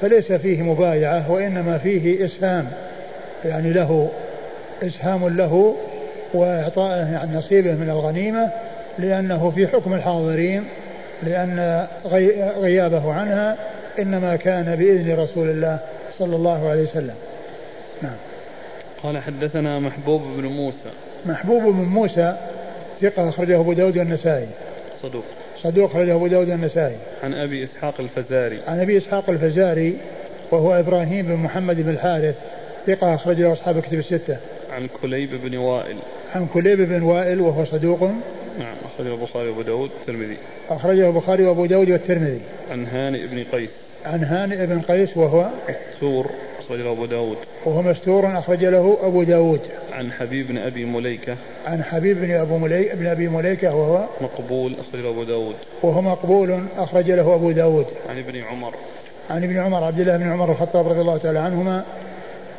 فليس 0.01 0.31
فيه 0.31 0.61
مبايعة 0.61 1.31
وإنما 1.31 1.77
فيه 1.77 2.25
إسهام 2.25 2.67
يعني 3.45 3.73
له 3.73 4.09
إسهام 4.83 5.27
له 5.27 5.75
وإعطائه 6.33 7.17
عن 7.17 7.35
نصيبه 7.35 7.73
من 7.73 7.89
الغنيمة 7.89 8.51
لأنه 8.99 9.51
في 9.51 9.67
حكم 9.67 9.93
الحاضرين 9.93 10.63
لأن 11.23 11.87
غيابه 12.59 13.13
عنها 13.13 13.57
إنما 13.99 14.35
كان 14.35 14.75
بإذن 14.75 15.19
رسول 15.19 15.49
الله 15.49 15.79
صلى 16.17 16.35
الله 16.35 16.69
عليه 16.69 16.83
وسلم. 16.83 17.15
نعم. 18.01 18.17
قال 19.03 19.17
حدثنا 19.17 19.79
محبوب 19.79 20.21
بن 20.21 20.45
موسى. 20.45 20.89
محبوب 21.25 21.63
بن 21.63 21.83
موسى 21.83 22.37
ثقة 23.01 23.29
أخرجه 23.29 23.59
أبو 23.59 23.73
داود 23.73 23.97
والنسائي. 23.97 24.47
صدوق. 25.01 25.23
صدوق 25.63 25.89
أخرجه 25.89 26.15
أبو 26.15 26.27
داود 26.27 26.49
والنسائي. 26.49 26.95
عن 27.23 27.33
أبي 27.33 27.63
إسحاق 27.63 27.93
الفزاري. 27.99 28.59
عن 28.67 28.79
أبي 28.79 28.97
إسحاق 28.97 29.29
الفزاري 29.29 29.97
وهو 30.51 30.79
إبراهيم 30.79 31.25
بن 31.25 31.35
محمد 31.35 31.81
بن 31.81 31.89
الحارث 31.89 32.35
ثقة 32.87 33.15
أخرجه 33.15 33.53
أصحاب 33.53 33.77
الكتب 33.77 33.99
الستة. 33.99 34.37
عن 34.71 34.87
كليب 35.01 35.29
بن 35.43 35.57
وائل. 35.57 35.97
عن 36.35 36.47
كليب 36.47 36.81
بن 36.81 37.01
وائل 37.01 37.41
وهو 37.41 37.65
صدوق. 37.65 38.03
نعم 38.59 38.75
أخرجه 38.85 39.13
البخاري 39.13 39.49
وأبو 39.49 39.61
داود 39.61 39.89
والترمذي. 39.91 40.37
أخرجه 40.69 41.07
البخاري 41.07 41.43
وأبو 41.43 41.65
داود 41.65 41.89
والترمذي. 41.89 42.41
عن 42.71 42.85
هانئ 42.85 43.27
بن 43.27 43.43
قيس. 43.43 43.71
عن 44.05 44.23
هانئ 44.23 44.65
بن 44.65 44.81
قيس 44.81 45.17
وهو 45.17 45.49
السور. 45.69 46.31
أخرجه 46.67 46.91
أبو 46.91 47.05
داود. 47.05 47.37
وهو 47.65 47.81
مستور 47.81 48.39
أخرج 48.39 48.65
له 48.65 48.97
أبو 49.01 49.23
داود. 49.23 49.61
عن 49.91 50.11
حبيب 50.11 50.47
بن 50.47 50.57
أبي 50.57 50.85
مليكة. 50.85 51.35
عن 51.65 51.83
حبيب 51.83 52.21
بن 52.21 52.31
أبو 52.31 52.57
مليكة 52.57 52.95
بن 52.95 53.07
أبي 53.07 53.27
مليكة 53.27 53.75
وهو 53.75 54.05
مقبول 54.21 54.73
أخرج 54.79 55.01
له 55.01 55.09
أبو 55.09 55.23
داود. 55.23 55.55
وهو 55.83 56.01
مقبول 56.01 56.63
أخرج 56.77 57.11
له 57.11 57.35
أبو 57.35 57.51
داود. 57.51 57.85
عن 58.09 58.17
ابن 58.17 58.41
عمر. 58.41 58.73
عن 59.29 59.43
ابن 59.43 59.57
عمر 59.57 59.83
عبد 59.83 59.99
الله 59.99 60.17
بن 60.17 60.31
عمر 60.31 60.51
الخطاب 60.51 60.87
رضي 60.87 61.01
الله 61.01 61.17
تعالى 61.17 61.39
عنهما 61.39 61.83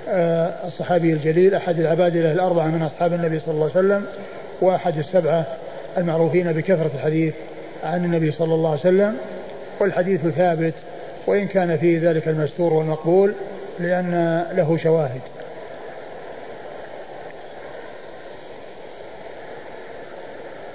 آه، 0.09 0.67
الصحابي 0.67 1.13
الجليل 1.13 1.55
أحد 1.55 1.81
العبادلة 1.81 2.33
الأربعة 2.33 2.67
من 2.67 2.83
أصحاب 2.83 3.13
النبي 3.13 3.41
صلى 3.41 3.55
الله 3.55 3.71
عليه 3.75 3.87
وسلم 3.87 4.07
وأحد 4.61 4.99
السبعة 4.99 5.47
المعروفين 5.99 6.53
بكثرة 6.53 6.91
الحديث 6.95 7.35
عن 7.85 8.05
النبي 8.05 8.31
صلى 8.31 8.55
الله 8.55 8.71
عليه 8.71 8.81
وسلم 8.81 9.17
والحديث 9.81 10.27
ثابت 10.27 10.75
وإن 11.27 11.47
كان 11.47 11.77
فيه 11.77 12.11
ذلك 12.11 12.29
المستور 12.29 12.73
والمقبول 12.73 13.35
لأن 13.81 14.45
له 14.53 14.77
شواهد. 14.77 15.21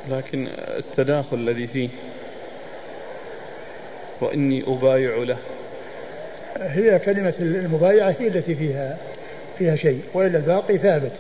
لكن 0.10 0.47
التداخل 0.58 1.38
الذي 1.38 1.68
فيه 1.68 1.89
وإني 4.22 4.64
أبايع 4.68 5.16
له. 5.16 5.38
هي 6.58 6.99
كلمة 6.99 7.34
المبايعة 7.39 8.16
هي 8.20 8.28
التي 8.28 8.56
فيها 8.56 8.97
فيها 9.58 9.76
شيء 9.76 10.01
وإلا 10.14 10.38
الباقي 10.38 10.78
ثابت. 10.78 11.12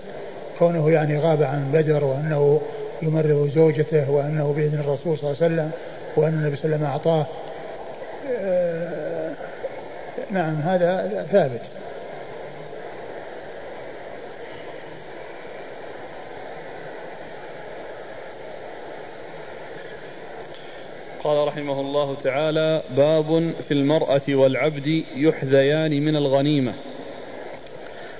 كونه 0.59 0.91
يعني 0.91 1.19
غاب 1.19 1.43
عن 1.43 1.71
بدر 1.73 2.03
وأنه 2.03 2.61
يمرض 3.01 3.51
زوجته 3.55 4.11
وأنه 4.11 4.53
بإذن 4.57 4.79
الرسول 4.79 5.17
صلى 5.17 5.31
الله 5.31 5.43
عليه 5.43 5.53
وسلم 5.53 5.71
وأن 6.15 6.33
النبي 6.33 6.55
صلى 6.55 6.75
الله 6.75 6.87
عليه 6.87 6.99
وسلم 6.99 7.11
أعطاه 7.13 7.25
آه، 8.31 9.31
نعم 10.31 10.55
هذا 10.55 11.27
ثابت. 11.31 11.61
قال 21.23 21.47
رحمه 21.47 21.79
الله 21.81 22.15
تعالى 22.23 22.81
باب 22.97 23.53
في 23.67 23.73
المرأة 23.73 24.21
والعبد 24.29 25.03
يحذيان 25.15 25.91
من 25.91 26.15
الغنيمة. 26.15 26.73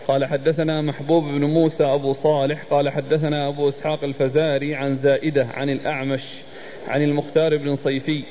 قال 0.07 0.25
حدثنا 0.25 0.81
محبوب 0.81 1.23
بن 1.23 1.43
موسى 1.43 1.83
أبو 1.83 2.13
صالح 2.13 2.63
قال 2.63 2.89
حدثنا 2.89 3.47
أبو 3.47 3.69
إسحاق 3.69 4.03
الفزاري 4.03 4.75
عن 4.75 4.95
زائدة 4.95 5.47
عن 5.53 5.69
الأعمش 5.69 6.23
عن 6.87 7.01
المختار 7.01 7.57
بن 7.57 7.75
صيفي 7.75 8.23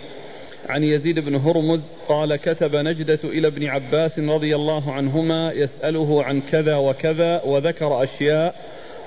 عن 0.68 0.84
يزيد 0.84 1.18
بن 1.18 1.34
هرمز 1.34 1.80
قال 2.08 2.36
كتب 2.36 2.76
نجدة 2.76 3.18
إلى 3.24 3.48
ابن 3.48 3.66
عباس 3.66 4.18
رضي 4.18 4.56
الله 4.56 4.92
عنهما 4.92 5.52
يسأله 5.52 6.24
عن 6.24 6.40
كذا 6.40 6.76
وكذا 6.76 7.42
وذكر 7.42 8.02
أشياء 8.02 8.54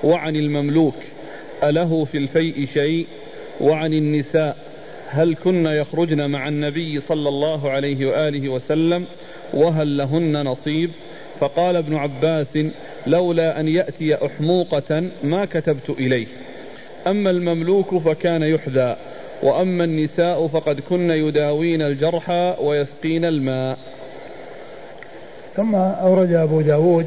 وعن 0.03 0.35
المملوك 0.35 0.95
أله 1.63 2.05
في 2.05 2.17
الفيء 2.17 2.65
شيء؟ 2.65 3.07
وعن 3.61 3.93
النساء 3.93 4.57
هل 5.07 5.35
كن 5.35 5.65
يخرجن 5.65 6.29
مع 6.29 6.47
النبي 6.47 6.99
صلى 6.99 7.29
الله 7.29 7.69
عليه 7.69 8.05
وآله 8.05 8.49
وسلم؟ 8.49 9.05
وهل 9.53 9.97
لهن 9.97 10.41
نصيب؟ 10.41 10.89
فقال 11.39 11.75
ابن 11.75 11.95
عباس 11.95 12.57
لولا 13.07 13.59
أن 13.59 13.67
يأتي 13.67 14.25
أحموقة 14.25 15.03
ما 15.23 15.45
كتبت 15.45 15.89
إليه. 15.89 16.27
أما 17.07 17.29
المملوك 17.29 17.97
فكان 17.97 18.43
يحذى. 18.43 18.95
وأما 19.43 19.83
النساء 19.83 20.47
فقد 20.47 20.79
كن 20.79 21.11
يداوين 21.11 21.81
الجرحى 21.81 22.55
ويسقين 22.61 23.25
الماء. 23.25 23.77
ثم 25.55 25.75
أورد 25.75 26.33
أبو 26.33 26.61
داود 26.61 27.05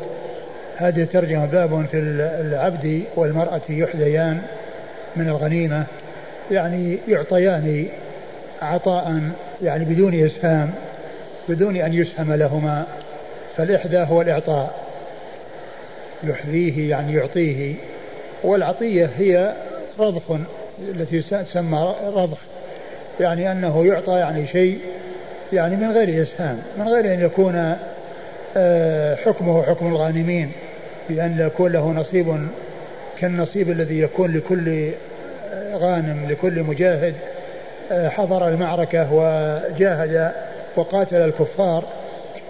هذه 0.76 1.02
الترجمة 1.02 1.46
باب 1.46 1.86
في 1.90 1.98
العبد 2.40 3.02
والمرأة 3.16 3.60
يحذيان 3.68 4.42
من 5.16 5.28
الغنيمة 5.28 5.86
يعني 6.50 6.98
يعطيان 7.08 7.88
عطاء 8.62 9.20
يعني 9.62 9.84
بدون 9.84 10.24
إسهام 10.24 10.70
بدون 11.48 11.76
أن 11.76 11.94
يسهم 11.94 12.32
لهما 12.32 12.86
فالإحدى 13.56 13.98
هو 13.98 14.22
الإعطاء. 14.22 14.88
يحذيه 16.24 16.90
يعني 16.90 17.14
يعطيه 17.14 17.74
والعطية 18.44 19.10
هي 19.18 19.54
رضخ. 19.98 20.38
التي 20.82 21.20
تسمى 21.20 21.94
رضخ. 22.06 22.38
يعني 23.20 23.52
أنه 23.52 23.86
يعطى 23.86 24.12
يعني 24.12 24.46
شيء 24.46 24.78
يعني 25.52 25.76
من 25.76 25.92
غير 25.92 26.22
إسهام 26.22 26.58
من 26.78 26.88
غير 26.88 27.14
أن 27.14 27.20
يكون 27.20 27.76
آه، 28.56 29.14
حكمه 29.14 29.62
حكم 29.62 29.86
الغانمين 29.86 30.52
بأن 31.08 31.36
يكون 31.40 31.72
له 31.72 31.92
نصيب 31.92 32.46
كالنصيب 33.18 33.70
الذي 33.70 34.00
يكون 34.00 34.36
لكل 34.36 34.90
غانم 35.72 36.26
لكل 36.30 36.62
مجاهد 36.62 37.14
آه، 37.92 38.08
حضر 38.08 38.48
المعركة 38.48 39.12
وجاهد 39.12 40.32
وقاتل 40.76 41.16
الكفار. 41.16 41.84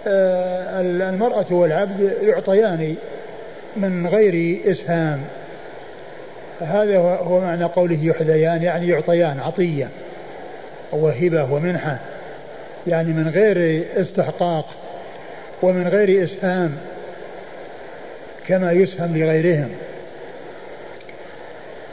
آه، 0.07 0.81
المرأة 0.81 1.45
والعبد 1.51 2.13
يعطيان 2.21 2.95
من 3.75 4.07
غير 4.07 4.59
إسهام. 4.65 5.19
هذا 6.61 6.97
هو 6.97 7.41
معنى 7.41 7.63
قوله 7.63 8.03
يحذيان 8.03 8.63
يعني 8.63 8.87
يعطيان 8.87 9.39
عطية 9.39 9.89
وهبة 10.91 11.53
ومنحة 11.53 11.97
يعني 12.87 13.13
من 13.13 13.29
غير 13.29 13.83
استحقاق 13.95 14.65
ومن 15.61 15.87
غير 15.87 16.23
إسهام 16.23 16.77
كما 18.47 18.71
يسهم 18.71 19.17
لغيرهم. 19.17 19.69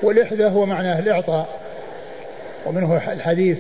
والإحدى 0.02 0.44
هو 0.44 0.66
معناه 0.66 0.98
الإعطاء 0.98 1.48
ومنه 2.66 3.12
الحديث 3.12 3.58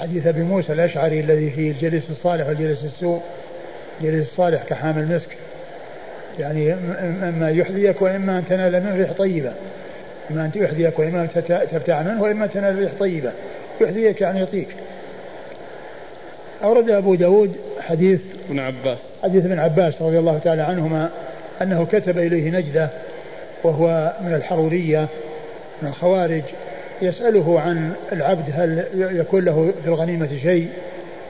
حديث 0.00 0.26
أبي 0.26 0.42
موسى 0.42 0.72
الأشعري 0.72 1.20
الذي 1.20 1.50
فيه 1.50 1.70
الجليس 1.70 2.10
الصالح 2.10 2.46
والجليس 2.46 2.84
السوء 2.84 3.22
الجليس 4.00 4.28
الصالح 4.28 4.62
كحامل 4.62 5.16
مسك. 5.16 5.36
يعني 6.38 6.74
إما 7.28 7.50
يحذيك 7.50 8.02
وإما 8.02 8.38
أن 8.38 8.44
تنال 8.48 8.82
منه 8.82 8.96
ريح 8.96 9.12
طيبة. 9.12 9.52
إما 10.30 10.44
أن 10.44 10.50
يحذيك 10.54 10.98
وإما 10.98 11.22
أن 11.22 11.28
تبتاع 11.70 12.02
منه 12.02 12.22
وإما 12.22 12.44
أن 12.44 12.50
تنال 12.50 12.78
ريح 12.78 12.92
طيبة. 13.00 13.32
يحذيك 13.80 14.20
يعني 14.20 14.38
يعطيك 14.38 14.68
أورد 16.62 16.90
أبو 16.90 17.14
داود 17.14 17.56
حديث 17.80 18.20
ابن 18.48 18.58
عباس. 18.58 18.98
حديث 19.22 19.44
ابن 19.44 19.58
عباس 19.58 20.02
رضي 20.02 20.18
الله 20.18 20.38
تعالى 20.38 20.62
عنهما 20.62 21.10
أنه 21.62 21.86
كتب 21.86 22.18
إليه 22.18 22.50
نجدة 22.50 22.88
وهو 23.64 24.12
من 24.20 24.34
الحرورية 24.34 25.08
من 25.82 25.88
الخوارج 25.88 26.42
يسأله 27.02 27.60
عن 27.60 27.92
العبد 28.12 28.44
هل 28.52 28.84
يكون 28.94 29.44
له 29.44 29.72
في 29.82 29.88
الغنيمة 29.88 30.28
شيء 30.42 30.68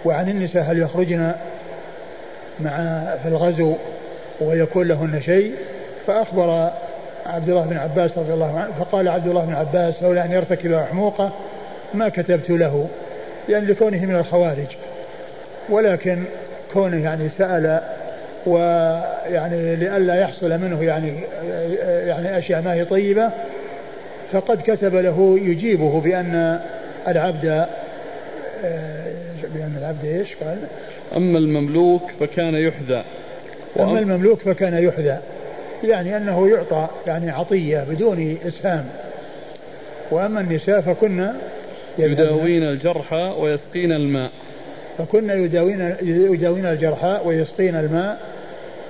وعن 0.05 0.29
النساء 0.29 0.63
هل 0.63 0.79
يخرجن 0.79 1.33
مع 2.61 2.77
في 3.23 3.29
الغزو 3.29 3.75
ويكون 4.41 4.89
لهن 4.89 5.23
شيء 5.23 5.53
فأخبر 6.07 6.71
عبد 7.27 7.49
الله 7.49 7.67
بن 7.67 7.77
عباس 7.77 8.19
رضي 8.19 8.33
الله 8.33 8.59
عنه 8.59 8.73
فقال 8.79 9.09
عبد 9.09 9.27
الله 9.27 9.45
بن 9.45 9.55
عباس 9.55 10.03
لولا 10.03 10.25
أن 10.25 10.33
يرتكب 10.33 10.75
حموقة 10.91 11.33
ما 11.95 12.09
كتبت 12.09 12.51
له 12.51 12.89
يعني 13.49 13.67
لكونه 13.67 14.07
من 14.07 14.17
الخوارج. 14.17 14.67
ولكن 15.69 16.25
كونه 16.73 17.05
يعني 17.05 17.29
سأل 17.29 17.81
ويعني 18.47 19.77
لئلا 19.77 20.21
يحصل 20.21 20.59
منه 20.59 20.83
يعني 20.83 21.13
يعني 22.07 22.39
أشياء 22.39 22.63
ما 22.63 22.73
هي 22.75 22.85
طيبة 22.85 23.31
فقد 24.33 24.63
كتب 24.63 24.95
له 24.95 25.39
يجيبه 25.43 26.01
بأن 26.01 26.61
العبد 27.09 27.67
بأن 29.55 29.77
العبد 29.79 30.05
إيش 30.05 30.35
قال؟ 30.45 30.59
أما 31.17 31.39
المملوك 31.39 32.03
فكان 32.21 32.55
يحذى. 32.55 33.05
أما 33.81 33.99
المملوك 33.99 34.41
فكان 34.41 34.85
يحذى. 34.85 35.19
يعني 35.85 36.17
أنه 36.17 36.49
يعطى 36.49 36.89
يعني 37.07 37.31
عطية 37.31 37.85
بدون 37.91 38.39
إسهام. 38.47 38.87
وأما 40.11 40.41
النساء 40.41 40.81
فكن 40.81 41.29
يداوين 41.99 42.63
الجرحى 42.63 43.35
ويسقين 43.39 43.93
الماء. 43.93 44.31
فكنا 44.99 45.35
يداوين 45.35 45.95
يداوين 46.03 46.67
الجرحى 46.67 47.21
ويسقين 47.25 47.77
الماء. 47.77 48.19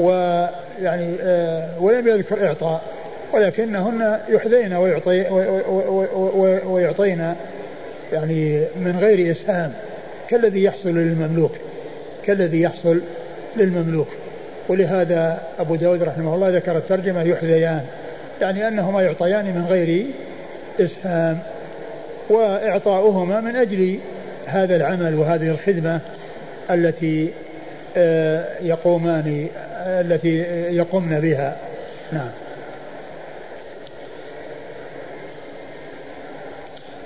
ويعني 0.00 1.16
آه 1.20 1.82
ولم 1.82 2.08
يذكر 2.08 2.46
إعطاء 2.46 2.82
ولكنهن 3.32 4.20
يحذين 4.28 4.74
ويعطي 4.74 5.24
ويعطين 6.66 7.34
يعني 8.12 8.64
من 8.76 8.98
غير 8.98 9.32
إسهام. 9.32 9.72
كالذي 10.28 10.62
يحصل 10.62 10.88
للمملوك 10.88 11.52
كالذي 12.24 12.60
يحصل 12.60 13.00
للمملوك. 13.56 14.08
ولهذا 14.68 15.40
أبو 15.58 15.76
داود 15.76 16.02
رحمه 16.02 16.34
الله 16.34 16.48
ذكر 16.48 16.76
الترجمة 16.76 17.22
يحذيان 17.22 17.84
يعني 18.40 18.68
أنهما 18.68 19.02
يعطيان 19.02 19.44
من 19.44 19.66
غير 19.68 20.06
إسهام 20.80 21.38
وإعطاؤهما 22.30 23.40
من 23.40 23.56
أجل 23.56 23.98
هذا 24.46 24.76
العمل 24.76 25.14
وهذه 25.14 25.50
الخدمة 25.50 26.00
التي 26.70 27.30
آه، 27.96 28.44
يقومان 28.62 29.48
التي 29.86 30.36
يقومن 30.76 31.20
بها. 31.20 31.56
نعم. 32.12 32.30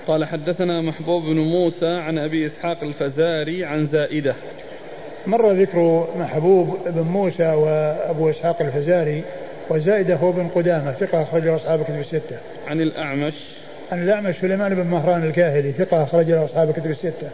قال 0.07 0.25
حدثنا 0.25 0.81
محبوب 0.81 1.23
بن 1.23 1.39
موسى 1.39 1.87
عن 1.87 2.19
أبي 2.19 2.47
إسحاق 2.47 2.83
الفزاري 2.83 3.65
عن 3.65 3.87
زائدة. 3.87 4.35
مر 5.27 5.53
ذكر 5.53 6.09
محبوب 6.19 6.79
بن 6.87 7.03
موسى 7.03 7.53
وأبو 7.53 8.31
إسحاق 8.31 8.63
الفزاري 8.63 9.23
وزائده 9.71 10.17
هو 10.17 10.33
بن 10.33 10.49
قدامة 10.49 10.93
ثقة 10.93 11.23
اخرجه 11.23 11.57
أصحاب 11.57 11.81
الكتب 11.81 12.01
الستة. 12.01 12.39
عن 12.69 12.81
الأعمش. 12.81 13.35
عن 13.93 14.03
الأعمش 14.03 14.37
سليمان 14.37 14.75
بن 14.75 14.87
مهران 14.87 15.25
الكاهلي 15.25 15.73
ثقة 15.73 16.03
اخرجه 16.03 16.45
أصحاب 16.45 16.71
الكتب 16.71 16.91
الستة. 16.91 17.31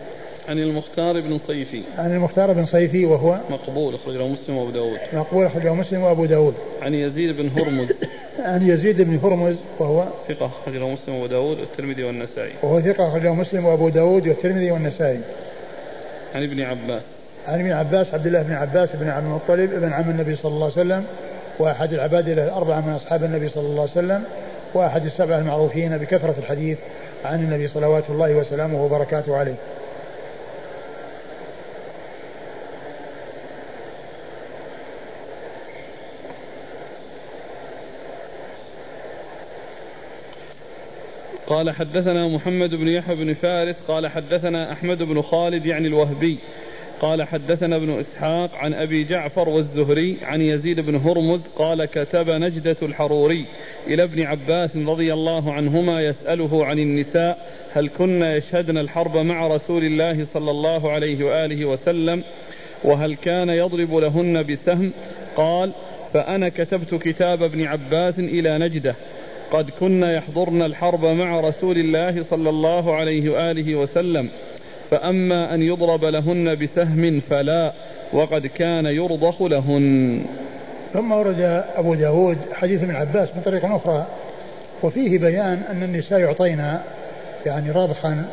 عن 0.49 0.59
المختار 0.59 1.21
بن 1.21 1.39
صيفي. 1.39 1.83
عن 1.99 2.13
المختار 2.13 2.53
بن 2.53 2.67
صيفي 2.67 3.05
وهو 3.05 3.39
مقبول 3.51 3.95
أخرجه 3.95 4.27
مسلم 4.27 4.57
وأبو 4.57 4.71
داود. 4.71 4.99
مقبول 5.13 5.47
أخرجه 5.47 5.75
مسلم 5.75 6.03
وأبو 6.03 6.25
داود. 6.25 6.55
عن 6.83 6.95
يزيد 6.95 7.37
بن 7.37 7.49
هرمز. 7.49 7.89
عن 8.39 8.69
يزيد 8.69 9.03
بن 9.03 9.19
هرمز 9.19 9.57
وهو 9.79 10.05
ثقة 10.29 10.47
أخرجه 10.47 10.89
مسلم 10.89 11.15
وأبو 11.15 11.27
داود 11.27 11.61
والترمذي 11.61 12.05
والنسائي. 12.05 12.53
وهو 12.63 12.81
ثقة 12.81 13.09
أخرجه 13.09 13.35
مسلم 13.35 13.65
وأبو 13.65 13.89
داود 13.89 14.29
والترمذي 14.29 14.71
والنسائي. 14.71 15.21
عن 16.35 16.43
ابن 16.43 16.61
عباس. 16.61 17.16
عن 17.47 17.61
ابن 17.61 17.73
عباس 17.73 18.15
عبد 18.15 18.27
الله 18.27 18.43
بن 18.43 18.53
عباس 18.53 18.89
بن 18.95 19.09
عبد 19.09 19.27
المطلب 19.27 19.81
بن 19.81 19.93
عم 19.93 20.11
النبي 20.11 20.37
صلى 20.37 20.53
الله 20.53 20.65
عليه 20.65 20.75
وسلم 20.75 21.05
وأحد 21.59 21.93
العباد 21.93 22.29
الأربعة 22.29 22.81
من 22.81 22.93
أصحاب 22.93 23.25
النبي 23.25 23.49
صلى 23.49 23.67
الله 23.67 23.83
عليه 23.83 23.91
وسلم 23.91 24.25
وأحد 24.75 25.07
السبعة 25.07 25.39
المعروفين 25.39 25.99
بكثرة 25.99 26.35
الحديث 26.39 26.79
عن 27.25 27.41
النبي 27.41 27.69
صلوات 27.69 28.11
الله 28.11 28.35
وسلامه 28.35 28.85
وبركاته 28.85 29.37
عليه. 29.37 29.55
قال 41.47 41.71
حدثنا 41.71 42.29
محمد 42.29 42.75
بن 42.75 42.89
يحيى 42.89 43.15
بن 43.15 43.35
فارس 43.35 43.77
قال 43.89 44.07
حدثنا 44.07 44.73
أحمد 44.73 45.03
بن 45.03 45.23
خالد 45.23 45.67
يعني 45.67 45.89
الوهبي 45.89 46.39
قال 47.01 47.23
حدثنا 47.23 47.77
ابن 47.77 47.99
إسحاق 48.01 48.55
عن 48.55 48.75
أبي 48.75 49.05
جعفر 49.05 49.49
والزهري 49.49 50.19
عن 50.23 50.41
يزيد 50.41 50.81
بن 50.81 50.97
هرمز 50.97 51.41
قال 51.57 51.85
كتب 51.85 52.31
نجدة 52.31 52.77
الحروري 52.83 53.47
إلى 53.87 54.03
ابن 54.03 54.23
عباس 54.23 54.77
رضي 54.77 55.13
الله 55.13 55.53
عنهما 55.53 56.01
يسأله 56.01 56.65
عن 56.65 56.79
النساء 56.79 57.39
هل 57.73 57.89
كن 57.99 58.23
يشهدن 58.23 58.79
الحرب 58.79 59.17
مع 59.17 59.47
رسول 59.47 59.85
الله 59.85 60.27
صلى 60.35 60.51
الله 60.51 60.91
عليه 60.91 61.25
وآله 61.25 61.65
وسلم 61.65 62.23
وهل 62.85 63.17
كان 63.17 63.49
يضرب 63.49 63.95
لهن 63.95 64.43
بسهم 64.43 64.93
قال 65.37 65.73
فأنا 66.15 66.49
كتبت 66.49 66.95
كتاب 66.95 67.43
ابن 67.43 67.65
عباس 67.65 68.19
إلى 68.19 68.59
نجدة 68.59 68.95
قد 69.51 69.71
كن 69.71 70.03
يحضرن 70.03 70.63
الحرب 70.63 71.05
مع 71.05 71.41
رسول 71.41 71.79
الله 71.79 72.23
صلى 72.23 72.51
الله 72.51 72.95
عليه 72.95 73.31
وآله 73.31 73.75
وسلم 73.75 74.29
فأما 74.91 75.55
أن 75.55 75.63
يضرب 75.63 76.05
لهن 76.05 76.55
بسهم 76.55 77.21
فلا 77.21 77.73
وقد 78.13 78.47
كان 78.47 78.87
يرضخ 78.87 79.43
لهن. 79.43 80.23
ثم 80.93 81.13
ورد 81.13 81.65
أبو 81.77 81.95
داود 81.95 82.39
حديث 82.53 82.83
ابن 82.83 82.97
عباس 82.97 83.29
من 83.37 83.43
طريق 83.43 83.65
أخرى 83.65 84.07
وفيه 84.83 85.19
بيان 85.19 85.63
أن 85.71 85.83
النساء 85.83 86.21
يعطين 86.21 86.79
يعني 87.47 87.71
رضخا 87.71 88.25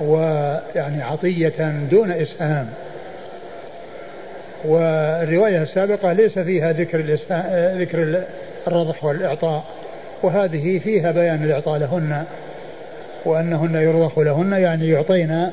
ويعني 0.00 1.02
عطية 1.02 1.86
دون 1.90 2.10
إسهام. 2.10 2.68
والرواية 4.64 5.62
السابقة 5.62 6.12
ليس 6.12 6.38
فيها 6.38 6.72
ذكر 6.72 7.00
ذكر 7.78 8.22
الرضخ 8.66 9.04
والإعطاء 9.04 9.64
وهذه 10.22 10.78
فيها 10.78 11.12
بيان 11.12 11.44
الإعطاء 11.44 11.78
لهن 11.78 12.24
وأنهن 13.24 13.74
يرضخ 13.74 14.18
لهن 14.18 14.52
يعني 14.52 14.88
يعطين 14.88 15.50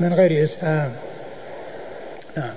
من 0.00 0.14
غير 0.14 0.44
إسهام. 0.44 0.92
نعم. 2.36 2.54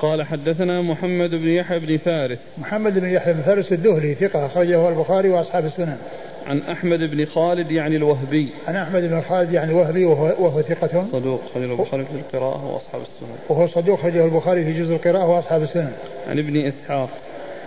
قال 0.00 0.22
حدثنا 0.22 0.82
محمد 0.82 1.30
بن 1.30 1.48
يحيى 1.48 1.78
بن 1.78 1.98
فارس. 1.98 2.38
محمد 2.58 2.98
بن 2.98 3.08
يحيى 3.08 3.32
بن 3.32 3.42
فارس 3.42 3.72
الدهلي 3.72 4.14
ثقة 4.14 4.46
أخرجه 4.46 4.88
البخاري 4.88 5.28
وأصحاب 5.28 5.64
السنن. 5.64 5.98
عن 6.46 6.58
أحمد 6.58 6.98
بن 6.98 7.24
خالد 7.24 7.70
يعني 7.70 7.96
الوهبي. 7.96 8.52
عن 8.68 8.76
أحمد 8.76 9.02
بن 9.02 9.20
خالد 9.20 9.52
يعني 9.52 9.70
الوهبي 9.70 10.04
وهو, 10.04 10.24
وهو 10.24 10.62
ثقة. 10.62 11.06
صدوق 11.12 11.40
خرجه 11.54 11.72
البخاري 11.72 12.04
في 12.04 12.12
القراءة 12.12 12.74
وأصحاب 12.74 13.02
السنن. 13.02 13.36
وهو 13.48 13.68
صدوق 13.68 14.00
خرجه 14.00 14.24
البخاري 14.24 14.64
في 14.64 14.72
جزء 14.72 14.94
القراءة 14.94 15.26
وأصحاب 15.26 15.62
السنن. 15.62 15.92
عن 16.28 16.38
ابن 16.38 16.66
إسحاق. 16.66 17.08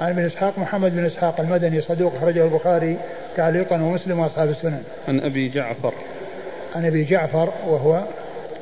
عن 0.02 0.10
ابن 0.10 0.26
إسحاق 0.26 0.60
محمد 0.60 0.96
بن 0.96 1.06
إسحاق 1.06 1.40
المدني 1.40 1.82
صدوق 1.82 2.14
خرجه 2.22 2.44
البخاري 2.44 2.98
تعليقا 3.36 3.82
ومسلم 3.82 4.20
وأصحاب 4.20 4.50
السنن. 4.50 4.84
عن 5.08 5.20
أبي 5.20 5.50
جعفر. 5.50 5.94
عن 6.76 6.86
أبي 6.86 7.04
جعفر 7.04 7.50
وهو 7.68 8.04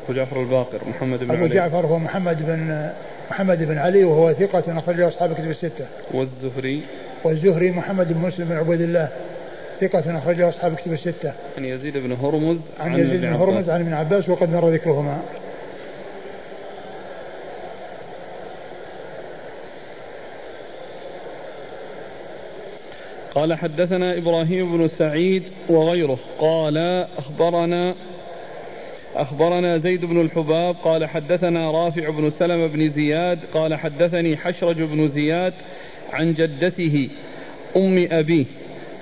أبو 0.04 0.14
جعفر 0.14 0.42
الباقر 0.42 0.80
محمد 0.90 1.20
بن 1.20 1.32
أبو 1.32 1.44
علي 1.44 1.56
جعفر 1.56 1.86
هو 1.86 2.00
محمد 2.00 2.46
بن 2.46 2.90
محمد 3.32 3.64
بن 3.64 3.78
علي 3.78 4.04
وهو 4.04 4.34
ثقة 4.34 4.80
أخرجه 4.80 5.08
أصحاب 5.08 5.32
الكتب 5.32 5.50
الستة 5.50 5.86
والزهري 6.14 6.82
والزهري 7.24 7.72
محمد 7.72 8.14
بن 8.14 8.20
مسلم 8.20 8.48
بن 8.48 8.56
عبيد 8.56 8.82
الله 8.82 9.10
ثقة 9.82 10.18
أخرجه 10.18 10.50
أصحاب 10.50 10.72
الكتب 10.72 10.94
الستة. 10.94 11.34
عن 11.58 11.66
يزيد 11.66 11.98
بن 11.98 12.12
هرمز 12.12 12.58
عن, 12.80 12.94
عن 12.94 13.00
يزيد 13.00 13.22
بن 13.22 13.34
هرمز 13.34 13.70
عن 13.70 13.82
ابن 13.82 13.94
عباس 13.94 14.30
وقد 14.30 14.50
مر 14.50 14.70
ذكرهما. 14.70 15.18
قال 23.36 23.54
حدثنا 23.54 24.18
إبراهيم 24.18 24.78
بن 24.78 24.88
سعيد 24.88 25.44
وغيره 25.70 26.18
قال 26.40 26.78
أخبرنا 27.18 27.96
أخبرنا 29.16 29.78
زيد 29.78 30.06
بن 30.06 30.22
الحباب 30.22 30.76
قال 30.84 31.06
حدثنا 31.06 31.72
رافع 31.72 32.10
بن 32.10 32.30
سلمة 32.30 32.68
بن 32.68 32.90
زياد 32.90 33.40
قال 33.54 33.76
حدثني 33.76 34.38
حشرج 34.38 34.82
بن 34.82 35.08
زياد 35.08 35.54
عن 36.14 36.34
جدته 36.34 37.10
أم 37.78 38.08
أبيه 38.12 38.46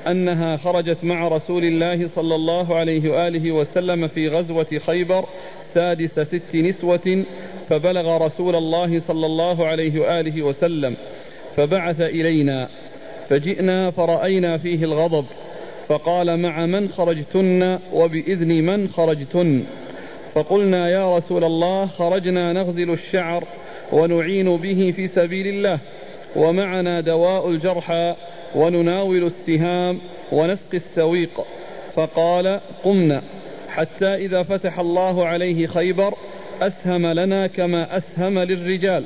أنها 0.07 0.57
خرجت 0.57 1.03
مع 1.03 1.27
رسول 1.27 1.63
الله 1.63 2.07
صلى 2.07 2.35
الله 2.35 2.75
عليه 2.75 3.11
وآله 3.11 3.51
وسلم 3.51 4.07
في 4.07 4.27
غزوة 4.27 4.79
خيبر 4.85 5.25
سادس 5.73 6.19
ست 6.19 6.55
نسوة 6.55 7.23
فبلغ 7.69 8.25
رسول 8.25 8.55
الله 8.55 8.99
صلى 8.99 9.25
الله 9.25 9.67
عليه 9.67 9.99
وآله 9.99 10.41
وسلم 10.41 10.95
فبعث 11.55 12.01
إلينا 12.01 12.69
فجئنا 13.29 13.91
فرأينا 13.91 14.57
فيه 14.57 14.83
الغضب 14.83 15.25
فقال 15.87 16.39
مع 16.39 16.65
من 16.65 16.89
خرجتن 16.89 17.79
وبإذن 17.93 18.63
من 18.63 18.87
خرجتن 18.87 19.63
فقلنا 20.33 20.89
يا 20.89 21.17
رسول 21.17 21.43
الله 21.43 21.85
خرجنا 21.85 22.53
نغزل 22.53 22.91
الشعر 22.91 23.43
ونعين 23.91 24.57
به 24.57 24.93
في 24.95 25.07
سبيل 25.07 25.47
الله 25.47 25.79
ومعنا 26.35 27.01
دواء 27.01 27.49
الجرحى 27.49 28.15
ونناول 28.55 29.23
السهام 29.23 29.99
ونسقي 30.31 30.77
السويق. 30.77 31.41
فقال 31.95 32.59
قمنا 32.83 33.21
حتى 33.69 34.15
إذا 34.15 34.43
فتح 34.43 34.79
الله 34.79 35.27
عليه 35.27 35.67
خيبر 35.67 36.13
أسهم 36.61 37.07
لنا 37.07 37.47
كما 37.47 37.97
أسهم 37.97 38.39
للرجال. 38.39 39.03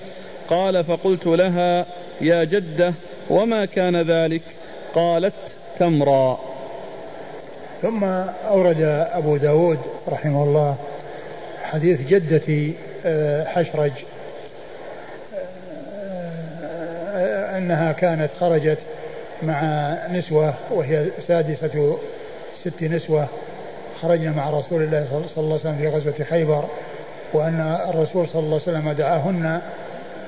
قال 0.49 0.83
فقلت 0.83 1.27
لها 1.27 1.85
يا 2.21 2.43
جدة 2.43 2.93
وما 3.29 3.65
كان 3.65 4.01
ذلك؟ 4.01 4.41
قالت 4.95 5.33
تمرا. 5.79 6.39
ثم 7.81 8.03
أورد 8.47 8.81
أبو 9.13 9.37
داود 9.37 9.79
رحمه 10.07 10.43
الله 10.43 10.75
حديث 11.71 12.01
جدتي 12.01 12.73
آه، 13.05 13.43
حشرج 13.43 13.91
آه، 17.15 17.57
أنها 17.57 17.91
كانت 17.91 18.29
خرجت 18.39 18.77
مع 19.43 19.61
نسوة 20.11 20.53
وهي 20.71 21.05
سادسة 21.27 21.97
ست 22.63 22.83
نسوة. 22.83 23.27
خرجنا 24.01 24.31
مع 24.31 24.49
رسول 24.49 24.83
الله 24.83 25.07
صلى 25.09 25.43
الله 25.43 25.51
عليه 25.51 25.55
وسلم 25.55 25.75
في 25.75 25.87
غزوة 25.87 26.25
خيبر 26.29 26.65
وأن 27.33 27.77
الرسول 27.89 28.27
صلى 28.27 28.39
الله 28.39 28.61
عليه 28.67 28.77
وسلم 28.77 28.91
دعاهن 28.91 29.61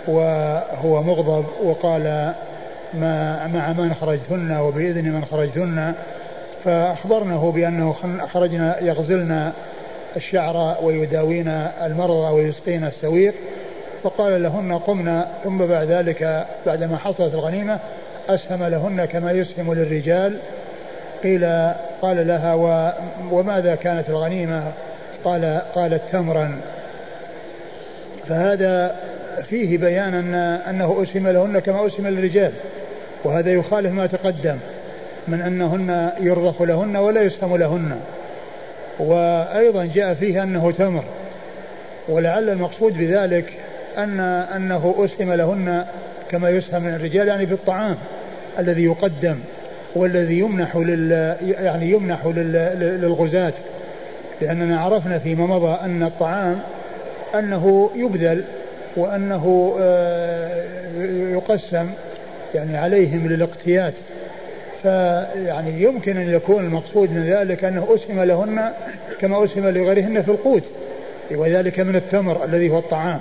وهو 0.07 1.03
مغضب 1.03 1.45
وقال 1.63 2.33
ما 2.93 3.47
مع 3.47 3.73
من 3.73 3.93
خرجتن 3.93 4.57
وبإذن 4.57 5.11
من 5.11 5.25
خرجتن. 5.25 5.93
فأخبرنه 6.65 7.51
بأنه 7.51 7.95
خرجنا 8.33 8.83
يغزلن 8.83 9.51
الشعر 10.17 10.77
ويداوين 10.81 11.47
المرضى 11.83 12.33
ويسقين 12.33 12.83
السويق 12.83 13.33
فقال 14.03 14.43
لهن 14.43 14.77
قمنا 14.77 15.27
ثم 15.43 15.57
بعد 15.57 15.87
ذلك 15.87 16.45
بعدما 16.65 16.97
حصلت 16.97 17.33
الغنيمة 17.33 17.79
أسهم 18.29 18.63
لهن 18.63 19.05
كما 19.05 19.31
يسهم 19.31 19.73
للرجال. 19.73 20.37
قيل 21.23 21.45
قال 22.01 22.27
لها 22.27 22.53
وماذا 23.31 23.75
كانت 23.75 24.09
الغنيمة؟ 24.09 24.63
قال 25.23 25.61
قالت 25.75 26.01
تمرا. 26.11 26.61
فهذا 28.27 28.95
فيه 29.49 29.77
بيان 29.77 30.13
أن 30.13 30.35
أنه 30.69 31.03
أسهم 31.03 31.27
لهن 31.27 31.59
كما 31.59 31.87
أسهم 31.87 32.07
للرجال 32.07 32.51
وهذا 33.23 33.51
يخالف 33.51 33.91
ما 33.91 34.07
تقدم 34.07 34.57
من 35.27 35.41
أنهن 35.41 36.11
يرضخ 36.19 36.61
لهن 36.61 36.95
ولا 36.95 37.21
يسهم 37.21 37.57
لهن. 37.57 37.99
وأيضا 38.99 39.85
جاء 39.85 40.13
فيه 40.13 40.43
أنه 40.43 40.71
تمر 40.71 41.03
ولعل 42.09 42.49
المقصود 42.49 42.97
بذلك 42.97 43.53
أن 43.97 44.19
أنه 44.55 44.95
أسهم 44.97 45.33
لهن 45.33 45.85
كما 46.31 46.49
يسهم 46.49 46.89
للرجال 46.89 47.27
يعني 47.27 47.47
في 47.47 47.53
الطعام 47.53 47.95
الذي 48.59 48.83
يقدم 48.83 49.39
والذي 49.95 50.39
يمنح 50.39 50.75
لل 50.75 51.35
يعني 51.41 51.91
يمنح 51.91 52.25
للغزاة. 52.75 53.53
لأننا 54.41 54.79
عرفنا 54.79 55.19
فيما 55.19 55.45
مضى 55.45 55.77
أن 55.81 56.03
الطعام 56.03 56.59
أنه 57.35 57.89
يبذل 57.95 58.43
وأنه 58.97 59.75
آه، 59.79 60.63
يقسم 61.31 61.89
يعني 62.55 62.77
عليهم 62.77 63.27
للاقتيات 63.27 63.93
فيعني 64.87 65.81
يمكن 65.81 66.17
أن 66.17 66.29
يكون 66.29 66.65
المقصود 66.65 67.11
من 67.11 67.23
ذلك 67.29 67.63
أنه 67.63 67.87
أسهم 67.95 68.21
لهن 68.21 68.71
كما 69.19 69.43
أسهم 69.43 69.69
لغيرهن 69.69 70.21
في 70.21 70.31
القوت 70.31 70.63
وذلك 71.31 71.79
من 71.79 71.95
التمر 71.95 72.45
الذي 72.45 72.69
هو 72.69 72.79
الطعام. 72.79 73.19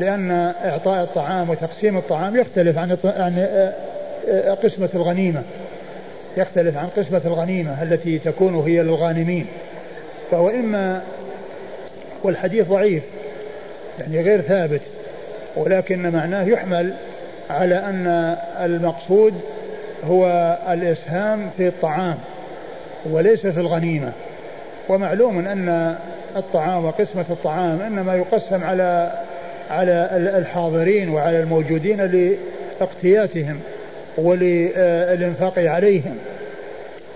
لأن 0.00 0.30
إعطاء 0.64 1.02
الطعام 1.02 1.50
وتقسيم 1.50 1.98
الطعام 1.98 2.36
يختلف 2.36 2.78
عن 2.78 2.96
عن 3.04 3.38
آه، 3.38 3.74
آه، 4.28 4.54
قسمة 4.54 4.88
الغنيمة. 4.94 5.42
يختلف 6.36 6.76
عن 6.76 6.86
قسمة 6.86 7.20
الغنيمة 7.24 7.82
التي 7.82 8.18
تكون 8.18 8.54
هي 8.54 8.82
للغانمين. 8.82 9.46
فهو 10.30 10.48
إما 10.50 11.02
والحديث 12.22 12.68
ضعيف 12.68 13.02
يعني 13.98 14.22
غير 14.22 14.40
ثابت 14.40 14.80
ولكن 15.56 16.10
معناه 16.10 16.44
يحمل 16.44 16.94
على 17.50 17.74
أن 17.74 18.36
المقصود 18.60 19.34
هو 20.04 20.56
الإسهام 20.70 21.50
في 21.56 21.68
الطعام 21.68 22.16
وليس 23.10 23.46
في 23.46 23.60
الغنيمة. 23.60 24.12
ومعلوم 24.88 25.38
أن 25.38 25.96
الطعام 26.36 26.84
وقسمة 26.84 27.24
الطعام 27.30 27.80
إنما 27.80 28.14
يقسم 28.14 28.64
على 28.64 29.12
على 29.70 30.08
الحاضرين 30.38 31.08
وعلى 31.08 31.40
الموجودين 31.40 32.00
لإقتياتهم 32.00 33.60
وللإنفاق 34.18 35.58
عليهم. 35.58 36.16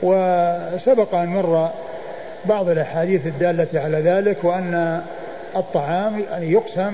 وسبق 0.03 1.15
أن 1.15 1.29
مر 1.29 1.71
بعض 2.45 2.69
الأحاديث 2.69 3.27
الدالة 3.27 3.67
على 3.75 4.01
ذلك 4.01 4.45
وأن 4.45 5.03
الطعام 5.57 6.25
يعني 6.31 6.53
يقسم 6.53 6.93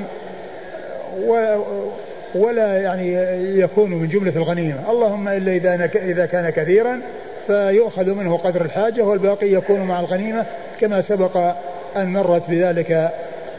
ولا 2.34 2.82
يعني 2.82 3.12
يكون 3.60 3.90
من 3.90 4.08
جملة 4.08 4.36
الغنيمة. 4.36 4.90
اللهم 4.90 5.28
إلا 5.28 5.52
إذا 5.52 5.90
إذا 5.94 6.26
كان 6.26 6.50
كثيرا 6.50 7.00
فيؤخذ 7.46 8.14
منه 8.14 8.36
قدر 8.36 8.64
الحاجة 8.64 9.02
والباقي 9.02 9.52
يكون 9.52 9.80
مع 9.80 10.00
الغنيمة 10.00 10.46
كما 10.80 11.02
سبق 11.02 11.36
أن 11.96 12.12
مرت 12.12 12.50
بذلك 12.50 13.10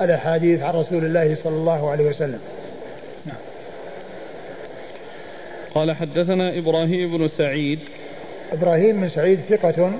الأحاديث 0.01 0.61
عن 0.61 0.73
رسول 0.73 1.05
الله 1.05 1.35
صلى 1.35 1.55
الله 1.55 1.91
عليه 1.91 2.05
وسلم. 2.09 2.39
نعم. 3.25 3.35
قال 5.75 5.91
حدثنا 5.91 6.57
إبراهيم 6.57 7.17
بن 7.17 7.27
سعيد. 7.27 7.79
إبراهيم 8.53 9.01
بن 9.01 9.09
سعيد 9.09 9.39
ثقة 9.49 9.91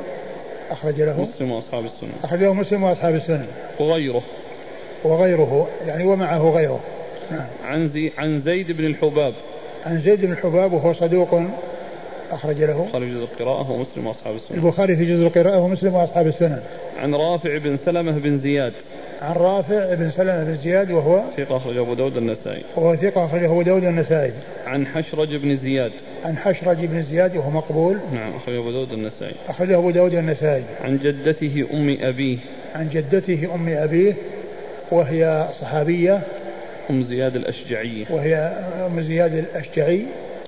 أخرج 0.71 1.01
له. 1.01 1.21
مسلم 1.21 1.51
وأصحاب 1.51 1.85
السنن 1.85 2.11
أخرج 2.23 2.39
له 2.39 2.53
مسلم 2.53 2.83
وأصحاب 2.83 3.15
السنن 3.15 3.47
وغيره. 3.79 4.21
وغيره 5.03 5.67
يعني 5.87 6.05
ومعه 6.05 6.49
غيره. 6.49 6.79
عن 7.65 7.87
زي 7.87 8.11
عن 8.17 8.39
زيد 8.39 8.71
بن 8.71 8.85
الحباب. 8.85 9.33
عن 9.85 10.01
زيد 10.01 10.25
بن 10.25 10.31
الحباب 10.31 10.73
وهو 10.73 10.93
صدوق 10.93 11.41
أخرج 12.31 12.63
له. 12.63 12.83
البخاري 12.83 13.05
في 13.05 13.15
جزء 13.15 13.23
القراءة 13.23 13.71
ومسلم 13.71 14.07
وأصحاب 14.07 14.35
السنن 14.35 14.57
البخاري 14.57 14.95
في 14.95 15.05
جزء 15.05 15.27
القراءة 15.27 15.59
ومسلم 15.59 15.93
وأصحاب 15.93 16.27
السنن 16.27 16.61
عن 16.99 17.15
رافع 17.15 17.57
بن 17.57 17.77
سلمة 17.77 18.11
بن 18.11 18.39
زياد. 18.39 18.73
عن 19.21 19.35
رافع 19.35 19.93
بن 19.93 20.11
سلمة 20.11 20.43
بن 20.43 20.55
زياد 20.55 20.91
وهو 20.91 21.23
ثقة 21.37 21.57
أخرج 21.57 21.77
أبو 21.77 21.93
داود 21.93 22.17
النسائي. 22.17 22.63
وهو 22.75 22.95
ثقة 22.95 23.25
أخرجه 23.25 23.45
أبو 23.45 23.61
داود 23.61 23.83
النسائي. 23.83 24.33
عن 24.65 24.87
حشرج 24.87 25.35
بن 25.35 25.57
زياد. 25.57 25.91
عن 26.25 26.37
حشرج 26.37 26.85
بن 26.85 27.03
زياد 27.03 27.37
وهو 27.37 27.49
مقبول. 27.49 27.97
نعم 28.13 28.35
أخرج 28.35 28.55
أبو 28.55 28.71
داود 28.71 28.91
النسائي. 28.91 29.35
أخرجه 29.49 29.77
أبو 29.77 29.91
داود 29.91 30.13
النسائي. 30.13 30.63
عن 30.83 30.97
جدته 30.97 31.67
أم 31.73 31.97
أبيه. 32.01 32.37
عن 32.75 32.89
جدته 32.89 33.55
أم 33.55 33.69
أبيه 33.69 34.13
وهي 34.91 35.49
صحابية. 35.61 36.21
أم 36.91 37.03
زياد 37.03 37.35
الأشجعية. 37.35 38.05
وهي 38.09 38.35
أم 38.85 39.01
زياد 39.01 39.33
الأشجعي. 39.33 40.05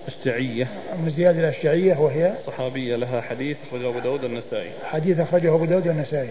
أشجعية. 0.08 0.68
أم 0.94 1.10
زياد 1.10 1.38
الأشجعية 1.38 2.00
وهي 2.00 2.34
صحابية 2.48 2.96
لها 2.96 3.22
حديث 3.22 3.58
أخرجه 3.68 3.90
أبو 3.90 4.00
داود 4.00 4.24
النسائي. 4.24 4.70
حديث 4.86 5.20
أخرجه 5.20 5.56
أبو 5.56 5.66
داود 5.66 5.88
النسائي. 5.88 6.30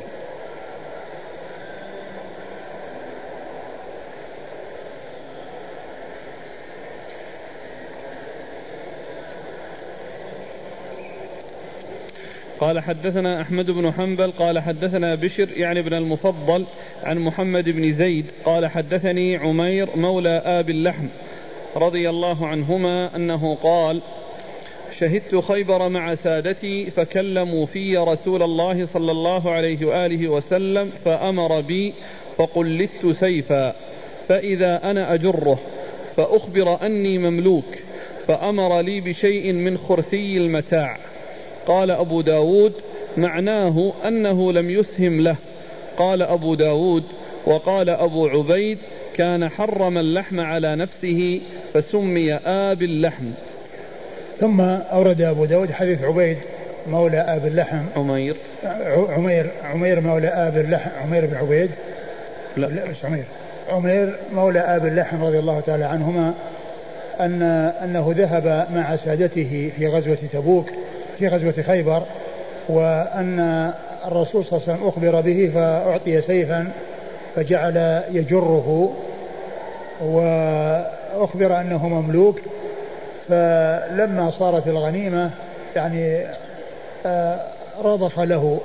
قال 12.63 12.81
حدثنا 12.81 13.41
أحمد 13.41 13.71
بن 13.71 13.93
حنبل 13.93 14.31
قال 14.31 14.59
حدثنا 14.59 15.15
بشر 15.15 15.49
يعني 15.57 15.81
ابن 15.81 15.95
المفضل 15.95 16.65
عن 17.03 17.19
محمد 17.19 17.69
بن 17.69 17.93
زيد 17.93 18.27
قال 18.45 18.67
حدثني 18.67 19.37
عمير 19.37 19.89
مولى 19.97 20.43
آب 20.45 20.71
اللحم 20.71 21.07
رضي 21.77 22.11
الله 22.11 22.47
عنهما 22.47 23.17
أنه 23.17 23.55
قال 23.55 24.01
شهدت 24.99 25.37
خيبر 25.37 25.89
مع 25.89 26.15
سادتي 26.15 26.91
فكلموا 26.91 27.67
في 27.67 27.97
رسول 27.97 28.43
الله 28.43 28.87
صلى 28.87 29.13
الله 29.13 29.51
عليه 29.51 29.87
وآله 29.87 30.29
وسلم 30.29 30.91
فأمر 31.05 31.61
بي 31.61 31.95
فقلدت 32.37 33.07
سيفا 33.07 33.75
فإذا 34.29 34.91
أنا 34.91 35.15
أجره 35.15 35.59
فأخبر 36.17 36.87
أني 36.87 37.19
مملوك 37.19 37.79
فأمر 38.27 38.81
لي 38.81 39.01
بشيء 39.01 39.53
من 39.53 39.79
خرثي 39.79 40.37
المتاع. 40.37 41.12
قال 41.67 41.91
أبو 41.91 42.21
داود 42.21 42.73
معناه 43.17 43.93
أنه 44.07 44.53
لم 44.53 44.71
يسهم 44.71 45.21
له. 45.21 45.37
قال 45.97 46.23
أبو 46.23 46.55
داود 46.55 47.05
وقال 47.47 47.91
أبو 47.91 48.29
عبيد 48.29 48.79
كان 49.15 49.49
حرم 49.49 49.99
اللحم 49.99 50.41
على 50.41 50.77
نفسه 50.77 51.41
فسمي 51.75 52.35
آب 52.35 52.83
اللحم. 52.83 53.25
ثم 54.41 54.61
أورد 54.61 55.21
أبو 55.21 55.45
داود 55.45 55.71
حديث 55.71 56.05
عبيد 56.05 56.37
مولى 56.87 57.19
آب 57.19 57.47
اللحم. 57.47 57.85
عمير. 57.97 58.37
عمير 59.09 59.51
عمير 59.65 60.01
مولى 60.01 60.29
آب 60.29 60.57
اللحم 60.57 60.91
عمير 61.03 61.27
بن 61.27 61.37
عبيد. 61.37 61.71
لا, 62.57 62.67
لا 62.67 62.85
بس 62.85 63.05
عمير. 63.05 63.25
عمير 63.71 64.17
مولى 64.35 64.61
آب 64.61 64.87
اللحم 64.87 65.25
رضي 65.25 65.39
الله 65.39 65.61
تعالى 65.61 65.85
عنهما 65.85 66.35
أن 67.21 67.43
أنه 67.85 68.15
ذهب 68.17 68.67
مع 68.75 68.97
سادته 68.97 69.73
في 69.77 69.87
غزوة 69.87 70.19
تبوك 70.33 70.67
في 71.19 71.29
غزوة 71.29 71.63
خيبر 71.63 72.03
وأن 72.69 73.73
الرسول 74.07 74.45
صلى 74.45 74.59
الله 74.59 74.69
عليه 74.69 74.79
وسلم 74.79 74.89
أخبر 74.89 75.21
به 75.21 75.51
فأعطي 75.55 76.21
سيفا 76.21 76.71
فجعل 77.37 78.03
يجره 78.11 78.93
وأخبر 80.05 81.61
أنه 81.61 81.89
مملوك. 81.89 82.41
فلما 83.29 84.33
صارت 84.39 84.69
الغنيمة 84.69 85.31
يعني 85.77 86.27
آه، 87.07 87.41
رضخ 87.85 88.21
له 88.21 88.61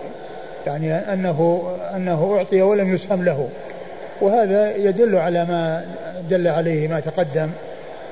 يعني 0.68 0.94
أنه 0.94 1.70
أنه 1.96 2.36
أعطي 2.38 2.62
ولم 2.62 2.96
يسهم 2.96 3.26
له. 3.26 3.50
وهذا 4.22 4.76
يدل 4.76 5.16
على 5.16 5.46
ما 5.46 5.86
دل 6.30 6.48
عليه 6.48 6.88
ما 6.88 7.00
تقدم. 7.00 7.50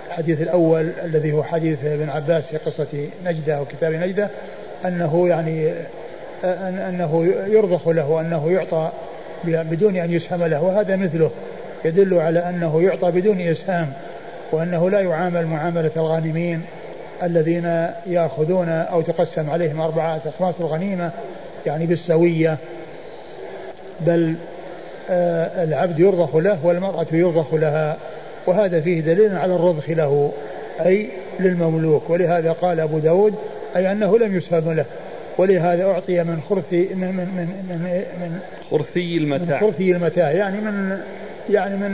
الحديث 0.08 0.42
الأول 0.42 0.90
الذي 1.04 1.34
هو 1.34 1.44
حديث 1.44 1.86
ابن 1.86 2.10
عباس 2.10 2.44
في 2.46 2.58
قصة 2.58 3.08
نجدة 3.26 3.62
وكتاب 3.62 3.94
نجدة 3.94 4.30
أنه 4.86 5.28
يعني 5.28 5.74
أنه 6.90 7.34
يرضخ 7.48 7.88
له 7.88 8.22
أنه 8.22 8.52
يعطى 8.52 8.92
بدون 9.46 9.98
أن 9.98 10.12
يسهم 10.12 10.44
له 10.44 10.62
وهذا 10.62 10.96
مثله. 10.96 11.32
يدل 11.86 12.14
على 12.14 12.40
أنه 12.40 12.82
يعطى 12.82 13.12
بدون 13.12 13.42
إسهام 13.42 13.94
وأنه 14.52 14.90
لا 14.90 15.00
يعامل 15.00 15.46
معاملة 15.46 15.92
الغانمين 15.98 16.62
الذين 17.24 17.90
يأخذون 18.06 18.70
أو 18.70 19.02
تقسم 19.02 19.50
عليهم 19.50 19.82
أربعة 19.82 20.22
أخماس 20.26 20.56
الغنيمة 20.60 21.12
يعني 21.66 21.86
بالسوية. 21.86 22.58
بل 24.00 24.36
آه، 25.10 25.64
العبد 25.64 26.00
يرضخ 26.00 26.36
له 26.36 26.66
والمرأة 26.66 27.08
يرضخ 27.12 27.54
لها. 27.54 27.98
وهذا 28.48 28.82
فيه 28.82 29.02
دليل 29.02 29.38
على 29.38 29.56
الرضخ 29.56 29.90
له 29.90 30.32
أي 30.86 31.10
للمملوك. 31.40 32.10
ولهذا 32.10 32.52
قال 32.52 32.80
أبو 32.80 33.00
داود 33.00 33.36
أي 33.76 33.92
أنه 33.92 34.18
لم 34.18 34.38
يسهم 34.38 34.72
له. 34.74 34.86
ولهذا 35.38 35.84
أعطي 35.84 36.24
من 36.24 36.42
خرثي 36.50 36.90
من 36.96 37.08
من 37.08 37.28
من 37.38 37.48
من, 37.70 38.04
من 38.22 38.40
خرثي 38.72 39.18
المتاع. 39.18 39.62
من 39.62 39.68
خرثي 39.68 39.92
المتاع. 39.92 40.32
يعني 40.32 40.62
من 40.62 41.00
يعني 41.50 41.78
من 41.78 41.92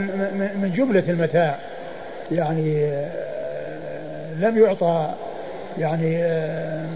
من 0.62 0.72
جملة 0.76 1.04
المتاع. 1.08 1.58
يعني 2.32 2.84
آه، 2.84 4.34
لم 4.40 4.58
يعطى 4.58 5.10
يعني 5.78 6.16
آه، 6.16 6.86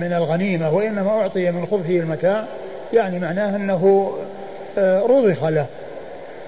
من 0.00 0.12
الغنيمة 0.12 0.74
وإنما 0.74 1.10
أعطي 1.10 1.50
من 1.50 1.66
خبثه 1.66 1.98
المتاع. 2.00 2.44
يعني 2.92 3.18
معناه 3.18 3.56
أنه 3.56 4.12
آه، 4.78 5.00
رضخ 5.00 5.44
له. 5.44 5.66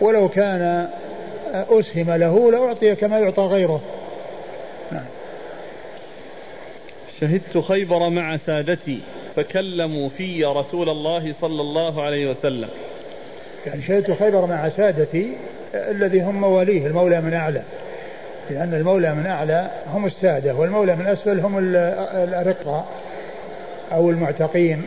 ولو 0.00 0.28
كان 0.28 0.88
أسهم 1.52 2.10
له 2.10 2.50
لأعطي 2.50 2.94
كما 2.94 3.18
يعطى 3.18 3.42
غيره. 3.42 3.80
نعم. 4.92 5.04
شهدت 7.20 7.58
خيبر 7.58 8.08
مع 8.08 8.36
سادتي 8.36 9.00
فكلموا 9.36 10.08
في 10.08 10.44
رسول 10.44 10.88
الله 10.88 11.34
صلى 11.40 11.60
الله 11.60 12.02
عليه 12.02 12.30
وسلم. 12.30 12.68
يعني 13.66 13.82
شهدت 13.82 14.10
خيبر 14.10 14.46
مع 14.46 14.68
سادتي 14.68 15.36
الذي 15.74 16.20
هم 16.20 16.40
مواليه 16.40 16.86
المولى 16.86 17.20
من 17.20 17.34
أعلى. 17.34 17.62
لأن 18.50 18.74
المولى 18.74 19.14
من 19.14 19.26
أعلى 19.26 19.70
هم 19.86 20.06
السادة 20.06 20.54
والمولى 20.54 20.96
من 20.96 21.06
أسفل 21.06 21.40
هم 21.40 21.58
الأرقاء 21.58 22.86
أو 23.92 24.10
المعتقين. 24.10 24.82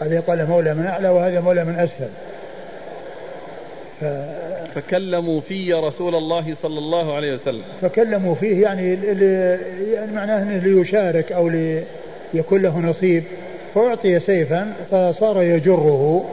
هذا 0.00 0.14
يقال 0.14 0.46
مولى 0.46 0.74
من 0.74 0.86
أعلى 0.86 1.08
وهذا 1.08 1.40
مولى 1.40 1.64
من 1.64 1.78
أسفل. 1.78 2.08
ف... 4.00 4.04
فكلموا 4.74 5.40
في 5.40 5.72
رسول 5.72 6.14
الله 6.14 6.54
صلى 6.62 6.78
الله 6.78 7.14
عليه 7.14 7.32
وسلم. 7.32 7.62
فكلموا 7.80 8.34
فيه 8.34 8.62
يعني 8.62 8.96
ل... 8.96 9.22
يعني 9.92 10.12
معناه 10.12 10.42
إنه 10.42 10.56
ليشارك 10.56 11.32
أو 11.32 11.48
ليكون 12.34 12.62
له 12.62 12.78
نصيب. 12.78 13.24
فأعطي 13.74 14.20
سيفا 14.20 14.72
فصار 14.90 15.42
يجره. 15.42 16.24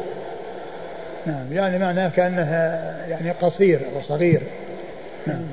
نعم 1.26 1.54
يعني 1.54 1.80
معناه 1.80 2.10
كأنه 2.10 2.52
يعني 3.10 3.32
قصير 3.32 3.80
وصغير 3.98 4.42
نعم. 5.28 5.46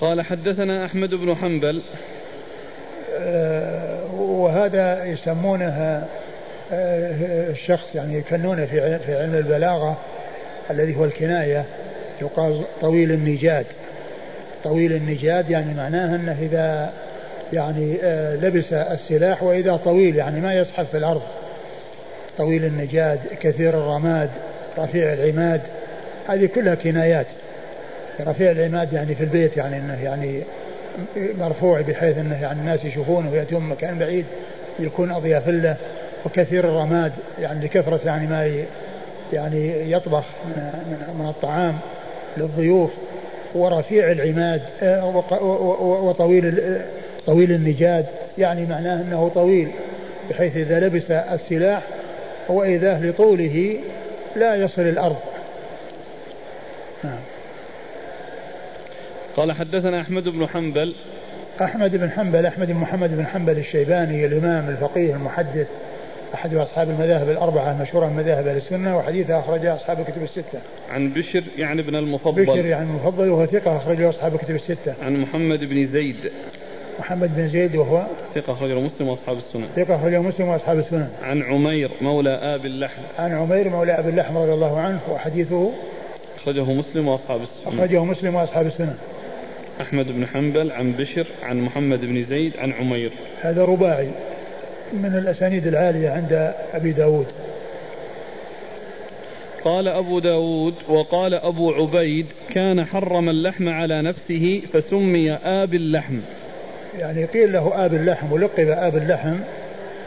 قال 0.00 0.22
حدثنا 0.22 0.84
أحمد 0.84 1.14
بن 1.14 1.34
حنبل. 1.34 1.82
آه، 3.18 4.14
وهذا 4.14 5.04
يسمونه 5.04 5.68
آه، 5.68 6.02
الشخص 6.72 7.94
يعني 7.94 8.14
يكنونه 8.14 8.66
في 8.66 8.98
في 8.98 9.18
علم 9.18 9.34
البلاغة 9.34 9.96
الذي 10.70 10.96
هو 10.96 11.04
الكناية 11.04 11.64
يقال 12.22 12.64
طويل 12.80 13.12
النجاد. 13.12 13.66
طويل 14.64 14.92
النجاد 14.92 15.50
يعني 15.50 15.74
معناه 15.74 16.14
أنه 16.14 16.36
إذا 16.42 16.92
يعني 17.52 17.98
آه، 18.02 18.36
لبس 18.36 18.72
السلاح 18.72 19.42
وإذا 19.42 19.76
طويل 19.76 20.16
يعني 20.16 20.40
ما 20.40 20.60
يزحف 20.60 20.90
في 20.90 20.96
الأرض. 20.96 21.22
طويل 22.38 22.64
النجاد 22.64 23.20
كثير 23.40 23.68
الرماد 23.68 24.30
رفيع 24.78 25.12
العماد 25.12 25.60
هذه 26.28 26.46
كلها 26.46 26.74
كنايات. 26.74 27.26
رفيع 28.20 28.50
العماد 28.50 28.92
يعني 28.92 29.14
في 29.14 29.24
البيت 29.24 29.56
يعني 29.56 29.76
إنه 29.76 30.04
يعني 30.04 30.42
مرفوع 31.16 31.80
بحيث 31.80 32.18
إنه 32.18 32.42
يعني 32.42 32.60
الناس 32.60 32.84
يشوفونه 32.84 33.30
ويأتون 33.30 33.62
من 33.62 33.68
مكان 33.68 33.98
بعيد 33.98 34.24
يكون 34.78 35.12
أضياف 35.12 35.48
له. 35.48 35.76
وكثير 36.26 36.64
الرماد 36.64 37.12
يعني 37.40 37.64
لكثرة 37.64 38.00
يعني 38.04 38.26
ما 38.26 38.64
يعني 39.32 39.90
يطبخ 39.92 40.24
من, 40.46 40.72
من 41.18 41.28
الطعام 41.28 41.78
للضيوف 42.36 42.90
ورفيع 43.54 44.12
العماد 44.12 44.62
آه، 44.82 45.22
وطويل 46.02 46.80
طويل 47.26 47.52
النجاد 47.52 48.06
يعني 48.38 48.66
معناه 48.66 49.02
أنه 49.02 49.30
طويل 49.34 49.68
بحيث 50.30 50.56
إذا 50.56 50.80
لبس 50.80 51.10
السلاح 51.10 51.82
وإذا 52.48 53.00
لطوله 53.02 53.76
لا 54.36 54.54
يصل 54.54 54.82
الأرض 54.82 55.16
نعم. 57.04 57.20
قال 59.36 59.52
حدثنا 59.52 60.00
أحمد 60.00 60.28
بن 60.28 60.48
حنبل 60.48 60.94
أحمد 61.62 61.96
بن 61.96 62.10
حنبل 62.10 62.46
أحمد 62.46 62.66
بن 62.66 62.74
محمد 62.74 63.16
بن 63.16 63.26
حنبل 63.26 63.58
الشيباني 63.58 64.26
الإمام 64.26 64.68
الفقيه 64.68 65.14
المحدث 65.14 65.66
أحد 66.34 66.54
أصحاب 66.54 66.90
المذاهب 66.90 67.30
الأربعة 67.30 67.72
المشهورة 67.72 68.06
من 68.06 68.16
مذاهب 68.16 68.46
أهل 68.46 68.56
السنة 68.56 68.96
وحديثه 68.96 69.38
أخرجه 69.38 69.74
أصحاب 69.74 70.00
الكتب 70.00 70.22
الستة. 70.22 70.58
عن 70.90 71.10
بشر 71.10 71.42
يعني 71.58 71.80
ابن 71.80 71.96
المفضل. 71.96 72.44
بشر 72.44 72.66
يعني 72.66 72.90
المفضل 72.90 73.28
وهو 73.28 73.46
ثقة 73.46 73.76
أخرجه 73.76 74.10
أصحاب 74.10 74.34
الكتب 74.34 74.54
الستة. 74.54 74.94
عن 75.02 75.16
محمد 75.16 75.64
بن 75.64 75.86
زيد. 75.86 76.16
محمد 76.98 77.36
بن 77.36 77.48
زيد 77.48 77.76
وهو 77.76 78.02
ثقة 78.34 78.52
أخرجه 78.52 78.80
مسلم 78.80 79.08
وأصحاب 79.08 79.36
السنن. 79.36 79.66
ثقة 79.76 79.96
أخرجه 79.96 80.20
مسلم 80.22 80.48
وأصحاب 80.48 80.78
السنن. 80.78 81.08
عن 81.22 81.42
عمير 81.42 81.90
مولى 82.00 82.30
آب 82.30 82.66
اللحم. 82.66 83.02
عن 83.18 83.32
عمير 83.32 83.68
مولى 83.68 83.92
آب 83.92 84.08
اللحم 84.08 84.38
رضي 84.38 84.52
الله 84.52 84.80
عنه 84.80 85.00
وحديثه 85.10 85.70
أخرجه 86.36 86.64
مسلم 86.64 87.08
وأصحاب 87.08 87.40
السنن. 87.42 87.78
أخرجه 87.78 88.04
مسلم 88.04 88.34
وأصحاب 88.34 88.66
السنن. 88.66 88.96
أحمد 89.80 90.12
بن 90.12 90.26
حنبل 90.26 90.72
عن 90.72 90.92
بشر 90.92 91.26
عن 91.42 91.60
محمد 91.60 92.00
بن 92.00 92.24
زيد 92.24 92.56
عن 92.56 92.72
عمير 92.72 93.10
هذا 93.42 93.64
رباعي 93.64 94.08
من 94.92 95.16
الأسانيد 95.18 95.66
العالية 95.66 96.10
عند 96.10 96.52
أبي 96.74 96.92
داود. 96.92 97.26
قال 99.64 99.88
أبو 99.88 100.18
داود 100.18 100.74
وقال 100.88 101.34
أبو 101.34 101.72
عبيد 101.72 102.26
كان 102.50 102.84
حرم 102.84 103.28
اللحم 103.28 103.68
على 103.68 104.02
نفسه 104.02 104.62
فسمي 104.72 105.32
آب 105.32 105.74
اللحم. 105.74 106.18
يعني 106.98 107.24
قيل 107.24 107.52
له 107.52 107.84
آب 107.86 107.94
اللحم 107.94 108.32
ولقب 108.32 108.68
آب 108.68 108.96
اللحم 108.96 109.36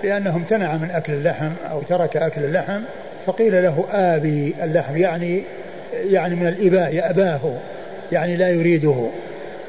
لأنه 0.04 0.36
امتنع 0.36 0.78
من 0.78 0.92
أكل 0.92 1.14
اللحم 1.14 1.52
أو 1.72 1.82
ترك 1.82 2.18
أكل 2.18 2.44
اللحم 2.44 2.80
فقيل 3.26 3.64
له 3.64 3.86
آبي 3.92 4.56
اللحم 4.64 4.98
يعني 4.98 5.44
يعني 5.94 6.36
من 6.36 6.48
الإباء 6.48 6.96
يأباه 6.96 7.54
يعني 8.12 8.38
لا 8.38 8.50
يريده. 8.50 9.08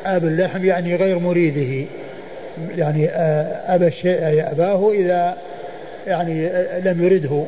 آب 0.07 0.25
اللحم 0.25 0.65
يعني 0.65 0.97
غير 0.97 1.19
مريده. 1.19 1.89
يعني 2.77 3.09
آه، 3.09 3.75
أبى 3.75 3.87
الشيء 3.87 4.23
يأباه 4.23 4.93
إذا 4.93 5.37
يعني 6.07 6.47
آه، 6.47 6.81
لم 6.81 7.05
يرده 7.05 7.45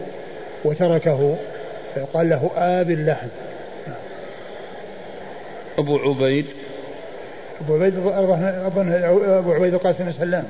وتركه 0.65 1.37
قال 2.13 2.29
له 2.29 2.51
آب 2.57 2.91
اللحم. 2.91 3.29
أبو 5.79 5.97
عبيد. 5.99 6.47
أبو 7.61 7.75
عبيد 7.75 7.95
أظن 8.07 8.93
أبو 9.29 9.53
عبيد 9.53 9.75
القاسم 9.75 10.05
بن 10.05 10.13
سلام. 10.13 10.45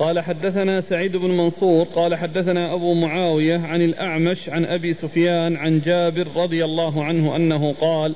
قال 0.00 0.20
حدثنا 0.20 0.80
سعيد 0.80 1.16
بن 1.16 1.30
منصور 1.30 1.84
قال 1.84 2.14
حدثنا 2.14 2.74
أبو 2.74 2.94
معاوية 2.94 3.58
عن 3.58 3.82
الأعمش 3.82 4.48
عن 4.48 4.64
أبي 4.64 4.94
سفيان 4.94 5.56
عن 5.56 5.80
جابر 5.80 6.26
رضي 6.36 6.64
الله 6.64 7.04
عنه 7.04 7.36
أنه 7.36 7.74
قال 7.80 8.14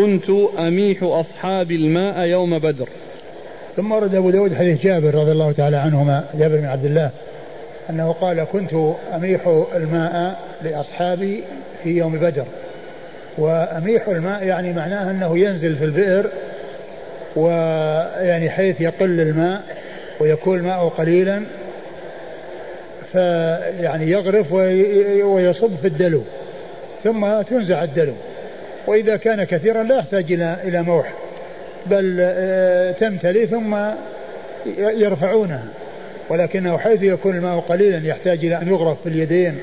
كنت 0.00 0.30
أميح 0.58 1.02
أصحاب 1.02 1.70
الماء 1.70 2.20
يوم 2.20 2.58
بدر. 2.58 2.88
ثم 3.76 3.92
ورد 3.92 4.14
أبو 4.14 4.30
داود 4.30 4.54
حديث 4.54 4.82
جابر 4.82 5.14
رضي 5.14 5.32
الله 5.32 5.52
تعالى 5.52 5.76
عنهما 5.76 6.24
جابر 6.34 6.56
بن 6.56 6.64
عبد 6.64 6.84
الله 6.84 7.10
أنه 7.90 8.12
قال 8.12 8.44
كنت 8.44 8.70
أميح 9.14 9.66
الماء 9.76 10.40
لأصحابي 10.62 11.44
في 11.82 11.88
يوم 11.88 12.18
بدر. 12.18 12.44
وأميح 13.38 14.08
الماء 14.08 14.44
يعني 14.44 14.72
معناه 14.72 15.10
أنه 15.10 15.38
ينزل 15.38 15.76
في 15.76 15.84
البئر 15.84 16.30
ويعني 17.36 18.50
حيث 18.50 18.80
يقل 18.80 19.20
الماء 19.20 19.62
ويكون 20.20 20.58
الماء 20.58 20.88
قليلا 20.88 21.42
فيعني 23.12 24.10
يغرف 24.10 24.52
ويصب 25.22 25.76
في 25.82 25.86
الدلو 25.86 26.22
ثم 27.04 27.42
تنزع 27.42 27.84
الدلو. 27.84 28.14
وإذا 28.86 29.16
كان 29.16 29.44
كثيرا 29.44 29.82
لا 29.82 29.98
يحتاج 29.98 30.32
إلى 30.32 30.56
إلى 30.64 30.82
موح 30.82 31.12
بل 31.86 32.16
آه، 32.20 32.92
تمتلي 32.92 33.46
ثم 33.46 33.76
يرفعونها. 34.76 35.64
ولكنه 36.28 36.78
حيث 36.78 37.02
يكون 37.02 37.36
الماء 37.36 37.58
قليلا 37.58 38.08
يحتاج 38.08 38.44
إلى 38.44 38.56
أن 38.56 38.68
يغرف 38.68 39.02
في 39.02 39.08
اليدين 39.08 39.58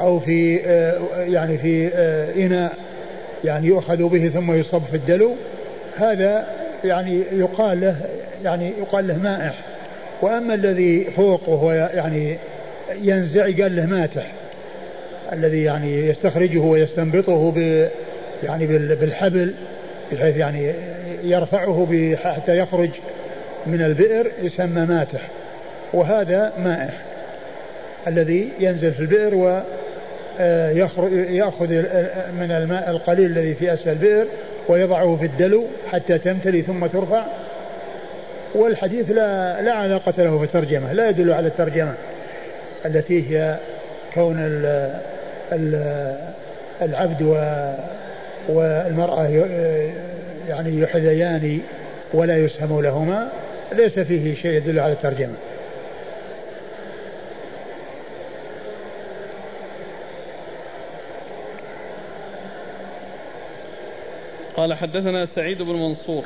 أو 0.00 0.20
في 0.20 0.60
آه، 0.66 1.00
يعني 1.16 1.58
في 1.58 1.90
آه، 1.94 2.34
إناء 2.36 2.72
يعني 3.44 3.66
يؤخذ 3.66 4.08
به 4.08 4.28
ثم 4.28 4.52
يصب 4.52 4.82
في 4.90 4.96
الدلو. 4.96 5.32
هذا 5.96 6.46
يعني 6.84 7.22
يقال 7.32 7.80
له 7.80 7.96
يعني 8.44 8.72
يقال 8.80 9.08
له 9.08 9.18
مائح. 9.18 9.54
وأما 10.22 10.54
الذي 10.54 11.04
فوق 11.04 11.48
وهو 11.48 11.72
يعني 11.72 12.36
ينزع 13.02 13.42
قال 13.42 13.76
له 13.76 13.86
ماتح. 13.86 14.26
الذي 15.32 15.62
يعني 15.62 16.06
يستخرجه 16.06 16.58
ويستنبطه 16.58 17.52
يعني 18.42 18.66
بالحبل 18.94 19.54
بحيث 20.12 20.36
يعني 20.36 20.72
يرفعه 21.22 22.16
حتى 22.24 22.58
يخرج 22.58 22.90
من 23.66 23.82
البئر 23.82 24.30
يسمى 24.42 24.86
ماتح. 24.86 25.20
وهذا 25.92 26.52
مائح 26.58 26.94
الذي 28.06 28.48
ينزل 28.60 28.92
في 28.92 29.00
البئر 29.00 29.34
و 29.34 29.60
آه، 30.40 30.70
يأخذ 31.30 31.68
من 32.38 32.50
الماء 32.50 32.90
القليل 32.90 33.30
الذي 33.30 33.54
في 33.54 33.74
أسفل 33.74 33.90
البئر 33.90 34.26
ويضعه 34.68 35.16
في 35.16 35.26
الدلو 35.26 35.66
حتى 35.92 36.18
تمتلي 36.18 36.62
ثم 36.62 36.86
ترفع. 36.86 37.24
والحديث 38.54 39.10
لا 39.10 39.62
لا 39.62 39.72
علاقة 39.72 40.12
له 40.18 40.38
في 40.38 40.44
الترجمة 40.44 40.92
لا 40.92 41.08
يدل 41.08 41.32
على 41.32 41.46
الترجمة 41.48 41.94
التي 42.86 43.30
هي 43.30 43.56
كون 44.14 44.36
ال 44.38 44.90
ال 45.52 45.74
العبد 46.82 47.22
والمرأة 48.48 49.28
يعني 50.48 50.80
يحذيان 50.80 51.60
ولا 52.14 52.36
يسهم 52.36 52.82
لهما 52.82 53.32
ليس 53.72 53.98
فيه 53.98 54.34
شيء 54.34 54.50
يدل 54.50 54.80
على 54.80 54.92
الترجمة. 54.92 55.34
قال 64.56 64.74
حدثنا 64.74 65.26
سعيد 65.26 65.62
بن 65.62 65.72
منصور. 65.72 66.24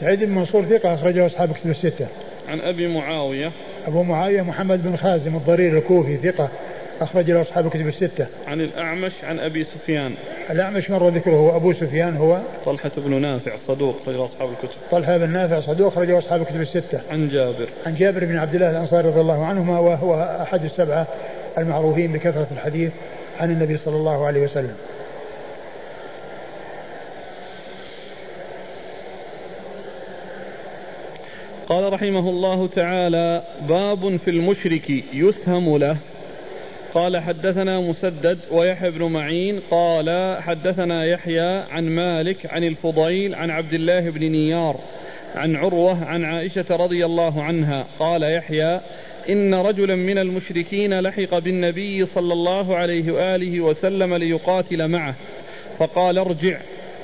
سعيد 0.00 0.24
بن 0.24 0.30
منصور 0.30 0.64
ثقة 0.64 0.94
أخرجه 0.94 1.26
أصحاب 1.26 1.52
كتب 1.52 1.70
الستة. 1.70 2.06
عن 2.48 2.60
أبي 2.60 2.88
معاوية. 2.88 3.52
أبو 3.86 4.02
معاوية 4.02 4.42
محمد 4.42 4.82
بن 4.82 4.96
خازم 4.96 5.36
الضرير 5.36 5.78
الكوفي 5.78 6.16
ثقة 6.16 6.48
أخرج 7.00 7.30
له 7.30 7.40
أصحاب 7.40 7.66
الكتب 7.66 7.88
الستة. 7.88 8.26
عن 8.46 8.60
الأعمش 8.60 9.12
عن 9.24 9.38
أبي 9.38 9.64
سفيان. 9.64 10.14
الأعمش 10.50 10.90
مر 10.90 11.08
ذكره 11.08 11.56
أبو 11.56 11.72
سفيان 11.72 12.16
هو 12.16 12.40
طلحة 12.64 12.90
بن 12.96 13.20
نافع 13.20 13.56
صدوق 13.68 13.96
أخرجه 14.02 14.24
أصحاب 14.24 14.48
الكتب. 14.48 14.76
طلحة 14.90 15.16
بن 15.16 15.30
نافع 15.30 15.60
صدوق 15.60 15.92
أخرجه 15.92 16.18
أصحاب 16.18 16.42
الكتب 16.42 16.60
الستة. 16.60 17.00
عن 17.10 17.28
جابر. 17.28 17.68
عن 17.86 17.94
جابر 17.94 18.24
بن 18.24 18.38
عبد 18.38 18.54
الله 18.54 18.70
الأنصاري 18.70 19.08
رضي 19.08 19.20
الله 19.20 19.44
عنهما 19.44 19.78
وهو 19.78 20.38
أحد 20.42 20.64
السبعة 20.64 21.06
المعروفين 21.58 22.12
بكثرة 22.12 22.46
الحديث 22.52 22.92
عن 23.40 23.50
النبي 23.50 23.76
صلى 23.76 23.96
الله 23.96 24.26
عليه 24.26 24.44
وسلم. 24.44 24.74
قال 31.68 31.92
رحمه 31.92 32.30
الله 32.30 32.66
تعالى 32.66 33.42
باب 33.68 34.16
في 34.16 34.30
المشرك 34.30 34.90
يسهم 35.12 35.76
له 35.76 35.96
قال 36.94 37.18
حدثنا 37.18 37.80
مسدد 37.80 38.38
ويحيى 38.50 38.90
بن 38.90 39.04
معين 39.04 39.60
قال 39.70 40.36
حدثنا 40.42 41.04
يحيى 41.04 41.62
عن 41.70 41.86
مالك 41.86 42.46
عن 42.46 42.64
الفضيل 42.64 43.34
عن 43.34 43.50
عبد 43.50 43.72
الله 43.72 44.10
بن 44.10 44.20
نيار 44.20 44.76
عن 45.34 45.56
عروة 45.56 46.04
عن 46.04 46.24
عائشة 46.24 46.64
رضي 46.70 47.04
الله 47.04 47.42
عنها 47.42 47.86
قال 47.98 48.22
يحيى 48.22 48.80
إن 49.28 49.54
رجلا 49.54 49.94
من 49.96 50.18
المشركين 50.18 51.00
لحق 51.00 51.38
بالنبي 51.38 52.06
صلى 52.06 52.32
الله 52.32 52.76
عليه 52.76 53.12
وآله 53.12 53.60
وسلم 53.60 54.14
ليقاتل 54.14 54.88
معه 54.88 55.14
فقال 55.78 56.18
ارجع 56.18 56.58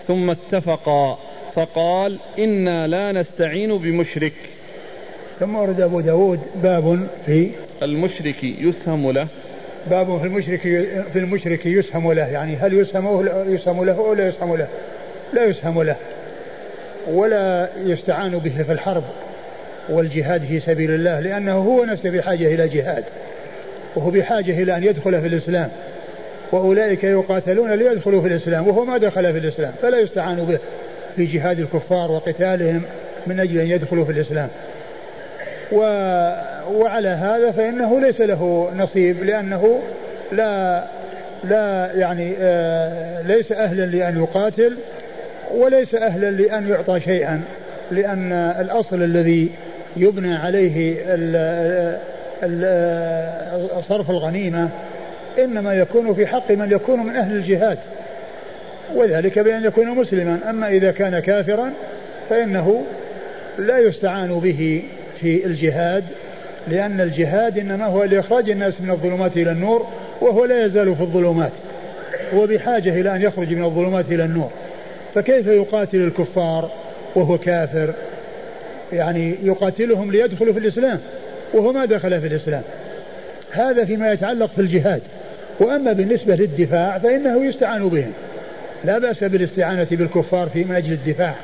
ثم 0.07 0.31
اتفقا 0.31 1.19
فقال 1.55 2.19
إنا 2.39 2.87
لا 2.87 3.13
نستعين 3.13 3.79
بمشرك. 3.79 4.33
ثم 5.41 5.55
ورد 5.55 5.81
أبو 5.81 6.01
داود 6.01 6.41
باب 6.63 7.09
في 7.27 7.51
المشرك 7.83 8.45
يسهم 8.45 9.11
له 9.11 9.29
باب 9.91 10.19
في 10.19 10.27
المشرك 10.27 10.61
في 11.13 11.19
المشرك 11.19 11.67
يسهم 11.67 12.13
له. 12.13 12.27
يعني 12.27 12.57
هل 12.57 12.75
يسهم 12.75 13.29
يسهم 13.55 13.85
له 13.85 13.93
أو 13.93 14.15
لا 14.15 14.29
يسهم 14.29 14.57
له؟ 14.57 14.67
لا 15.33 15.45
يسهم 15.45 15.83
له. 15.83 15.97
ولا 17.13 17.69
يستعان 17.85 18.39
به 18.39 18.63
في 18.63 18.73
الحرب 18.73 19.05
والجهاد 19.89 20.45
في 20.45 20.61
سبيل 20.61 20.91
الله 20.91 21.21
لأنه 21.21 21.57
هو 21.57 21.85
نفسه 21.85 22.11
بحاجة 22.11 22.55
إلى 22.55 22.69
جهاد 22.69 23.05
وهو 23.97 24.11
بحاجة 24.11 24.63
إلى 24.63 24.77
أن 24.77 24.85
يدخل 24.85 25.21
في 25.21 25.27
الإسلام. 25.27 25.69
وأولئك 26.53 27.05
يقاتلون 27.05 27.71
ليدخلوا 27.71 28.23
في 28.23 28.29
الإسلام 28.29 28.69
وهو 28.69 28.85
ما 28.85 28.99
دخل 28.99 29.33
في 29.33 29.39
الإسلام 29.39 29.73
فلا 29.83 29.99
يستعان 29.99 30.37
به 30.37 30.59
في 31.17 31.27
جهاد 31.27 31.59
الكفار 31.59 32.11
وقتالهم 32.11 32.83
من 33.27 33.41
أجل 33.41 33.61
أن 33.61 33.67
يدخلوا 33.67 34.05
في 34.05 34.13
الإسلام. 34.13 34.49
و 35.73 35.79
وعلى 36.73 37.09
هذا 37.09 37.51
فإنه 37.51 38.01
ليس 38.01 38.21
له 38.21 38.71
نصيب 38.77 39.25
لأنه 39.25 39.81
لا 40.33 40.85
لا 41.45 41.91
يعني 41.95 42.35
آه 42.41 43.23
ليس 43.23 43.53
أهلا 43.53 43.87
لأن 43.87 44.23
يقاتل 44.23 44.77
وليس 45.55 45.95
أهلا 45.95 46.31
لأن 46.31 46.69
يعطى 46.69 47.01
شيئا 47.01 47.43
لأن 47.91 48.33
الأصل 48.33 49.03
الذي 49.03 49.51
يبنى 49.97 50.35
عليه 50.35 50.97
صرف 53.89 54.11
الغنيمة 54.11 54.69
إنما 55.39 55.75
يكون 55.75 56.15
في 56.15 56.27
حق 56.27 56.51
من 56.51 56.73
يكون 56.73 57.01
من 57.07 57.17
أهل 57.17 57.37
الجهاد 57.37 57.79
وذلك 58.95 59.39
بأن 59.39 59.65
يكون 59.65 59.89
مسلما. 59.89 60.39
أما 60.51 60.69
إذا 60.69 60.91
كان 60.91 61.19
كافرا 61.19 61.73
فإنه 62.31 62.85
لا 63.59 63.79
يستعان 63.79 64.41
به 64.41 64.83
في 65.21 65.47
الجهاد 65.47 66.05
لأن 66.69 67.01
الجهاد 67.01 67.59
إنما 67.59 67.87
هو 67.87 68.05
لإخراج 68.05 68.51
الناس 68.51 68.81
من 68.81 68.91
الظلمات 68.91 69.37
إلى 69.37 69.51
النور 69.51 69.87
وهو 70.21 70.45
لا 70.45 70.65
يزال 70.65 70.97
في 70.97 71.01
الظلمات 71.01 71.53
هو 72.35 72.47
بحاجة 72.47 73.01
إلى 73.01 73.17
أن 73.17 73.23
يخرج 73.23 73.55
من 73.55 73.65
الظلمات 73.65 74.05
إلى 74.11 74.25
النور. 74.25 74.51
فكيف 75.15 75.47
يقاتل 75.47 75.99
الكفار 75.99 76.71
وهو 77.15 77.39
كافر؟ 77.39 77.95
يعني 78.93 79.35
يقاتلهم 79.43 80.11
ليدخلوا 80.11 80.53
في 80.53 80.59
الإسلام 80.59 80.99
وهو 81.55 81.73
ما 81.73 81.85
دخل 81.85 82.21
في 82.21 82.27
الإسلام. 82.27 82.63
هذا 83.51 83.85
فيما 83.85 84.13
يتعلق 84.13 84.51
في 84.55 84.61
الجهاد. 84.61 85.03
وأما 85.61 85.93
بالنسبة 85.93 86.37
للدفاع 86.37 86.99
فإنه 86.99 87.45
يستعان 87.45 87.89
بهم. 87.89 88.13
لا 88.85 88.99
بأس 88.99 89.25
بالاستعانة 89.25 89.87
بالكفار 89.91 90.49
في 90.49 90.79
أجل 90.79 90.93
الدفاع 90.93 91.35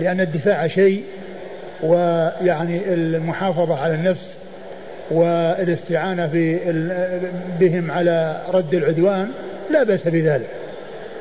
لأن 0.00 0.20
الدفاع 0.20 0.66
شيء 0.66 1.02
ويعني 1.82 2.94
المحافظة 2.94 3.80
على 3.80 3.94
النفس 3.94 4.32
والاستعانة 5.10 6.30
بهم 7.60 7.90
على 7.90 8.36
رد 8.52 8.74
العدوان 8.74 9.28
لا 9.70 9.82
بأس 9.82 10.08
بذلك. 10.08 10.46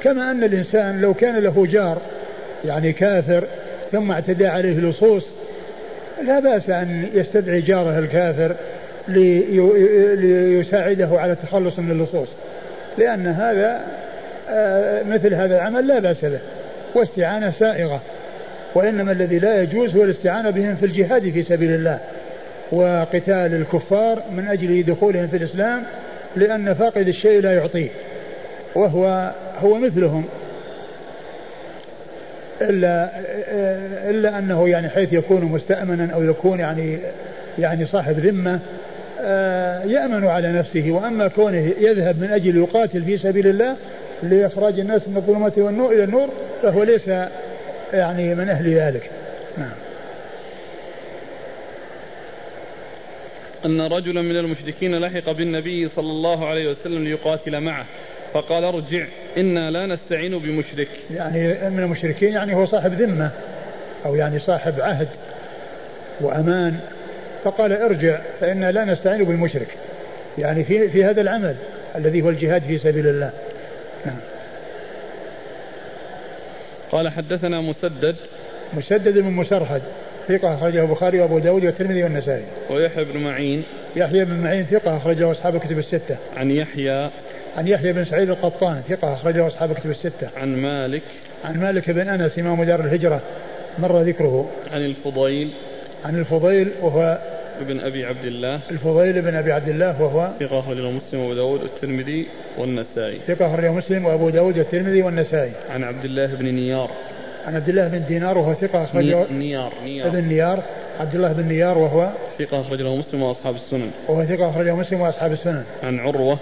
كما 0.04 0.32
أن 0.32 0.44
الإنسان 0.44 1.02
لو 1.02 1.14
كان 1.14 1.36
له 1.36 1.68
جار 1.72 1.98
يعني 2.66 2.94
كافر 2.94 3.44
ثم 3.92 4.12
اعتدى 4.12 4.48
عليه 4.48 4.80
لصوص 4.80 5.26
لا 6.26 6.40
بأس 6.40 6.70
أن 6.70 7.06
يستدعي 7.14 7.62
جاره 7.62 8.00
الكافر 8.00 8.56
ليساعده 9.08 11.10
على 11.12 11.32
التخلص 11.32 11.80
من 11.80 11.92
اللصوص. 11.92 12.28
لأن 12.98 13.28
هذا 13.28 13.82
آه، 14.50 15.04
مثل 15.04 15.34
هذا 15.34 15.56
العمل 15.56 15.88
لا 15.88 16.00
بأس 16.00 16.26
به. 16.26 16.40
واستعانة 16.96 17.52
سائغة. 17.52 18.02
وإنما 18.76 19.12
الذي 19.12 19.40
لا 19.40 19.62
يجوز 19.62 19.96
هو 19.96 20.04
الاستعانة 20.04 20.50
بهم 20.50 20.76
في 20.76 20.86
الجهاد 20.86 21.30
في 21.30 21.44
سبيل 21.44 21.72
الله 21.72 22.00
وقتال 22.72 23.54
الكفار 23.54 24.24
من 24.32 24.48
أجل 24.48 24.84
دخولهم 24.84 25.28
في 25.28 25.38
الإسلام 25.38 25.84
لأن 26.36 26.74
فاقد 26.74 27.08
الشيء 27.08 27.42
لا 27.42 27.54
يعطيه 27.54 27.90
وهو 28.76 29.32
هو 29.62 29.78
مثلهم. 29.78 30.26
إلا 32.62 33.10
إلا 34.10 34.40
أنه 34.40 34.70
يعني 34.70 34.90
حيث 34.90 35.14
يكون 35.14 35.46
مستأمنا 35.46 36.14
أو 36.14 36.24
يكون 36.24 36.60
يعني 36.60 37.00
يعني 37.60 37.86
صاحب 37.86 38.20
ذمة 38.20 38.60
آه، 39.22 39.84
يأمن 39.84 40.28
على 40.28 40.52
نفسه 40.52 40.92
وأما 40.92 41.28
كونه 41.28 41.74
يذهب 41.80 42.22
من 42.22 42.32
أجل 42.32 42.58
يقاتل 42.58 43.04
في 43.04 43.18
سبيل 43.18 43.48
الله 43.48 43.76
لإخراج 44.24 44.80
الناس 44.80 45.08
من 45.08 45.18
الظلمات 45.18 45.58
والنور 45.58 45.94
إلى 45.94 46.04
النور 46.04 46.30
فهو 46.64 46.84
ليس 46.84 47.10
يعني 47.94 48.36
من 48.36 48.50
أهل 48.50 48.76
ذلك. 48.76 49.12
نعم. 49.58 49.72
أن 53.66 53.82
رجلا 53.82 54.22
من 54.22 54.38
المشركين 54.38 55.00
لحق 55.00 55.32
بالنبي 55.32 55.90
صلى 55.90 56.10
الله 56.12 56.48
عليه 56.48 56.70
وسلم 56.70 57.04
ليقاتل 57.04 57.60
معه 57.60 57.86
فقال 58.34 58.64
ارجع 58.64 59.06
إنا 59.38 59.72
لا 59.72 59.86
نستعين 59.86 60.40
بمشرك. 60.40 60.88
يعني 61.16 61.70
من 61.70 61.80
المشركين 61.80 62.34
يعني 62.34 62.56
هو 62.56 62.66
صاحب 62.66 62.94
ذمة 62.94 63.32
أو 64.06 64.16
يعني 64.16 64.40
صاحب 64.40 64.82
عهد 64.82 65.08
وأمان. 66.22 66.80
فقال 67.44 67.74
ارجع 67.74 68.20
فإنا 68.40 68.72
لا 68.72 68.86
نستعين 68.86 69.24
بالمشرك. 69.24 69.68
يعني 70.38 70.64
في, 70.64 70.90
في 70.90 71.04
هذا 71.04 71.22
العمل 71.22 71.56
الذي 71.96 72.22
هو 72.22 72.30
الجهاد 72.30 72.62
في 72.62 72.78
سبيل 72.78 73.08
الله. 73.08 73.32
نعم. 74.06 74.31
قال 76.92 77.10
حدثنا 77.10 77.62
مسدد. 77.62 78.16
مسدد 78.74 79.18
بن 79.18 79.32
مسرهد. 79.32 79.82
ثقة 80.28 80.54
أخرجه 80.54 80.82
البخاري 80.82 81.20
وأبو 81.20 81.40
داود 81.40 81.66
والترمذي 81.66 82.04
والنسائي. 82.04 82.44
ويحيى 82.70 83.04
بن 83.04 83.18
معين. 83.18 83.64
يحيى 83.96 84.26
بن 84.26 84.34
معين 84.34 84.64
ثقة 84.64 84.98
أخرجه 84.98 85.32
أصحاب 85.32 85.56
الكتب 85.56 85.80
الستة. 85.80 86.18
عن 86.38 86.52
يحيى. 86.52 87.10
عن 87.58 87.68
يحيى 87.68 87.94
بن 87.94 88.06
سعيد 88.06 88.30
القطان 88.30 88.82
ثقة 88.90 89.14
أخرجه 89.14 89.48
أصحاب 89.48 89.72
الكتب 89.72 89.90
الستة. 89.90 90.30
عن 90.38 90.56
مالك. 90.56 91.02
عن 91.46 91.60
مالك 91.60 91.92
بن 91.92 92.10
أنس 92.10 92.40
إمام 92.40 92.64
دار 92.64 92.80
الهجرة 92.80 93.22
مر 93.80 94.02
ذكره. 94.02 94.50
عن 94.72 94.86
الفضيل. 94.86 95.52
عن 96.06 96.20
الفضيل 96.20 96.72
وهو 96.82 97.18
ابن 97.62 97.80
أبي 97.80 98.06
عبد 98.06 98.26
الله. 98.26 98.60
الفضيل 98.72 99.22
بن 99.22 99.36
أبي 99.36 99.52
عبد 99.52 99.70
الله 99.70 100.02
وهو 100.02 100.30
ثقة 100.40 100.60
أخرجه 100.60 100.92
مسلم 100.92 101.20
وأبو 101.20 101.34
داود 101.34 101.62
والترمذي 101.62 102.28
والنسائي. 102.58 103.20
ثقة 103.28 103.48
أخرجه 103.48 103.72
مسلم 103.72 104.06
وأبو 104.06 104.30
داود 104.30 104.58
والترمذي 104.58 105.02
والنسائي. 105.02 105.52
عن 105.70 105.84
عبد 105.84 106.06
الله 106.06 106.26
بن 106.26 106.46
نيار. 106.46 106.90
عن 107.48 107.56
عبد 107.56 107.70
الله 107.70 107.88
بن 107.88 108.06
دينار 108.06 108.38
وهو 108.38 108.54
ثقة 108.54 108.84
أخرجه 108.84 109.26
نيار 109.32 109.74
نيار. 109.86 110.08
ابن 110.08 110.24
نيار. 110.24 110.64
عبد 111.00 111.16
الله 111.16 111.34
بن 111.34 111.46
نيار 111.48 111.78
وهو 111.78 112.10
ثقة 112.40 112.62
أخرجه 112.62 112.96
مسلم 112.96 113.22
وأصحاب 113.22 113.56
السنن. 113.56 113.92
وهو 114.08 114.26
ثقة 114.26 114.50
أخرجه 114.50 114.76
مسلم 114.76 115.02
وأصحاب 115.02 115.32
السنن. 115.32 115.64
عن 115.84 116.00
عروة. 116.00 116.38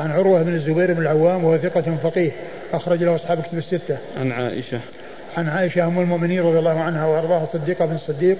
عن 0.00 0.10
عروة 0.10 0.42
بن 0.42 0.54
الزبير 0.54 0.92
بن 0.92 1.02
العوام 1.02 1.44
وهو 1.44 1.58
ثقة 1.58 1.96
فقيه 2.02 2.30
أخرج 2.72 3.02
له 3.02 3.14
أصحاب 3.14 3.42
كتب 3.42 3.58
الستة. 3.58 3.98
عن 4.20 4.32
عائشة. 4.32 4.80
عن 5.36 5.48
عائشة 5.48 5.86
أم 5.86 5.98
المؤمنين 5.98 6.40
رضي 6.40 6.58
الله 6.58 6.80
عنها 6.80 7.06
وأرضاها 7.06 7.44
الصديقة 7.44 7.86
بن 7.86 7.94
الصديق 7.94 8.36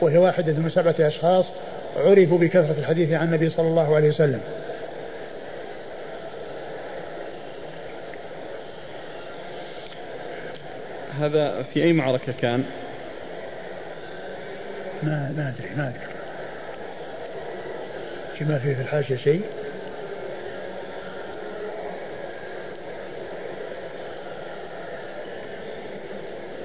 وهي 0.00 0.18
واحدة 0.18 0.52
من 0.52 0.70
سبعة 0.70 0.94
أشخاص 1.00 1.44
عرفوا 1.96 2.38
بكثرة 2.38 2.76
الحديث 2.78 3.12
عن 3.12 3.26
النبي 3.26 3.48
صلى 3.48 3.68
الله 3.68 3.96
عليه 3.96 4.08
وسلم. 4.08 4.40
هذا 11.20 11.62
في 11.62 11.82
أي 11.82 11.92
معركة 11.92 12.34
كان؟ 12.40 12.64
ما 15.02 15.32
ما 15.36 15.54
أدري 15.58 15.70
ما 15.76 15.88
أدري. 15.88 16.16
ما 18.40 18.58
في 18.58 18.74
في 18.74 18.82
الحاشية 18.82 19.16
شيء. 19.16 19.42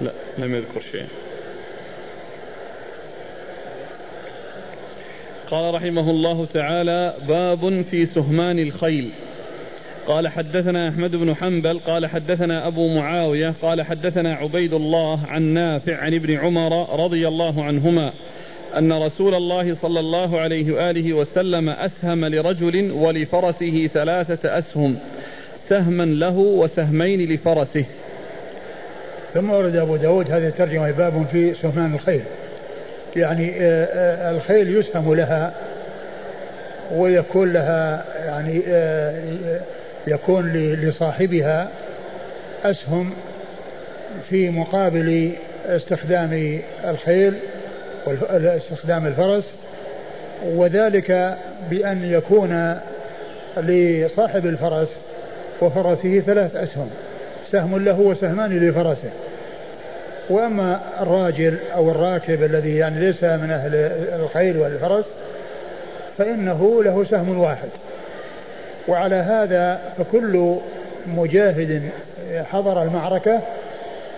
لا 0.01 0.11
لم 0.37 0.55
يذكر 0.55 0.81
شيء. 0.91 1.07
قال 5.51 5.73
رحمه 5.73 6.09
الله 6.09 6.45
تعالى 6.45 7.13
باب 7.27 7.81
في 7.81 8.05
سهمان 8.05 8.59
الخيل. 8.59 9.09
قال 10.07 10.27
حدثنا 10.27 10.89
أحمد 10.89 11.15
بن 11.15 11.35
حنبل 11.35 11.79
قال 11.79 12.05
حدثنا 12.05 12.67
أبو 12.67 12.87
معاوية 12.87 13.53
قال 13.61 13.81
حدثنا 13.81 14.35
عبيد 14.35 14.73
الله 14.73 15.19
عن 15.27 15.41
نافع 15.41 15.97
عن 15.97 16.13
ابن 16.13 16.37
عمر 16.37 17.03
رضي 17.03 17.27
الله 17.27 17.63
عنهما 17.63 18.13
أن 18.77 18.93
رسول 18.93 19.35
الله 19.35 19.75
صلى 19.75 19.99
الله 19.99 20.39
عليه 20.39 20.71
وآله 20.71 21.13
وسلم 21.13 21.69
أسهم 21.69 22.25
لرجل 22.25 22.91
ولفرسه 22.91 23.89
ثلاثة 23.93 24.57
أسهم 24.57 24.97
سهما 25.67 26.03
له 26.03 26.37
وسهمين 26.37 27.33
لفرسه. 27.33 27.85
ثم 29.33 29.49
ورد 29.49 29.75
أبو 29.75 29.95
داود 29.95 30.31
هذه 30.31 30.47
الترجمة 30.47 30.91
باب 30.91 31.25
في 31.31 31.53
سهمان 31.53 31.93
الخيل. 31.93 32.21
يعني 33.15 33.53
آه، 33.61 33.85
آه، 33.85 34.31
الخيل 34.31 34.77
يسهم 34.77 35.13
لها 35.13 35.53
ويكون 36.91 37.53
لها 37.53 38.05
يعني 38.25 38.63
آه، 38.67 39.59
يكون 40.07 40.53
لصاحبها 40.53 41.69
أسهم 42.63 43.13
في 44.29 44.49
مقابل 44.49 45.31
استخدام 45.65 46.59
الخيل 46.85 47.33
واستخدام 48.05 49.07
الفرس. 49.07 49.53
وذلك 50.45 51.38
بأن 51.69 52.05
يكون 52.05 52.79
لصاحب 53.57 54.45
الفرس 54.45 54.88
وفرسه 55.61 56.19
ثلاث 56.19 56.55
أسهم 56.55 56.89
سهم 57.51 57.85
له 57.85 57.99
وسهمان 57.99 58.59
لفرسه. 58.59 59.09
وأما 60.31 60.79
الراجل 61.01 61.57
أو 61.73 61.91
الراكب 61.91 62.43
الذي 62.43 62.77
يعني 62.77 62.99
ليس 62.99 63.23
من 63.23 63.51
أهل 63.51 63.75
الخيل 64.23 64.57
والفرس 64.57 65.05
فإنه 66.17 66.83
له 66.83 67.05
سهم 67.09 67.39
واحد. 67.39 67.69
وعلى 68.87 69.15
هذا 69.15 69.79
فكل 69.97 70.55
مجاهد 71.07 71.81
حضر 72.51 72.83
المعركة 72.83 73.39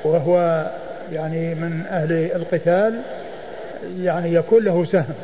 وهو 0.03 0.65
يعني 1.13 1.55
من 1.55 1.85
أهل 1.89 2.11
القتال 2.35 2.99
يعني 4.01 4.33
يكون 4.33 4.63
له 4.63 4.85
سهم. 4.85 5.15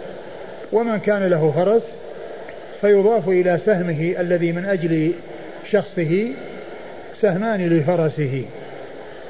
ومن 0.71 0.99
كان 0.99 1.23
له 1.23 1.51
فرس 1.55 1.83
فيضاف 2.81 3.29
إلى 3.29 3.59
سهمه 3.65 4.15
الذي 4.19 4.51
من 4.51 4.65
أجل 4.65 5.11
شخصه 5.71 6.27
سهمان 7.21 7.69
لفرسه. 7.69 8.45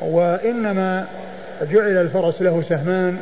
وإنما 0.02 1.08
جعل 1.72 1.98
الفرس 1.98 2.42
له 2.42 2.64
سهمان 2.70 3.18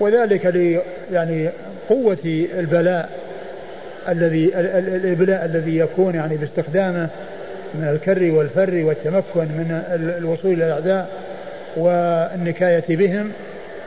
وذلك 0.00 0.46
ل 0.46 0.78
يعني 1.12 1.48
قوة 1.88 2.46
البلاء 2.58 3.10
الذي 4.08 4.52
الإبلاء 4.54 5.44
الذي 5.44 5.78
يكون 5.78 6.14
يعني 6.14 6.36
باستخدامه 6.36 7.08
من 7.74 7.88
الكر 7.88 8.30
والفر 8.30 8.82
والتمكن 8.84 9.40
من 9.40 9.82
الوصول 10.18 10.52
إلى 10.52 10.66
الأعداء 10.66 11.08
والنكاية 11.76 12.96
بهم. 12.96 13.32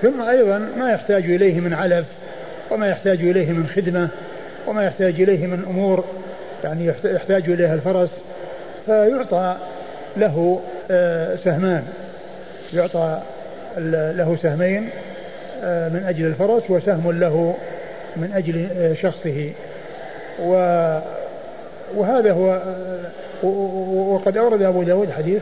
ثم 0.01 0.22
أيضا 0.22 0.69
ما 0.77 0.91
يحتاج 0.91 1.23
إليه 1.23 1.60
من 1.60 1.73
علف 1.73 2.05
وما 2.72 2.88
يحتاج 2.88 3.19
إليه 3.19 3.51
من 3.51 3.68
خدمة 3.68 4.10
وما 4.68 4.84
يحتاج 4.84 5.22
إليه 5.22 5.47
من 5.47 5.64
أمور 5.69 6.05
يعني 6.64 6.93
يحتاج 7.03 7.49
إليها 7.49 7.73
الفرس 7.73 8.10
فيعطى 8.85 9.55
له 10.18 10.61
آه، 10.91 11.35
سهمان 11.35 11.84
يعطى 12.73 13.22
له 13.78 14.38
سهمين 14.41 14.90
آه، 15.64 15.90
من 15.90 16.04
أجل 16.08 16.26
الفرس 16.26 16.64
وسهم 16.70 17.12
له 17.12 17.56
من 18.16 18.32
أجل 18.36 18.68
آه، 18.78 18.94
شخصه. 18.94 19.52
و 20.40 20.54
وهذا 21.95 22.32
هو 22.32 22.62
وقد 24.14 24.38
أورد 24.38 24.62
أبو 24.62 24.84
داود 24.84 25.12
حديث 25.12 25.41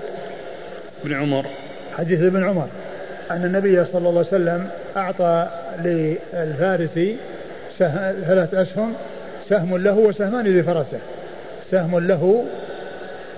ابن 1.04 1.14
عمر. 1.14 1.46
حديث 1.98 2.22
ابن 2.22 2.44
عمر 2.44 2.68
أن 3.32 3.46
النبي 3.46 3.86
صلى 3.86 4.10
الله 4.10 4.10
عليه 4.10 4.28
وسلم 4.28 4.68
أعطى 4.98 5.48
للفارس 5.84 7.00
ثلاث 8.28 8.54
أسهم 8.54 8.94
سهم 9.50 9.78
له 9.78 9.94
وسهمان 9.94 10.46
لفرسه. 10.46 11.00
سهم 11.72 12.00
له 12.00 12.46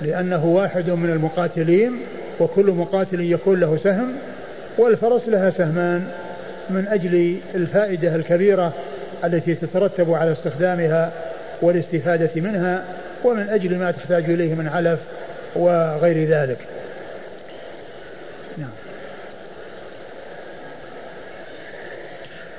لأنه 0.02 0.45
واحد 0.45 0.90
من 0.90 1.10
المقاتلين 1.10 1.99
وكل 2.40 2.65
مقاتل 2.65 3.22
يكون 3.22 3.60
له 3.60 3.78
سهم 3.84 4.14
والفرس 4.77 5.21
لها 5.27 5.49
سهمان 5.49 6.07
من 6.69 6.87
أجل 6.87 7.37
الفائدة 7.55 8.15
الكبيرة 8.15 8.73
التي 9.23 9.55
تترتب 9.55 10.13
على 10.13 10.31
استخدامها 10.31 11.11
والاستفادة 11.61 12.29
منها 12.35 12.83
ومن 13.23 13.49
أجل 13.49 13.77
ما 13.77 13.91
تحتاج 13.91 14.23
إليه 14.23 14.55
من 14.55 14.67
علف 14.67 14.99
وغير 15.55 16.27
ذلك. 16.27 16.57
نعم. 18.57 18.69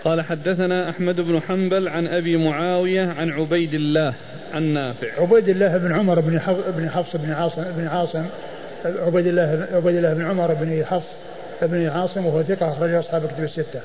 قال 0.05 0.21
حدثنا 0.21 0.91
أحمد 0.91 1.21
بن 1.21 1.41
حنبل 1.41 1.89
عن 1.89 2.07
أبي 2.07 2.37
معاوية 2.37 3.15
عن 3.19 3.31
عبيد 3.31 3.75
الله 3.75 4.15
عن 4.55 4.63
نافع 4.63 5.09
عبيد 5.19 5.49
الله 5.49 5.77
بن 5.77 5.93
عمر 5.93 6.21
بن 6.21 6.41
بن 6.77 6.91
حفص 6.91 7.17
بن 7.17 7.33
عاصم 7.33 7.65
بن 7.77 7.87
عاصم 7.87 8.25
عبيد 8.85 9.27
الله 9.27 9.67
عبيد 9.73 9.97
الله 9.97 10.15
بن 10.15 10.25
عمر 10.25 10.55
بن 10.55 10.85
حفص 10.85 11.07
بن 11.67 11.89
عاصم 11.89 12.27
وهو 12.27 12.43
ثقة 12.43 12.73
أخرج 12.73 12.95
أصحاب 12.95 13.25
الكتب 13.25 13.45
الستة. 13.45 13.81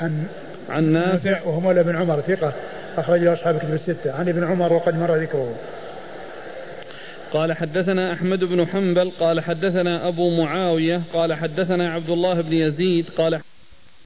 عن 0.00 0.26
عن 0.68 0.92
نافع. 0.92 1.42
وهو 1.44 1.60
مولى 1.60 1.82
بن 1.82 1.96
عمر 1.96 2.20
ثقة 2.20 2.52
أخرج 2.98 3.26
أصحاب 3.26 3.54
الكتب 3.54 3.74
الستة. 3.74 4.12
عن 4.12 4.28
ابن 4.28 4.44
عمر 4.44 4.72
وقد 4.72 4.94
مر 4.94 5.16
ذكره. 5.16 5.54
قال 7.32 7.52
حدثنا 7.52 8.12
أحمد 8.12 8.44
بن 8.44 8.66
حنبل 8.66 9.10
قال 9.20 9.40
حدثنا 9.40 10.08
أبو 10.08 10.30
معاوية 10.30 11.02
قال 11.12 11.34
حدثنا 11.34 11.92
عبد 11.92 12.10
الله 12.10 12.40
بن 12.40 12.52
يزيد 12.52 13.06
قال 13.18 13.40